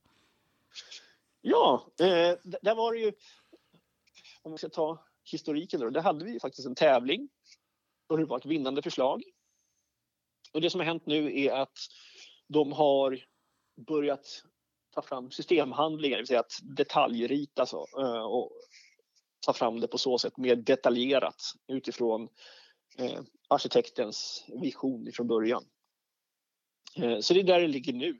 Ja, 1.41 1.87
eh, 1.99 2.37
där 2.61 2.75
var 2.75 2.93
det 2.93 2.99
ju, 2.99 3.13
om 4.41 4.51
vi 4.51 4.57
ska 4.57 4.69
ta 4.69 5.05
historiken 5.31 5.79
då, 5.79 5.89
där 5.89 6.01
hade 6.01 6.25
vi 6.25 6.39
faktiskt 6.39 6.67
en 6.67 6.75
tävling 6.75 7.29
och 8.07 8.17
det 8.17 8.25
var 8.25 8.37
ett 8.37 8.45
vinnande 8.45 8.81
förslag. 8.81 9.23
Och 10.53 10.61
det 10.61 10.69
som 10.69 10.79
har 10.79 10.85
hänt 10.85 11.05
nu 11.05 11.39
är 11.39 11.51
att 11.51 11.77
de 12.47 12.71
har 12.71 13.19
börjat 13.87 14.43
ta 14.93 15.01
fram 15.01 15.31
systemhandlingar, 15.31 16.17
det 16.17 16.21
vill 16.21 16.27
säga 16.27 16.39
att 16.39 16.59
detaljrita 16.63 17.65
så, 17.65 17.87
eh, 17.97 18.21
och 18.21 18.51
ta 19.45 19.53
fram 19.53 19.79
det 19.79 19.87
på 19.87 19.97
så 19.97 20.17
sätt 20.17 20.37
mer 20.37 20.55
detaljerat 20.55 21.41
utifrån 21.67 22.29
eh, 22.99 23.21
arkitektens 23.47 24.45
vision 24.61 25.11
från 25.13 25.27
början. 25.27 25.65
Eh, 26.95 27.19
så 27.19 27.33
det 27.33 27.39
är 27.39 27.43
där 27.43 27.59
det 27.61 27.67
ligger 27.67 27.93
nu. 27.93 28.19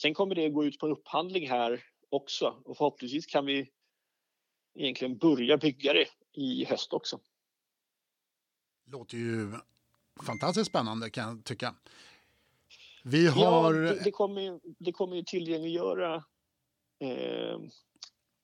Sen 0.00 0.14
kommer 0.14 0.34
det 0.34 0.48
gå 0.48 0.64
ut 0.64 0.78
på 0.78 0.86
en 0.86 0.92
upphandling 0.92 1.48
här 1.48 1.84
också 2.08 2.62
och 2.64 2.76
förhoppningsvis 2.76 3.26
kan 3.26 3.46
vi 3.46 3.70
egentligen 4.74 5.18
börja 5.18 5.56
bygga 5.56 5.92
det 5.92 6.06
i 6.32 6.64
höst 6.64 6.92
också. 6.92 7.20
Låter 8.86 9.16
ju 9.16 9.52
fantastiskt 10.26 10.70
spännande 10.70 11.10
kan 11.10 11.28
jag 11.28 11.44
tycka. 11.44 11.74
Vi 13.04 13.24
Ja, 13.26 13.32
har... 13.32 13.74
det, 13.74 14.04
det, 14.04 14.10
kommer, 14.10 14.40
ju- 14.40 14.60
det 14.78 14.92
kommer 14.92 15.16
ju 15.16 15.22
tillgängliggöra 15.22 16.14
eh, 16.98 17.58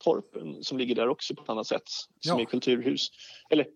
torpen 0.04 0.64
som 0.64 0.78
ligger 0.78 0.94
där 0.94 1.08
också 1.08 1.34
på 1.34 1.42
ett 1.42 1.48
annat 1.48 1.66
sätt 1.66 1.82
som 1.88 2.10
Ja. 2.20 2.40
är 2.40 2.44
kulturhus. 2.44 3.08
Eller 3.50 3.66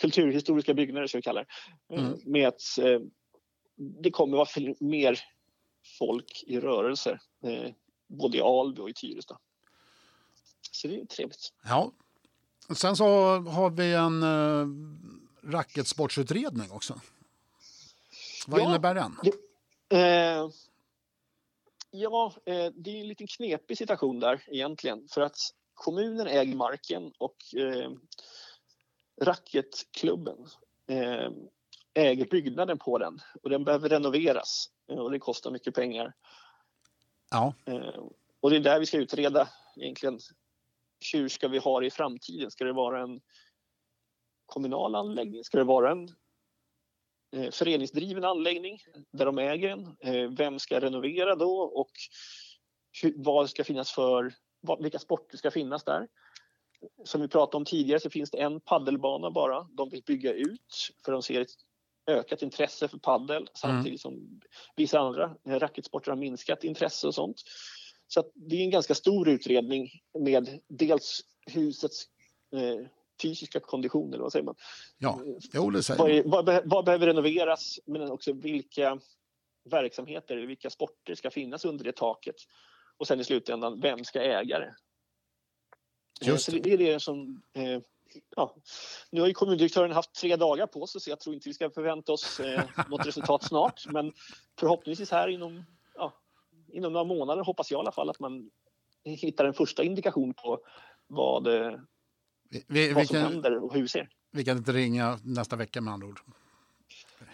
kulturhistoriska 0.00 0.74
byggnader, 0.74 1.06
ska 1.06 1.18
vi 1.18 1.22
kalla 1.22 1.44
det. 1.88 1.94
Eh, 1.94 2.04
Mm. 2.06 2.18
Med 2.24 2.48
att 2.48 2.78
eh, 2.78 3.00
det 4.02 4.10
kommer 4.10 4.36
vara 4.36 4.46
fl- 4.46 4.76
mer 4.80 5.20
folk 5.98 6.44
i 6.46 6.60
rörelse, 6.60 7.18
eh, 7.44 7.70
både 8.06 8.38
i 8.38 8.40
Alby 8.40 8.82
och 8.82 8.90
i 8.90 8.94
Tyresta. 8.94 9.38
Så 10.70 10.88
det 10.88 11.00
är 11.00 11.04
trevligt. 11.04 11.52
Ja. 11.64 11.92
Sen 12.76 12.96
så 12.96 13.04
har 13.38 13.70
vi 13.70 13.92
en 13.94 14.22
uh, 14.22 14.68
racketsportsutredning 15.52 16.70
också. 16.70 17.00
Vad 18.46 18.60
Ja. 18.60 18.68
innebär 18.68 18.94
den? 18.94 19.16
Eh, 19.88 20.48
ja, 21.90 22.34
eh, 22.46 22.72
det 22.74 22.90
är 22.90 23.00
en 23.00 23.08
liten 23.08 23.26
knepig 23.26 23.78
situation 23.78 24.20
där 24.20 24.42
egentligen. 24.46 25.08
För 25.08 25.20
att 25.20 25.36
kommunen 25.74 26.26
äger 26.26 26.56
marken 26.56 27.12
och 27.18 27.36
eh, 27.56 27.90
racketklubben 29.20 30.46
eh, 30.88 31.30
äger 31.94 32.26
byggnaden 32.26 32.78
på 32.78 32.98
den. 32.98 33.18
Och 33.42 33.50
den 33.50 33.64
behöver 33.64 33.88
renoveras 33.88 34.66
eh, 34.90 34.98
och 34.98 35.10
det 35.10 35.18
kostar 35.18 35.50
mycket 35.50 35.74
pengar. 35.74 36.12
Ja, 37.30 37.54
Eh, 37.66 38.04
och 38.40 38.50
det 38.50 38.56
är 38.56 38.60
där 38.60 38.80
vi 38.80 38.86
ska 38.86 38.98
utreda 38.98 39.48
egentligen. 39.76 40.18
Hur 41.12 41.28
ska 41.28 41.48
vi 41.48 41.58
ha 41.58 41.80
det 41.80 41.86
i 41.86 41.90
framtiden? 41.90 42.50
Ska 42.50 42.64
det 42.64 42.72
vara 42.72 43.02
en 43.02 43.20
kommunal 44.46 44.94
anläggning? 44.94 45.44
Ska 45.44 45.58
det 45.58 45.64
vara 45.64 45.90
en 45.90 46.08
eh, 47.36 47.50
föreningsdriven 47.50 48.24
anläggning 48.24 48.78
där 49.10 49.26
de 49.26 49.38
äger 49.38 49.68
den? 49.68 49.96
Eh, 50.00 50.30
vem 50.30 50.58
ska 50.58 50.80
renovera 50.80 51.34
då? 51.34 51.60
Och 51.60 51.90
hur, 53.02 53.14
vad 53.16 53.50
ska 53.50 53.64
finnas 53.64 53.92
för, 53.92 54.34
vad, 54.60 54.82
vilka 54.82 54.98
sporter 54.98 55.36
ska 55.36 55.50
finnas 55.50 55.84
där? 55.84 56.08
Som 57.04 57.20
vi 57.20 57.28
pratade 57.28 57.56
om 57.56 57.64
tidigare 57.64 58.00
så 58.00 58.10
finns 58.10 58.30
det 58.30 58.38
en 58.38 58.60
paddelbana 58.60 59.30
bara. 59.30 59.66
De 59.76 59.88
vill 59.88 60.02
bygga 60.02 60.32
ut 60.32 60.90
för 61.04 61.12
de 61.12 61.22
ser 61.22 61.40
ett 61.40 61.50
ökat 62.06 62.42
intresse 62.42 62.88
för 62.88 62.98
paddel 62.98 63.48
samtidigt 63.54 64.00
som 64.00 64.40
vissa 64.76 64.98
andra 65.00 65.36
eh, 65.48 65.58
racketsporter 65.58 66.10
har 66.10 66.16
minskat 66.16 66.64
intresse 66.64 67.06
och 67.06 67.14
sånt. 67.14 67.36
Så 68.06 68.24
det 68.34 68.56
är 68.56 68.64
en 68.64 68.70
ganska 68.70 68.94
stor 68.94 69.28
utredning 69.28 69.90
med 70.18 70.60
dels 70.68 71.20
husets 71.46 72.04
eh, 72.52 72.86
fysiska 73.22 73.60
kondition, 73.60 74.12
eller 74.12 74.22
vad 74.22 74.32
säger 74.32 74.44
man? 74.44 74.54
ja. 74.98 75.20
Jo, 75.52 75.70
det 75.70 75.82
säger 75.82 76.22
Vad, 76.22 76.30
vad, 76.30 76.44
be- 76.44 76.62
vad 76.64 76.84
behöver 76.84 77.06
renoveras, 77.06 77.80
men 77.86 78.10
också 78.10 78.32
vilka 78.32 78.98
verksamheter, 79.70 80.36
vilka 80.36 80.70
sporter 80.70 81.14
ska 81.14 81.30
finnas 81.30 81.64
under 81.64 81.84
det 81.84 81.96
taket? 81.96 82.36
Och 82.96 83.06
sen 83.06 83.20
i 83.20 83.24
slutändan, 83.24 83.80
vem 83.80 84.04
ska 84.04 84.22
äga 84.22 84.58
det? 84.58 84.74
Eh, 86.22 86.28
Just 86.28 86.44
Så 86.44 86.50
det, 86.50 86.58
det 86.60 86.72
är 86.72 86.78
det 86.78 87.00
som... 87.00 87.42
Eh, 87.52 87.80
ja. 88.36 88.54
Nu 89.10 89.20
har 89.20 89.28
ju 89.28 89.34
kommundirektören 89.34 89.92
haft 89.92 90.12
tre 90.14 90.36
dagar 90.36 90.66
på 90.66 90.86
sig 90.86 91.00
så 91.00 91.10
jag 91.10 91.20
tror 91.20 91.34
inte 91.34 91.48
vi 91.48 91.54
ska 91.54 91.70
förvänta 91.70 92.12
oss 92.12 92.40
eh, 92.40 92.62
något 92.88 93.06
resultat 93.06 93.42
snart. 93.42 93.86
Men 93.90 94.12
förhoppningsvis 94.60 95.10
här 95.10 95.28
inom, 95.28 95.64
ja, 95.94 96.12
inom 96.72 96.92
några 96.92 97.04
månader 97.04 97.42
hoppas 97.44 97.70
jag 97.70 97.78
i 97.78 97.80
alla 97.80 97.92
fall 97.92 98.10
att 98.10 98.20
man 98.20 98.50
hittar 99.04 99.44
en 99.44 99.54
första 99.54 99.82
indikation 99.84 100.34
på 100.34 100.58
vad, 101.06 101.46
Vi, 102.48 102.64
vi, 102.68 102.92
vad 102.92 103.06
som 103.06 103.14
kan, 103.16 103.32
händer 103.32 103.56
och 103.64 103.74
hur 103.74 103.82
vi 103.82 103.88
ser. 103.88 104.08
vi 104.30 104.44
kan 104.44 104.56
inte 104.56 104.72
ringa 104.72 105.18
nästa 105.22 105.56
vecka 105.56 105.80
med 105.80 105.94
andra 105.94 106.06
ord. 106.06 106.20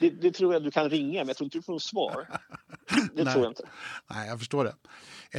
Det, 0.01 0.11
det 0.11 0.31
tror 0.31 0.53
jag 0.53 0.63
du 0.63 0.71
kan 0.71 0.91
ringa, 0.91 1.21
men 1.21 1.29
jag 1.29 1.37
tror 1.37 1.47
inte 1.47 1.59
du 1.59 1.63
får 1.63 1.73
något 1.73 1.83
svar. 1.83 2.29
Det 3.15 3.25
Nej. 3.25 3.33
tror 3.35 3.45
jag 3.45 3.51
inte. 3.51 3.69
Nej, 4.11 4.29
jag 4.29 4.39
förstår 4.39 4.65
det. 4.65 4.75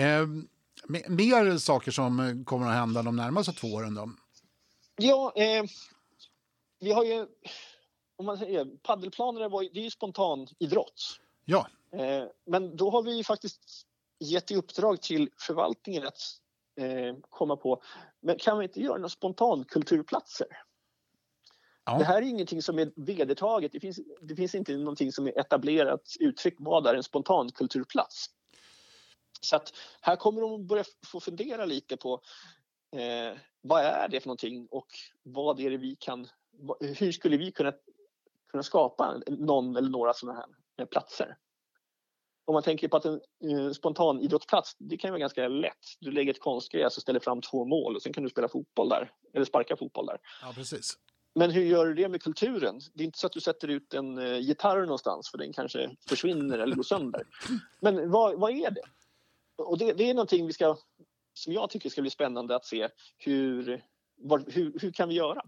Eh, 0.02 0.26
me- 0.26 0.48
mer 0.90 1.58
saker 1.58 1.92
som 1.92 2.20
eh, 2.20 2.44
kommer 2.46 2.68
att 2.68 2.74
hända 2.74 3.04
de 3.04 3.16
närmaste 3.16 3.52
två 3.52 3.68
åren 3.68 3.96
då? 3.96 4.12
Ja, 4.96 5.34
eh, 5.36 5.64
vi 6.80 6.92
har 6.92 7.04
ju... 7.04 7.28
Om 8.16 8.26
man 8.26 8.38
säger, 8.38 8.66
paddelplanerna 8.66 9.50
var 9.50 9.64
det 9.74 9.80
är 9.80 9.84
ju 9.84 9.90
spontan 9.90 10.48
idrott. 10.60 11.20
Ja, 11.46 11.68
Eh, 11.92 12.24
men 12.46 12.76
då 12.76 12.90
har 12.90 13.04
vi 13.04 13.18
ju 13.18 13.24
faktiskt 13.24 13.86
gett 14.20 14.52
i 14.52 14.56
uppdrag 14.56 15.02
till 15.02 15.30
förvaltningen 15.38 16.08
att 16.08 16.20
eh, 16.80 17.16
komma 17.30 17.56
på, 17.56 17.82
men 18.22 18.38
kan 18.38 18.58
vi 18.58 18.64
inte 18.64 18.82
göra 18.82 18.96
några 18.96 19.10
spontankulturplatser? 19.10 20.48
Ja. 21.86 21.98
Det 21.98 22.04
här 22.04 22.18
är 22.18 22.26
ingenting 22.26 22.62
som 22.62 22.80
är 22.80 22.92
vedertaget. 22.96 23.72
Det 23.72 23.80
finns, 23.80 24.00
det 24.22 24.36
finns 24.36 24.56
inte 24.56 24.78
någonting 24.78 25.12
som 25.12 25.28
är 25.28 25.40
etablerat 25.40 26.16
uttryck. 26.20 26.56
Vad 26.58 26.88
är 26.88 26.94
en 26.94 27.04
spontankulturplats? 27.04 28.30
Så 29.42 29.56
att 29.56 29.74
här 30.02 30.16
kommer 30.16 30.42
de 30.42 30.68
börja 30.68 30.84
få 31.06 31.20
fundera 31.20 31.66
lite 31.66 31.98
på 31.98 32.22
eh, 32.96 33.38
vad 33.62 33.82
är 33.82 34.08
det 34.08 34.20
för 34.20 34.28
någonting 34.28 34.68
och 34.72 34.88
vad 35.24 35.60
är 35.60 35.70
det 35.70 35.78
vi 35.78 35.96
kan, 35.96 36.28
hur 36.80 37.12
skulle 37.12 37.38
vi 37.38 37.52
kunna, 37.52 37.74
kunna 38.52 38.64
skapa 38.64 39.22
någon 39.28 39.76
eller 39.76 39.90
några 39.90 40.14
sådana 40.14 40.40
här 40.40 40.48
eh, 40.82 40.86
platser? 40.86 41.38
Om 42.46 42.54
man 42.54 42.64
tänker 42.64 42.88
på 42.88 42.98
att 42.98 43.06
en 43.06 43.22
eh, 43.44 43.72
spontan 43.72 44.22
idrottsplats, 44.22 44.76
det 44.78 44.98
kan 44.98 45.08
ju 45.08 45.12
vara 45.12 45.20
ganska 45.20 45.48
lätt. 45.48 45.74
Du 46.00 46.12
lägger 46.12 46.34
ett 46.34 46.40
konstgräs 46.40 46.98
och 46.98 47.02
ställer 47.02 47.20
fram 47.20 47.42
två 47.42 47.66
mål 47.66 47.96
och 47.96 48.02
sen 48.02 48.14
kan 48.14 48.24
du 48.24 48.30
spela 48.30 48.48
fotboll 48.48 48.90
där, 48.90 49.12
eller 49.34 49.46
sparka 49.46 49.76
fotboll 49.76 50.06
där. 50.06 50.18
ja 50.42 50.54
precis. 50.56 50.98
Men 51.36 51.52
hur 51.52 51.64
gör 51.64 51.86
du 51.86 51.94
det 51.94 52.10
med 52.10 52.22
kulturen? 52.22 52.80
Det 52.94 53.04
är 53.04 53.06
inte 53.06 53.20
så 53.20 53.28
att 53.28 53.34
du 53.34 53.42
sätter 53.42 53.68
ut 53.68 53.94
en 53.94 54.18
eh, 54.18 54.38
gitarr 54.38 54.82
någonstans 54.82 55.32
för 55.32 55.38
den 55.38 55.54
kanske 55.54 55.96
försvinner 56.10 56.60
eller 56.60 56.76
går 56.76 56.84
sönder. 56.84 57.24
Men 57.80 58.12
vad, 58.12 58.40
vad 58.40 58.52
är 58.52 58.72
det? 58.72 58.82
Och 59.60 59.78
det, 59.78 59.94
det 59.94 60.10
är 60.10 60.14
någonting 60.14 60.48
vi 60.48 60.54
ska, 60.54 60.78
som 61.34 61.54
jag 61.54 61.70
tycker 61.70 61.90
ska 61.90 62.02
bli 62.02 62.10
spännande 62.12 62.56
att 62.56 62.66
se 62.66 62.90
hur, 63.18 63.84
vad, 64.18 64.54
hur, 64.54 64.80
hur 64.82 64.92
kan 64.92 65.10
vi 65.10 65.16
göra? 65.16 65.42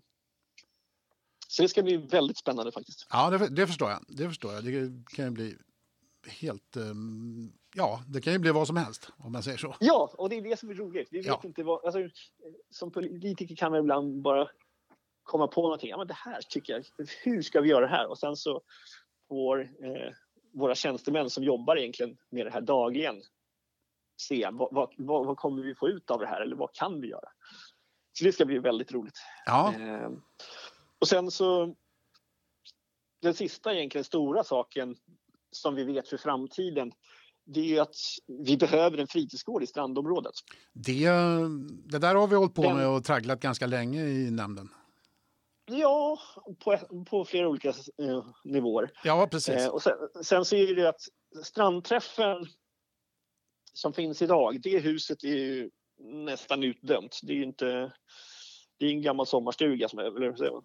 Så 1.48 1.62
det 1.62 1.70
ska 1.70 1.84
bli 1.84 1.98
väldigt 1.98 2.38
spännande 2.38 2.72
faktiskt. 2.72 3.08
Ja, 3.10 3.30
det, 3.30 3.48
det 3.56 3.68
förstår 3.68 3.90
jag. 3.90 4.00
Det 4.08 4.28
förstår 4.28 4.54
jag. 4.54 4.64
Det 4.64 4.92
kan 5.16 5.26
ju 5.26 5.32
bli 5.32 5.56
helt... 6.28 6.76
ehm, 6.76 7.52
ja, 7.76 8.04
det 8.08 8.22
kan 8.22 8.34
ju 8.34 8.40
bli 8.40 8.52
vad 8.52 8.68
som 8.68 8.78
helst 8.78 9.10
om 9.18 9.32
man 9.32 9.44
säger 9.44 9.58
så. 9.58 9.76
Ja, 9.80 10.12
och 10.18 10.30
det 10.30 10.36
är 10.38 10.42
det 10.42 10.60
som 10.60 10.70
är 10.70 10.74
roligt. 10.74 11.08
Vi 11.12 11.18
vet 11.18 11.28
Ja. 11.28 11.42
inte 11.46 11.64
vad, 11.64 11.86
alltså, 11.86 12.00
som 12.70 12.92
politiker 12.92 13.56
kan 13.56 13.72
man 13.72 13.80
ibland 13.80 14.22
bara 14.22 14.48
komma 15.24 15.48
på 15.48 15.62
någonting. 15.62 15.90
Ja, 15.90 15.98
men 15.98 16.08
det 16.08 16.14
här 16.14 16.42
tycker 16.42 16.74
jag, 16.74 16.86
hur 17.24 17.42
ska 17.42 17.62
vi 17.62 17.70
göra 17.70 17.82
det 17.86 17.92
här? 17.92 18.08
Och 18.08 18.18
sen 18.18 18.36
så 18.36 18.62
får 19.28 19.60
eh, 19.62 20.14
våra 20.54 20.76
tjänstemän 20.76 21.30
som 21.30 21.44
jobbar 21.44 21.76
egentligen 21.76 22.18
med 22.30 22.46
det 22.46 22.52
här 22.52 22.62
dagligen 22.62 23.22
se 24.22 24.50
vad, 24.52 24.74
vad, 24.98 25.26
vad, 25.26 25.38
kommer 25.38 25.64
vi 25.64 25.76
få 25.76 25.88
ut 25.88 26.12
av 26.12 26.20
det 26.20 26.28
här 26.28 26.42
eller 26.42 26.56
vad 26.56 26.74
kan 26.74 27.02
vi 27.02 27.08
göra? 27.08 27.30
Så 28.14 28.24
det 28.24 28.32
ska 28.32 28.46
bli 28.46 28.60
väldigt 28.60 28.92
roligt. 28.92 29.20
Ja, 29.46 29.74
Eh, 29.80 30.10
och 31.00 31.08
sen 31.08 31.32
så 31.32 31.76
den 33.22 33.34
sista 33.34 33.74
egentligen 33.74 34.06
stora 34.06 34.44
saken 34.44 34.96
som 35.52 35.76
vi 35.76 35.84
vet 35.84 36.08
för 36.08 36.18
framtiden 36.18 36.92
det 37.46 37.60
är 37.60 37.66
ju 37.66 37.80
att 37.80 37.96
vi 38.28 38.58
behöver 38.58 38.98
en 38.98 39.08
fritidsgård 39.08 39.64
i 39.64 39.68
strandområdet. 39.68 40.34
det, 40.74 41.10
det 41.86 42.00
där 42.00 42.16
har 42.16 42.28
vi 42.28 42.36
hållit 42.36 42.54
på 42.56 42.62
Den- 42.62 42.78
med 42.78 42.88
och 42.88 43.04
tragglat 43.04 43.40
ganska 43.40 43.66
länge 43.68 44.04
i 44.06 44.32
nämnden. 44.32 44.70
Ja, 45.66 46.20
på, 46.64 46.78
på 47.10 47.26
flera 47.26 47.50
olika 47.50 47.70
eh, 47.70 48.26
nivåer. 48.44 48.92
Ja, 49.04 49.28
precis. 49.32 49.56
Eh, 49.56 49.68
och 49.68 49.82
sen, 49.82 49.94
sen 50.24 50.46
så 50.46 50.56
är 50.56 50.76
det 50.76 50.82
ju 50.82 50.88
att 50.88 51.02
strandträffen 51.44 52.48
som 53.74 53.94
finns 53.94 54.22
idag, 54.22 54.62
det 54.62 54.80
huset 54.80 55.24
är 55.24 55.36
ju 55.36 55.70
nästan 56.04 56.64
utdömt. 56.64 57.20
Det 57.24 57.34
är 57.34 57.38
ju 57.38 57.44
inte... 57.44 57.92
Det 58.78 58.86
är 58.86 58.92
en 58.92 59.02
gammal 59.02 59.28
sommarstuga, 59.28 59.90
som 59.90 60.00
är, 60.00 60.04
eller? 60.04 60.62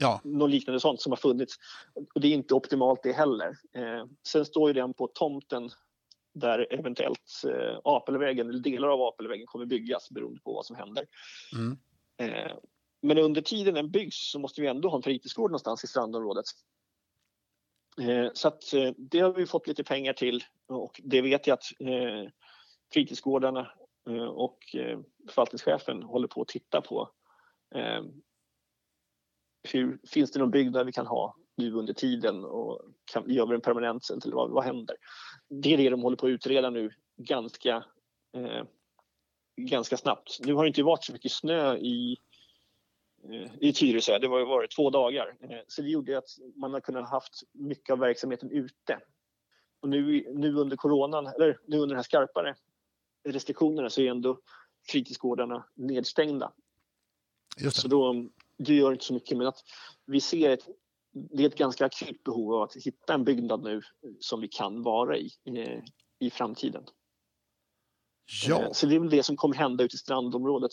Ja, 0.00 0.20
något 0.24 0.50
liknande 0.50 0.80
sånt 0.80 1.00
som 1.00 1.12
har 1.12 1.16
funnits. 1.16 1.54
Och 2.14 2.20
det 2.20 2.28
är 2.28 2.32
inte 2.32 2.54
optimalt 2.54 3.02
det 3.02 3.12
heller. 3.12 3.48
Eh, 3.76 4.06
sen 4.28 4.44
står 4.44 4.70
ju 4.70 4.74
den 4.74 4.94
på 4.94 5.06
tomten 5.06 5.70
där 6.34 6.72
eventuellt 6.72 7.42
eh, 7.46 7.80
Apelvägen 7.84 8.48
eller 8.48 8.58
delar 8.58 8.88
av 8.88 9.02
Apelvägen 9.02 9.46
kommer 9.46 9.66
byggas 9.66 10.10
beroende 10.10 10.40
på 10.40 10.52
vad 10.52 10.66
som 10.66 10.76
händer. 10.76 11.06
Mm. 11.56 11.78
Eh, 12.16 12.52
men 13.02 13.18
under 13.18 13.42
tiden 13.42 13.74
den 13.74 13.90
byggs 13.90 14.30
så 14.30 14.38
måste 14.38 14.60
vi 14.60 14.66
ändå 14.66 14.88
ha 14.88 14.96
en 14.96 15.02
fritidsgård 15.02 15.50
någonstans 15.50 15.84
i 15.84 15.86
strandområdet. 15.86 16.44
Eh, 18.00 18.30
så 18.34 18.48
att 18.48 18.72
eh, 18.74 18.92
det 18.96 19.20
har 19.20 19.32
vi 19.32 19.46
fått 19.46 19.66
lite 19.66 19.84
pengar 19.84 20.12
till 20.12 20.44
och 20.68 21.00
det 21.04 21.22
vet 21.22 21.46
jag 21.46 21.54
att 21.54 21.80
eh, 21.80 22.30
fritidsgårdarna 22.92 23.72
eh, 24.08 24.24
och 24.24 24.74
eh, 24.74 25.00
förvaltningschefen 25.28 26.02
håller 26.02 26.28
på 26.28 26.42
att 26.42 26.48
titta 26.48 26.80
på. 26.80 27.10
Eh, 27.74 28.02
hur, 29.72 29.98
finns 30.08 30.30
det 30.30 30.38
någon 30.38 30.50
byggnad 30.50 30.86
vi 30.86 30.92
kan 30.92 31.06
ha 31.06 31.36
nu 31.56 31.72
under 31.72 31.94
tiden 31.94 32.44
och 32.44 32.80
kan, 33.12 33.30
gör 33.30 33.46
vi 33.46 33.54
en 33.54 33.60
permanent 33.60 34.10
eller 34.10 34.36
vad, 34.36 34.50
vad 34.50 34.64
händer? 34.64 34.96
Det 35.48 35.74
är 35.74 35.76
det 35.76 35.90
de 35.90 36.02
håller 36.02 36.16
på 36.16 36.26
att 36.26 36.30
utreda 36.30 36.70
nu 36.70 36.90
ganska, 37.16 37.84
eh, 38.36 38.64
ganska 39.56 39.96
snabbt. 39.96 40.38
Nu 40.40 40.54
har 40.54 40.64
det 40.64 40.68
inte 40.68 40.82
varit 40.82 41.04
så 41.04 41.12
mycket 41.12 41.32
snö 41.32 41.76
i, 41.76 42.16
i 43.60 43.72
Tyresö, 43.72 44.18
det 44.18 44.26
har 44.26 44.38
ju 44.38 44.44
varit 44.44 44.70
två 44.76 44.90
dagar. 44.90 45.36
Eh, 45.40 45.58
så 45.68 45.82
det 45.82 45.88
gjorde 45.88 46.18
att 46.18 46.28
man 46.56 46.72
har 46.72 46.80
kunnat 46.80 47.10
haft 47.10 47.42
mycket 47.52 47.92
av 47.92 47.98
verksamheten 47.98 48.50
ute. 48.50 49.00
Och 49.80 49.88
nu, 49.88 50.32
nu 50.34 50.54
under 50.54 50.76
coronan, 50.76 51.26
eller 51.26 51.58
nu 51.66 51.76
under 51.78 51.94
de 51.94 51.98
här 51.98 52.02
skarpare 52.02 52.54
restriktionerna 53.28 53.90
så 53.90 54.00
är 54.00 54.10
ändå 54.10 54.40
fritidsgårdarna 54.88 55.66
nedstängda. 55.74 56.52
Så 57.70 57.88
då, 57.88 58.28
det 58.58 58.74
gör 58.74 58.92
inte 58.92 59.04
så 59.04 59.14
mycket, 59.14 59.38
men 59.38 59.46
att 59.46 59.58
vi 60.06 60.20
ser 60.20 60.50
ett, 60.50 60.68
det 61.12 61.42
är 61.42 61.46
ett 61.46 61.58
ganska 61.58 61.86
akut 61.86 62.24
behov 62.24 62.54
av 62.54 62.62
att 62.62 62.76
hitta 62.76 63.14
en 63.14 63.24
byggnad 63.24 63.62
nu 63.62 63.82
som 64.20 64.40
vi 64.40 64.48
kan 64.48 64.82
vara 64.82 65.16
i 65.16 65.26
i, 65.26 65.82
i 66.18 66.30
framtiden. 66.30 66.84
Ja, 68.46 68.62
Eh, 68.62 68.72
Så 68.72 68.86
det 68.86 68.94
är 68.94 69.00
väl 69.00 69.10
det 69.10 69.22
som 69.22 69.36
kommer 69.36 69.54
hända 69.54 69.84
ute 69.84 69.94
i 69.94 69.98
strandområdet 69.98 70.70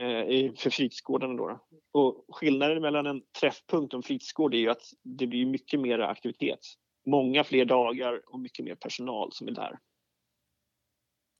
eh, 0.00 0.08
i- 0.22 0.54
för 0.56 0.70
fritidsgårdarna. 0.70 1.34
Då. 1.34 1.60
Och 1.92 2.36
skillnaden 2.36 2.82
mellan 2.82 3.06
en 3.06 3.22
träffpunkt 3.40 3.94
och 3.94 3.98
en 3.98 4.02
fritidsgård 4.02 4.54
är 4.54 4.58
ju 4.58 4.70
att 4.70 4.82
det 5.02 5.26
blir 5.26 5.46
mycket 5.46 5.80
mer 5.80 5.98
aktivitet. 5.98 6.58
Många 7.06 7.44
fler 7.44 7.64
dagar 7.64 8.22
och 8.34 8.40
mycket 8.40 8.64
mer 8.64 8.74
personal 8.74 9.32
som 9.32 9.48
är 9.48 9.52
där. 9.52 9.78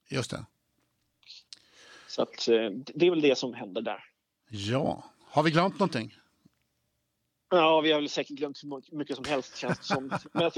just 0.09 0.31
det. 0.31 0.45
Så 2.07 2.21
att, 2.21 2.47
eh, 2.47 2.69
det 2.71 3.05
är 3.05 3.09
väl 3.09 3.21
det 3.21 3.37
som 3.37 3.53
händer 3.53 3.81
där. 3.81 4.03
Ja, 4.49 5.03
har 5.25 5.43
vi 5.43 5.51
glömt 5.51 5.79
någonting? 5.79 6.15
Ja, 7.49 7.81
vi 7.81 7.91
har 7.91 7.99
väl 7.99 8.09
säkert 8.09 8.37
glömt 8.37 8.63
hur 8.63 8.97
mycket 8.97 9.15
som 9.15 9.25
helst 9.25 9.57
känns 9.57 9.77
det 9.79 9.83
som. 9.85 10.11
Men 10.33 10.45
att 10.45 10.57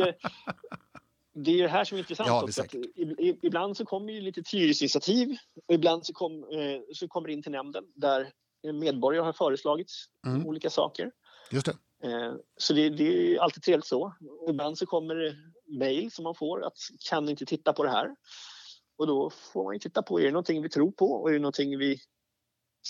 det, 1.34 1.52
är 1.52 1.64
det 1.64 1.68
här 1.70 1.84
som 1.84 1.96
är 1.96 2.00
intressant 2.00 2.28
Ja, 2.28 2.44
också. 2.44 2.62
Att 2.62 2.76
ibland 3.42 3.78
så 3.78 3.86
kommer 3.86 4.14
ju 4.14 4.22
lite 4.22 4.44
hyresinitiativ 4.52 5.38
och 5.68 5.74
ibland 5.74 6.06
så, 6.06 6.14
kom, 6.14 6.44
eh, 6.44 6.82
så 6.94 7.08
kommer 7.08 7.28
det 7.28 7.34
in 7.34 7.44
till 7.44 7.52
nämnden 7.52 7.84
där 7.96 8.32
medborgare 8.74 9.26
har 9.26 9.34
föreslagit 9.34 9.92
Mm. 10.28 10.46
olika 10.48 10.70
saker. 10.70 11.12
Just 11.52 11.66
det. 11.66 11.76
Eh, 12.10 12.34
Så 12.58 12.74
det, 12.74 12.90
det 12.90 13.36
är 13.36 13.40
alltid 13.40 13.64
trevligt 13.64 13.86
så. 13.86 14.14
Ibland 14.50 14.78
så 14.78 14.86
kommer 14.86 15.16
det 15.16 15.36
mejl 15.68 16.12
som 16.12 16.24
man 16.24 16.36
får 16.36 16.66
att 16.66 16.78
kan 17.10 17.26
ni 17.26 17.32
inte 17.32 17.46
titta 17.46 17.74
på 17.74 17.84
det 17.84 17.90
här? 17.90 18.16
Och 18.98 19.08
då 19.08 19.30
får 19.30 19.64
man 19.64 19.74
ju 19.74 19.80
titta 19.80 20.02
på, 20.02 20.20
är 20.20 20.24
det 20.26 20.32
någonting 20.32 20.62
vi 20.62 20.70
tror 20.70 20.92
på 20.92 21.06
och 21.12 21.30
är 21.30 21.34
det 21.34 21.40
någonting 21.40 21.78
vi 21.78 22.00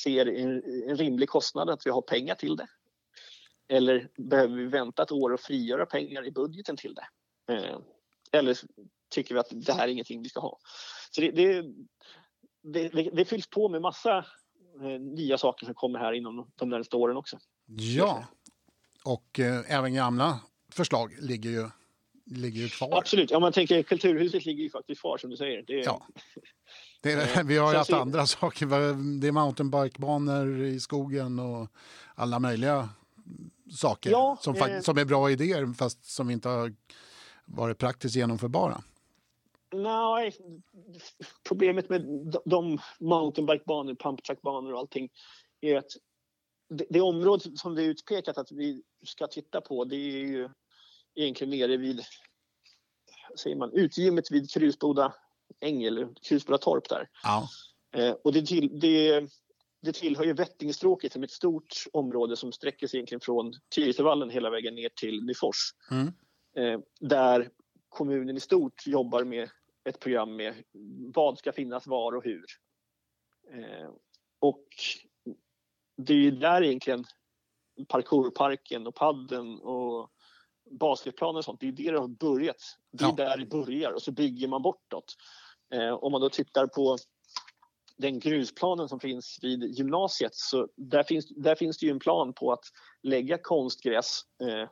ser 0.03 0.25
en, 0.25 0.63
en 0.89 0.97
rimlig 0.97 1.29
kostnad 1.29 1.69
att 1.69 1.85
vi 1.85 1.89
har 1.89 2.01
pengar 2.01 2.35
till 2.35 2.55
det? 2.55 2.67
Eller 3.69 4.09
behöver 4.17 4.55
vi 4.55 4.65
vänta 4.65 5.03
ett 5.03 5.11
år 5.11 5.33
och 5.33 5.39
frigöra 5.39 5.85
pengar 5.85 6.27
i 6.27 6.31
budgeten 6.31 6.77
till 6.77 6.93
det? 6.95 7.05
Eh, 8.33 8.39
Eller 8.39 8.57
tycker 9.09 9.33
vi 9.33 9.39
att 9.39 9.47
det 9.51 9.73
här 9.73 9.87
är 9.87 9.91
ingenting 9.91 10.21
vi 10.23 10.29
ska 10.29 10.39
ha? 10.39 10.59
Så 11.11 11.21
det, 11.21 11.31
det, 11.31 11.65
det, 12.63 13.09
det, 13.13 13.25
fylls 13.25 13.47
på 13.47 13.69
med 13.69 13.81
massa 13.81 14.17
eh, 14.81 15.01
nya 15.01 15.37
saker 15.37 15.65
som 15.65 15.75
kommer 15.75 15.99
här 15.99 16.13
inom 16.13 16.51
de 16.55 16.69
närmaste 16.69 16.95
åren 16.95 17.17
också. 17.17 17.37
Ja, 17.65 18.23
och 19.03 19.39
eh, 19.39 19.61
även 19.77 19.93
gamla 19.93 20.39
förslag 20.71 21.15
ligger 21.19 21.49
ju, 21.49 21.69
ligger 22.25 22.61
ju 22.61 22.69
kvar. 22.69 22.97
Absolut. 22.97 23.31
Om 23.31 23.41
man 23.41 23.51
tänker 23.53 23.83
kulturhuset 23.83 24.45
ligger 24.45 24.63
ju 24.63 24.69
faktiskt 24.69 25.01
kvar 25.01 25.17
som 25.17 25.29
du 25.29 25.37
säger. 25.37 25.63
Det 25.67 25.73
Ja. 25.73 26.07
Det 27.01 27.11
är, 27.11 27.43
vi 27.53 27.57
har 27.57 27.71
ju 27.71 27.77
haft 27.77 27.89
så- 27.89 27.95
andra 27.95 28.25
saker. 28.25 28.65
Det 29.21 29.27
är 29.27 29.31
mountainbikebanor 29.31 30.61
i 30.61 30.79
skogen 30.79 31.39
och 31.39 31.67
alla 32.15 32.39
möjliga 32.39 32.89
saker 33.75 34.09
Ja, 34.11 34.37
som, 34.41 34.55
eh. 34.55 34.81
som 34.81 34.97
är 34.97 35.05
bra 35.05 35.31
idéer 35.31 35.73
fast 35.73 36.05
som 36.05 36.29
inte 36.29 36.49
har 36.49 36.73
varit 37.45 37.77
praktiskt 37.77 38.15
genomförbara. 38.15 38.83
Nej, 39.73 40.35
problemet 41.47 41.89
med 41.89 42.01
de- 42.45 42.79
mountainbikebanor, 42.99 43.95
pumptrackbanor 43.95 44.73
och 44.73 44.79
allting 44.79 45.09
är 45.61 45.77
att 45.77 45.91
det, 46.69 46.85
det 46.89 47.01
område 47.01 47.57
som 47.57 47.75
det 47.75 47.83
är 47.83 47.87
utpekat 47.87 48.37
att 48.37 48.51
vi 48.51 48.83
ska 49.05 49.27
titta 49.27 49.61
på 49.61 49.85
det 49.85 49.95
är 49.95 50.25
ju 50.25 50.49
egentligen 51.15 51.59
nere 51.59 51.77
vid 51.77 52.01
säger 53.35 53.55
man, 53.55 53.71
utgymmet 53.73 54.31
vid 54.31 54.51
Krusboda 54.51 55.13
äng 55.59 55.83
eller 55.83 56.09
Krusboda 56.21 56.57
torp 56.57 56.89
där. 56.89 57.09
Ja, 57.23 57.49
Eh, 57.95 58.11
och 58.23 58.33
det, 58.33 58.45
till, 58.45 58.79
det, 58.79 59.27
det 59.81 59.91
tillhör 59.91 60.23
ju 60.23 60.33
Vättingstråket 60.33 61.13
som 61.13 61.21
är 61.21 61.27
ett 61.27 61.31
stort 61.31 61.73
område 61.93 62.37
som 62.37 62.51
sträcker 62.51 62.87
sig 62.87 62.97
egentligen 62.97 63.21
från 63.21 63.53
Tyresövallen 63.75 64.29
hela 64.29 64.49
vägen 64.49 64.75
ner 64.75 64.89
till 64.89 65.23
Nyfors. 65.23 65.57
Mm. 65.91 66.13
Eh, 66.55 66.79
där 66.99 67.49
kommunen 67.89 68.37
i 68.37 68.39
stort 68.39 68.87
jobbar 68.87 69.23
med 69.23 69.49
ett 69.89 69.99
program 69.99 70.35
med 70.35 70.63
vad 71.13 71.37
ska 71.37 71.51
finnas 71.51 71.87
var 71.87 72.15
och 72.15 72.23
hur. 72.23 72.45
Eh, 73.51 73.89
och 74.39 74.67
det 75.97 76.13
är 76.13 76.17
ju 76.17 76.31
där 76.31 76.63
egentligen 76.63 77.05
parkourparken 77.87 78.87
och 78.87 78.95
padden 78.95 79.59
och 79.59 80.09
basketplanen 80.71 81.35
och 81.37 81.45
sånt, 81.45 81.59
det 81.59 81.67
är 81.67 81.71
det 81.71 81.91
det 81.91 81.99
har 81.99 82.07
börjat. 82.07 82.61
Det 82.91 83.03
är 83.03 83.07
Ja. 83.07 83.15
där 83.15 83.37
det 83.37 83.45
börjar 83.45 83.91
och 83.91 84.01
så 84.01 84.11
bygger 84.11 84.47
man 84.47 84.61
bortåt. 84.61 85.15
Eh, 85.73 85.93
om 85.93 86.11
man 86.11 86.21
då 86.21 86.29
tittar 86.29 86.67
på 86.67 86.97
den 87.97 88.19
grusplanen 88.19 88.89
som 88.89 88.99
finns 88.99 89.39
vid 89.41 89.63
gymnasiet 89.63 90.35
så 90.35 90.67
där 90.75 91.03
finns, 91.03 91.29
där 91.29 91.55
finns 91.55 91.77
det 91.77 91.85
ju 91.85 91.91
en 91.91 91.99
plan 91.99 92.33
på 92.33 92.51
att 92.51 92.63
lägga 93.03 93.37
konstgräs. 93.37 94.21
Eh, 94.41 94.69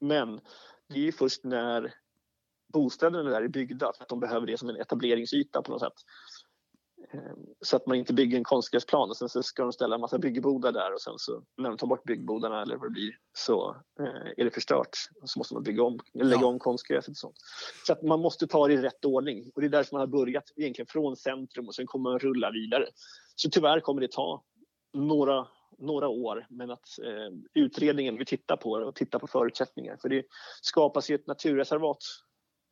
men 0.00 0.40
det 0.88 0.94
är 0.98 1.04
ju 1.04 1.12
först 1.12 1.44
när 1.44 1.94
bostäderna 2.72 3.30
där 3.30 3.42
är 3.42 3.48
byggda 3.48 3.92
för 3.96 4.02
att 4.02 4.08
de 4.08 4.20
behöver 4.20 4.46
det 4.46 4.58
som 4.58 4.68
en 4.68 4.76
etableringsyta 4.76 5.62
på 5.62 5.72
något 5.72 5.80
sätt. 5.80 5.92
Eh, 7.12 7.32
Så 7.60 7.76
att 7.76 7.86
man 7.86 7.96
inte 7.96 8.12
bygger 8.12 8.38
en 8.38 8.44
konstgräsplan 8.44 9.10
och 9.10 9.16
sen 9.16 9.28
så 9.28 9.42
ska 9.42 9.62
de 9.62 9.72
ställa 9.72 9.94
en 9.94 10.00
massa 10.00 10.18
byggbodar 10.18 10.72
där 10.72 10.94
och 10.94 11.00
sen 11.00 11.14
så 11.16 11.42
när 11.56 11.68
de 11.68 11.78
tar 11.78 11.86
bort 11.86 12.04
byggbodarna 12.04 12.62
eller 12.62 12.76
vad 12.76 12.86
det 12.86 12.92
blir 12.92 13.12
så 13.32 13.76
eh, 14.00 14.32
är 14.36 14.44
det 14.44 14.50
förstört. 14.50 14.96
Så 15.24 15.38
måste 15.38 15.54
man 15.54 15.62
bygga 15.62 15.82
om, 15.82 15.98
lägga 16.14 16.46
om 16.46 16.58
konstgräset 16.58 17.10
och 17.10 17.16
sånt. 17.16 17.36
Så 17.86 17.92
att 17.92 18.02
man 18.02 18.20
måste 18.20 18.46
ta 18.46 18.66
det 18.66 18.74
i 18.74 18.76
rätt 18.76 19.04
ordning 19.04 19.50
och 19.54 19.60
det 19.60 19.66
är 19.66 19.70
därför 19.70 19.94
man 19.94 20.00
har 20.00 20.06
börjat 20.06 20.44
egentligen 20.56 20.86
från 20.86 21.16
centrum 21.16 21.66
och 21.68 21.74
sen 21.74 21.86
kommer 21.86 22.10
man 22.10 22.18
rulla 22.18 22.50
vidare. 22.50 22.86
Så 23.36 23.50
tyvärr 23.50 23.80
kommer 23.80 24.00
det 24.00 24.12
ta 24.12 24.44
några, 24.94 25.48
några 25.78 26.08
år 26.08 26.46
men 26.50 26.70
att 26.70 26.98
eh, 27.04 27.62
utredningen 27.62 28.16
vi 28.18 28.24
tittar 28.24 28.56
på 28.56 28.78
det 28.78 28.84
och 28.86 28.94
tittar 28.94 29.18
på 29.18 29.26
förutsättningar 29.26 29.96
för 30.02 30.08
det 30.08 30.24
skapas 30.62 31.10
ju 31.10 31.14
ett 31.14 31.26
naturreservat 31.26 31.98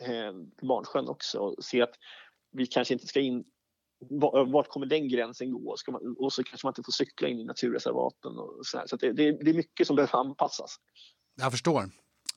eh, 0.03 0.33
på 0.61 0.67
Barnsjön 0.67 1.09
också 1.09 1.39
och 1.39 1.65
se 1.65 1.83
att 1.83 1.95
vi 2.53 2.67
kanske 2.67 2.95
inte 2.95 3.07
ska 3.07 3.21
in 3.21 3.45
vart 4.47 4.69
kommer 4.69 4.87
den 4.87 5.09
gränsen 5.09 5.53
gå? 5.53 5.77
Ska 5.77 5.93
man, 5.93 6.17
och 6.19 6.33
så 6.33 6.43
kanske 6.43 6.67
man 6.67 6.71
inte 6.71 6.83
får 6.83 6.93
cykla 6.93 7.29
in 7.29 7.39
i 7.39 7.45
naturreservaten. 7.45 8.39
Och 8.39 8.67
så 8.67 8.79
här. 8.79 8.87
så 8.87 8.95
att 8.95 9.01
det, 9.01 9.13
det, 9.13 9.33
det 9.33 9.51
är 9.51 9.55
mycket 9.55 9.87
som 9.87 9.97
behöver 9.97 10.19
anpassas. 10.19 10.77
jag 11.37 11.53
förstår. 11.53 11.91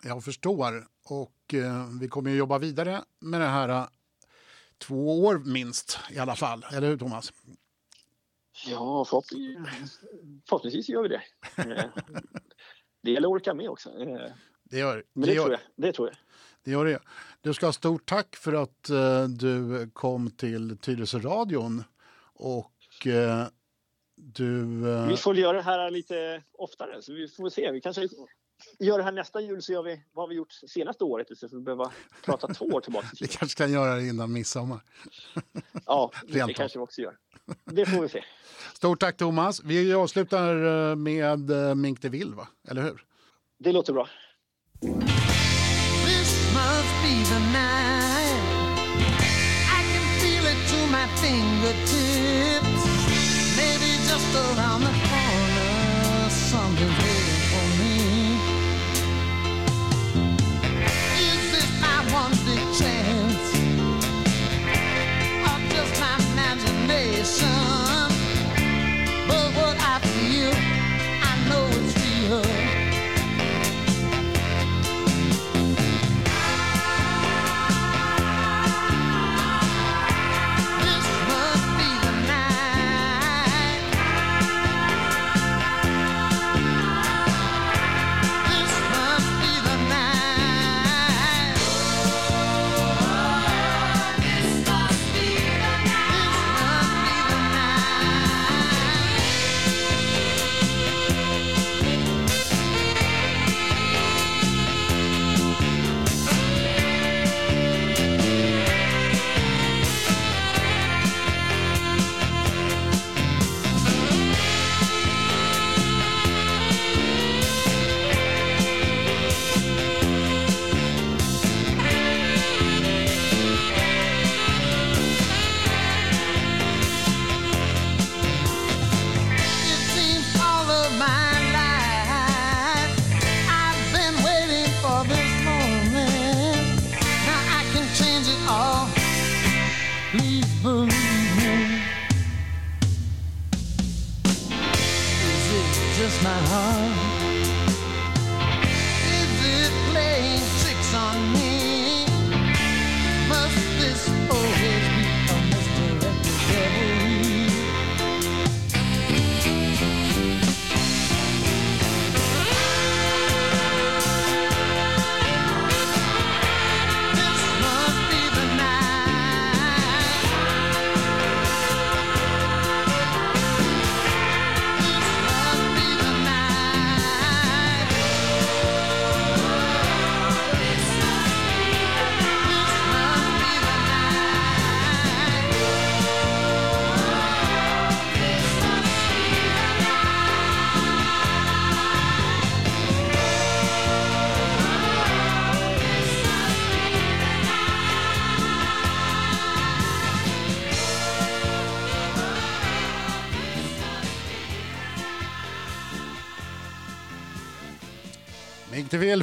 Jag 0.04 0.24
förstår. 0.24 0.88
Och 1.10 1.54
eh, 1.54 1.88
vi 2.02 2.08
kommer 2.08 2.32
ju 2.32 2.38
jobba 2.38 2.58
vidare 2.58 3.02
med 3.20 3.42
det 3.42 3.48
här 3.48 3.70
eh, 3.70 3.88
två 4.78 5.26
år 5.26 5.42
minst 5.46 6.00
i 6.12 6.20
alla 6.20 6.36
fall. 6.36 6.66
Eller 6.74 6.88
hur 6.88 6.98
Thomas? 6.98 7.34
Ja, 8.68 9.06
förhoppningsvis, 9.06 10.00
förhoppningsvis 10.50 10.90
gör 10.90 11.02
vi 11.04 11.08
det. 11.10 11.22
Eh, 11.58 11.84
Det 13.04 13.12
gäller 13.12 13.28
att 13.28 13.32
orka 13.32 13.54
med 13.54 13.70
också. 13.70 13.90
Eh, 13.90 14.32
Det 14.64 14.78
gör 14.80 15.04
Men 15.14 15.22
det. 15.22 15.28
det, 15.28 15.34
Gör, 15.34 15.44
tror 15.44 15.52
jag. 15.52 15.60
Det 15.86 15.94
tror 15.94 16.08
jag. 16.08 16.18
det, 16.64 16.72
gör 16.72 16.86
det. 16.86 17.00
Du 17.42 17.54
ska 17.54 17.66
ha 17.66 17.74
stort 17.74 18.06
tack 18.10 18.36
för 18.36 18.54
att 18.54 18.90
eh, 18.90 19.24
du 19.28 19.90
kom 19.94 20.32
till 20.32 20.78
Tyresö-radion. 20.78 21.84
Och 22.34 23.08
du... 24.16 24.66
Vi 25.10 25.18
får 25.18 25.36
göra 25.38 25.58
det 25.58 25.64
här 25.64 25.92
lite 25.92 26.44
oftare, 26.54 27.02
så 27.02 27.14
vi 27.14 27.28
får 27.28 27.50
se. 27.50 27.72
Vi 27.72 27.82
kanske 27.82 28.08
gör 28.80 28.98
det 28.98 29.04
här 29.04 29.12
nästa 29.12 29.42
jul, 29.42 29.62
så 29.62 29.72
gör 29.72 29.84
vi 29.84 30.04
vad 30.14 30.24
har 30.24 30.30
vi 30.30 30.36
gjort 30.36 30.52
senaste 30.52 31.04
året 31.04 31.32
istället 31.32 31.52
för 31.52 31.58
att 31.58 31.64
behöva 31.64 31.92
prata 32.26 32.48
två 32.48 32.66
år 32.66 32.82
tillbaka. 32.82 33.08
vi 33.20 33.28
kanske 33.28 33.58
kan 33.58 33.72
göra 33.72 33.96
det 33.96 34.08
innan 34.08 34.32
midsommar. 34.34 34.80
Ja, 35.86 36.12
Rent 36.28 36.48
det 36.48 36.54
kanske 36.54 36.80
vi 36.80 36.84
också 36.84 37.02
gör. 37.02 37.18
Det 37.66 37.86
får 37.86 38.02
vi 38.02 38.10
se. 38.10 38.24
Stort 38.74 39.00
tack 39.00 39.18
Thomas. 39.18 39.62
Vi 39.64 39.94
avslutar 39.94 40.90
eh, 40.90 40.96
med 40.96 41.52
eh, 41.52 41.76
Mink 41.76 42.02
de 42.02 42.10
Vill, 42.10 42.34
va? 42.34 42.48
Eller 42.68 42.82
hur? 42.82 43.06
Det 43.60 43.72
låter 43.72 43.94
bra. 43.94 44.10
This 44.82 46.54
must 46.54 46.94
be 47.04 47.24
the 47.34 47.40
night. 47.40 48.80
I 49.78 49.82
can 49.92 50.06
feel 50.20 50.46
it 50.46 50.70
to 50.72 50.78
my 50.92 51.08
fingertips. 51.22 52.86
Maybe 53.58 53.90
just 54.10 54.36
around 54.36 54.82
the 54.84 55.09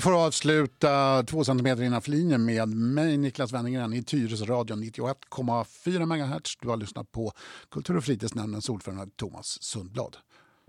får 0.07 0.25
avsluta 0.27 1.23
två 1.23 1.45
centimeter 1.45 1.83
innanför 1.83 2.11
linjen 2.11 2.45
med 2.45 2.69
mig, 2.69 3.17
Niklas 3.17 3.53
Wennergren, 3.53 3.93
i 3.93 4.03
Tyresö 4.03 4.45
radio 4.45 4.77
91,4 4.77 6.07
MHz. 6.07 6.57
Du 6.61 6.69
har 6.69 6.77
lyssnat 6.77 7.13
på 7.13 7.33
Kultur 7.71 7.97
och 7.97 8.05
fritidsnämndens 8.05 8.69
ordförande 8.69 9.07
Thomas 9.17 9.63
Sundblad. 9.63 10.17